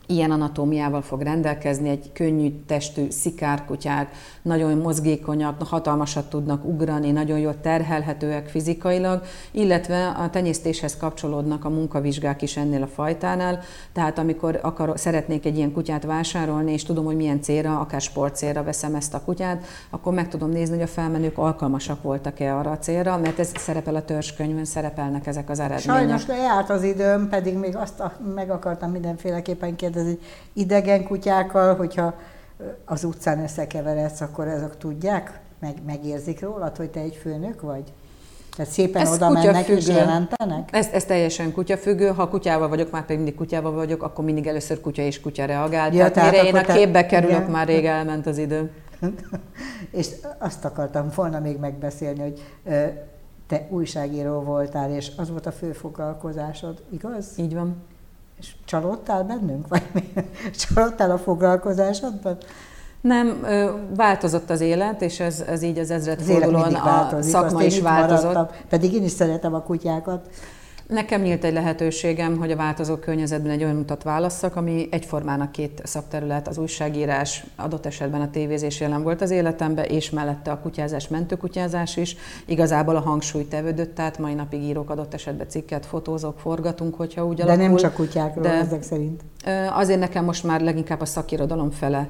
ilyen 0.06 0.30
anatómiával 0.30 1.02
fog 1.02 1.20
rendelkezni, 1.22 1.88
egy 1.88 2.12
könnyű 2.12 2.52
testű 2.66 3.10
szikárkutyák, 3.10 4.10
nagyon 4.42 4.78
mozgékonyak, 4.78 5.62
hatalmasat 5.62 6.30
tudnak 6.30 6.64
ugrani, 6.64 7.10
nagyon 7.10 7.38
jól 7.38 7.60
terhelhetőek 7.60 8.48
fizikailag, 8.48 9.22
illetve 9.50 10.08
a 10.08 10.30
tenyésztéshez 10.30 10.96
kapcsolódnak 10.96 11.64
a 11.64 11.68
munkavizsgák 11.68 12.42
is 12.42 12.56
ennél 12.56 12.82
a 12.82 12.86
fajtánál, 12.86 13.60
tehát 13.92 14.18
amikor 14.18 14.58
akar, 14.62 14.92
szeretnék 14.96 15.46
egy 15.46 15.56
ilyen 15.56 15.72
kutyát 15.72 16.04
vásárolni, 16.04 16.72
és 16.72 16.82
tudom, 16.82 17.04
hogy 17.04 17.16
milyen 17.16 17.42
célra, 17.42 17.80
akár 17.80 18.00
sportcélra 18.00 18.62
veszem 18.62 18.94
ezt 18.94 19.14
a 19.14 19.22
kutyát, 19.24 19.64
akkor 19.90 20.12
meg 20.12 20.28
tudom 20.28 20.50
nézni, 20.50 20.74
hogy 20.74 20.84
a 20.84 20.86
felmenők 20.86 21.38
alkalmasak 21.38 22.02
voltak-e 22.02 22.56
arra 22.56 22.70
a 22.70 22.78
célra, 22.78 23.18
mert 23.18 23.38
ez 23.38 23.52
szerepel 23.56 23.94
a 23.94 24.04
törzskönyvön, 24.04 24.64
szerepelnek 24.64 25.26
ezek 25.26 25.50
az 25.50 25.58
eredmények. 25.58 25.96
Sajnos 25.96 26.26
lejárt 26.26 26.70
az 26.70 26.82
időm, 26.82 27.28
pedig 27.28 27.56
még 27.56 27.76
azt 27.76 28.02
meg 28.34 28.50
akartam 28.50 28.90
mindenféleképpen 28.90 29.76
kérdezni, 29.76 29.94
idegen 30.52 31.04
kutyákkal, 31.04 31.74
hogyha 31.74 32.14
az 32.84 33.04
utcán 33.04 33.42
összekeveredsz, 33.42 34.20
akkor 34.20 34.48
azok 34.48 34.76
tudják, 34.76 35.40
meg, 35.60 35.74
megérzik 35.86 36.40
rólad, 36.40 36.76
hogy 36.76 36.90
te 36.90 37.00
egy 37.00 37.18
főnök 37.22 37.60
vagy? 37.60 37.92
Tehát 38.56 38.72
szépen 38.72 39.02
ez 39.02 39.12
oda 39.12 39.30
mennek 39.30 39.68
és 39.68 39.86
jelentenek? 39.86 40.68
Ez, 40.72 40.88
ez 40.92 41.04
teljesen 41.04 41.52
kutyafüggő. 41.52 42.06
Ha 42.06 42.28
kutyával 42.28 42.68
vagyok, 42.68 42.90
már 42.90 43.02
pedig 43.02 43.16
mindig 43.16 43.34
kutyával 43.34 43.72
vagyok, 43.72 44.02
akkor 44.02 44.24
mindig 44.24 44.46
először 44.46 44.80
kutya 44.80 45.02
és 45.02 45.20
kutya 45.20 45.44
reagál. 45.44 45.92
Ja, 45.92 46.10
tehát, 46.10 46.12
tehát 46.12 46.30
mire 46.30 46.44
én 46.44 46.56
a 46.56 46.72
képbe 46.72 47.00
te... 47.00 47.06
kerülök, 47.06 47.36
igen. 47.36 47.50
már 47.50 47.66
rég 47.66 47.84
elment 47.84 48.26
az 48.26 48.38
idő. 48.38 48.70
és 49.90 50.08
azt 50.38 50.64
akartam 50.64 51.08
volna 51.14 51.40
még 51.40 51.58
megbeszélni, 51.58 52.20
hogy 52.20 52.42
te 53.46 53.66
újságíró 53.70 54.40
voltál, 54.40 54.90
és 54.90 55.12
az 55.16 55.30
volt 55.30 55.46
a 55.46 55.52
fő 55.52 55.72
foglalkozásod, 55.72 56.82
igaz? 56.90 57.26
Így 57.36 57.54
van. 57.54 57.76
És 58.40 58.54
csalódtál 58.64 59.24
bennünk, 59.24 59.68
vagy 59.68 59.82
mi? 59.92 60.12
Csalódtál 60.68 61.10
a 61.10 61.18
foglalkozásodban? 61.18 62.38
Nem, 63.00 63.46
változott 63.96 64.50
az 64.50 64.60
élet, 64.60 65.02
és 65.02 65.20
ez, 65.20 65.40
ez 65.40 65.62
így 65.62 65.78
az 65.78 65.90
ezredfordulón 65.90 66.74
a 66.74 67.22
szakma 67.22 67.62
is 67.62 67.80
változott. 67.80 68.34
Maradtam, 68.34 68.56
pedig 68.68 68.92
én 68.92 69.04
is 69.04 69.10
szeretem 69.10 69.54
a 69.54 69.62
kutyákat. 69.62 70.28
Nekem 70.88 71.20
nyílt 71.20 71.44
egy 71.44 71.52
lehetőségem, 71.52 72.38
hogy 72.38 72.50
a 72.50 72.56
változó 72.56 72.96
környezetben 72.96 73.50
egy 73.50 73.62
olyan 73.62 73.76
utat 73.76 74.02
válasszak, 74.02 74.56
ami 74.56 74.88
egyformának 74.90 75.52
két 75.52 75.80
szakterület, 75.84 76.48
az 76.48 76.58
újságírás, 76.58 77.44
adott 77.56 77.86
esetben 77.86 78.20
a 78.20 78.30
tévézés 78.30 78.80
jelen 78.80 79.02
volt 79.02 79.20
az 79.20 79.30
életemben, 79.30 79.84
és 79.84 80.10
mellette 80.10 80.50
a 80.50 80.58
kutyázás, 80.58 81.08
mentőkutyázás 81.08 81.96
is. 81.96 82.16
Igazából 82.44 82.96
a 82.96 83.00
hangsúly 83.00 83.48
tevődött, 83.48 83.94
tehát 83.94 84.18
mai 84.18 84.34
napig 84.34 84.62
írok 84.62 84.90
adott 84.90 85.14
esetben 85.14 85.48
cikket, 85.48 85.86
fotózok, 85.86 86.38
forgatunk, 86.38 86.94
hogyha 86.94 87.26
úgy 87.26 87.40
alakul. 87.40 87.62
De 87.62 87.68
nem 87.68 87.76
csak 87.76 87.94
kutyákról 87.94 88.42
de 88.42 88.52
ezek 88.52 88.82
szerint. 88.82 89.22
Azért 89.70 90.00
nekem 90.00 90.24
most 90.24 90.44
már 90.44 90.60
leginkább 90.60 91.00
a 91.00 91.04
szakirodalom 91.04 91.70
fele 91.70 92.08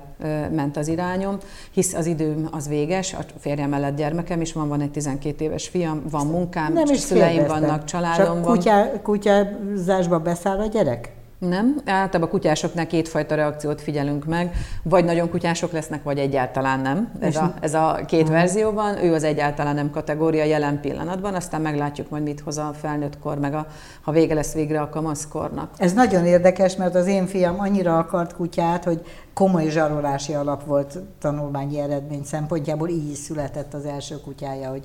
ment 0.51 0.77
az 0.77 0.89
irányom, 0.89 1.39
hisz 1.71 1.95
az 1.95 2.07
időm 2.07 2.49
az 2.51 2.69
véges, 2.69 3.15
a 3.15 3.19
férjem 3.39 3.69
mellett 3.69 3.97
gyermekem 3.97 4.41
is 4.41 4.53
van, 4.53 4.69
van 4.69 4.81
egy 4.81 4.91
12 4.91 5.45
éves 5.45 5.69
fiam, 5.69 6.03
van 6.11 6.27
munkám, 6.27 6.73
nem 6.73 6.93
is 6.93 6.99
szüleim 6.99 7.47
vannak, 7.47 7.85
családom 7.85 8.43
van 8.43 8.55
kutyá, 8.55 8.91
kutyázásba 9.03 10.19
beszáll 10.19 10.59
a 10.59 10.67
gyerek? 10.67 11.16
Nem, 11.39 11.77
általában 11.85 12.23
a 12.23 12.31
kutyásoknál 12.31 12.87
kétfajta 12.87 13.35
reakciót 13.35 13.81
figyelünk 13.81 14.25
meg, 14.25 14.55
vagy 14.83 15.05
nagyon 15.05 15.31
kutyások 15.31 15.73
lesznek, 15.73 16.03
vagy 16.03 16.19
egyáltalán 16.19 16.81
nem. 16.81 17.13
Ez, 17.21 17.37
a, 17.37 17.55
ez 17.61 17.75
a 17.75 18.01
két 18.07 18.29
verzió 18.29 18.71
van, 18.71 19.05
ő 19.05 19.15
az 19.15 19.23
egyáltalán 19.23 19.75
nem 19.75 19.91
kategória 19.91 20.45
jelen 20.45 20.81
pillanatban, 20.81 21.35
aztán 21.35 21.61
meglátjuk 21.61 22.11
majd 22.11 22.23
mit 22.23 22.41
hoz 22.41 22.59
a 22.59 22.73
felnőtt 22.81 23.19
kor, 23.19 23.39
meg 23.39 23.55
a, 23.55 23.67
ha 24.01 24.13
vége 24.13 24.35
lesz 24.35 24.53
végre 24.53 24.81
a 24.81 24.89
kamaszkornak. 24.89 25.71
Ez 25.77 25.93
nagyon 25.93 26.27
érdekes, 26.27 26.77
mert 26.77 26.95
az 26.95 27.07
én 27.07 27.27
fiam 27.27 27.61
annyira 27.61 27.99
akart 27.99 28.35
kutyát, 28.35 28.85
hogy 28.85 29.01
komoly 29.35 29.69
zsarolási 29.69 30.35
alap 30.35 30.65
volt 30.65 30.99
tanulmányi 31.21 31.81
eredmény 31.81 32.25
szempontjából, 32.25 32.89
így 32.89 33.15
született 33.15 33.75
az 33.75 33.85
első 33.85 34.21
kutyája, 34.21 34.71
hogy 34.71 34.85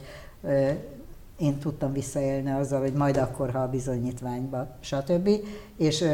én 1.42 1.58
tudtam 1.58 1.94
visszaélni 1.94 2.52
azzal, 2.52 2.80
hogy 2.80 2.94
majd 2.94 3.18
akkor, 3.18 3.52
ha 3.52 3.60
a 3.60 3.70
bizonyítványba, 3.70 4.68
stb. 4.80 5.30
És 5.78 6.06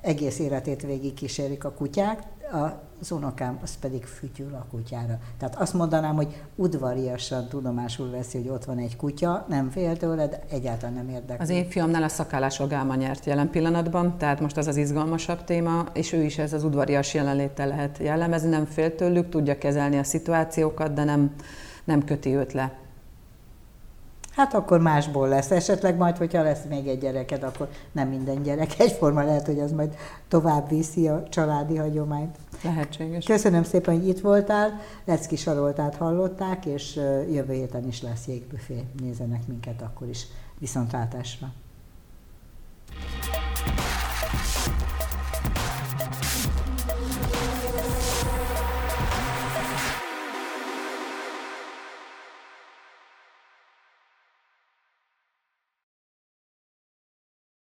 egész 0.00 0.38
életét 0.38 0.82
végig 0.82 1.14
kísérik 1.14 1.64
a 1.64 1.70
kutyák, 1.70 2.22
az 3.00 3.10
unokám 3.10 3.58
az 3.62 3.78
pedig 3.78 4.04
fütyül 4.04 4.54
a 4.54 4.66
kutyára. 4.70 5.18
Tehát 5.38 5.56
azt 5.56 5.74
mondanám, 5.74 6.14
hogy 6.14 6.42
udvariasan 6.54 7.48
tudomásul 7.48 8.10
veszi, 8.10 8.38
hogy 8.38 8.48
ott 8.48 8.64
van 8.64 8.78
egy 8.78 8.96
kutya, 8.96 9.44
nem 9.48 9.70
fél 9.70 9.96
tőle, 9.96 10.26
de 10.26 10.42
egyáltalán 10.50 10.94
nem 10.94 11.08
érdekel. 11.08 11.42
Az 11.42 11.48
én 11.48 11.68
fiamnál 11.68 12.02
a 12.02 12.08
szakállás 12.08 12.60
agálma 12.60 12.94
nyert 12.94 13.24
jelen 13.24 13.50
pillanatban, 13.50 14.18
tehát 14.18 14.40
most 14.40 14.56
az 14.56 14.66
az 14.66 14.76
izgalmasabb 14.76 15.44
téma, 15.44 15.84
és 15.92 16.12
ő 16.12 16.22
is 16.22 16.38
ez 16.38 16.52
az 16.52 16.64
udvarias 16.64 17.14
jelenléttel 17.14 17.68
lehet 17.68 17.98
jellemezni, 17.98 18.48
nem 18.48 18.64
fél 18.64 18.94
tőlük, 18.94 19.28
tudja 19.28 19.58
kezelni 19.58 19.98
a 19.98 20.04
szituációkat, 20.04 20.92
de 20.92 21.04
nem, 21.04 21.34
nem 21.84 22.04
köti 22.04 22.34
őt 22.34 22.52
le. 22.52 22.72
Hát 24.38 24.54
akkor 24.54 24.80
másból 24.80 25.28
lesz. 25.28 25.50
Esetleg 25.50 25.96
majd, 25.96 26.16
hogyha 26.16 26.42
lesz 26.42 26.64
még 26.68 26.86
egy 26.86 26.98
gyereked, 26.98 27.42
akkor 27.42 27.68
nem 27.92 28.08
minden 28.08 28.42
gyerek 28.42 28.78
egyforma 28.80 29.24
lehet, 29.24 29.46
hogy 29.46 29.60
az 29.60 29.72
majd 29.72 29.94
tovább 30.28 30.68
viszi 30.68 31.08
a 31.08 31.22
családi 31.28 31.76
hagyományt. 31.76 32.36
Lehetséges. 32.62 33.24
Köszönöm 33.24 33.62
szépen, 33.62 33.94
hogy 33.94 34.08
itt 34.08 34.20
voltál. 34.20 34.80
Lecki 35.04 35.36
Saroltát 35.36 35.96
hallották, 35.96 36.66
és 36.66 36.94
jövő 37.30 37.52
héten 37.52 37.86
is 37.86 38.02
lesz 38.02 38.26
jégbüfé. 38.26 38.84
Nézzenek 39.00 39.46
minket 39.46 39.82
akkor 39.82 40.08
is. 40.08 40.26
Viszontlátásra! 40.58 41.52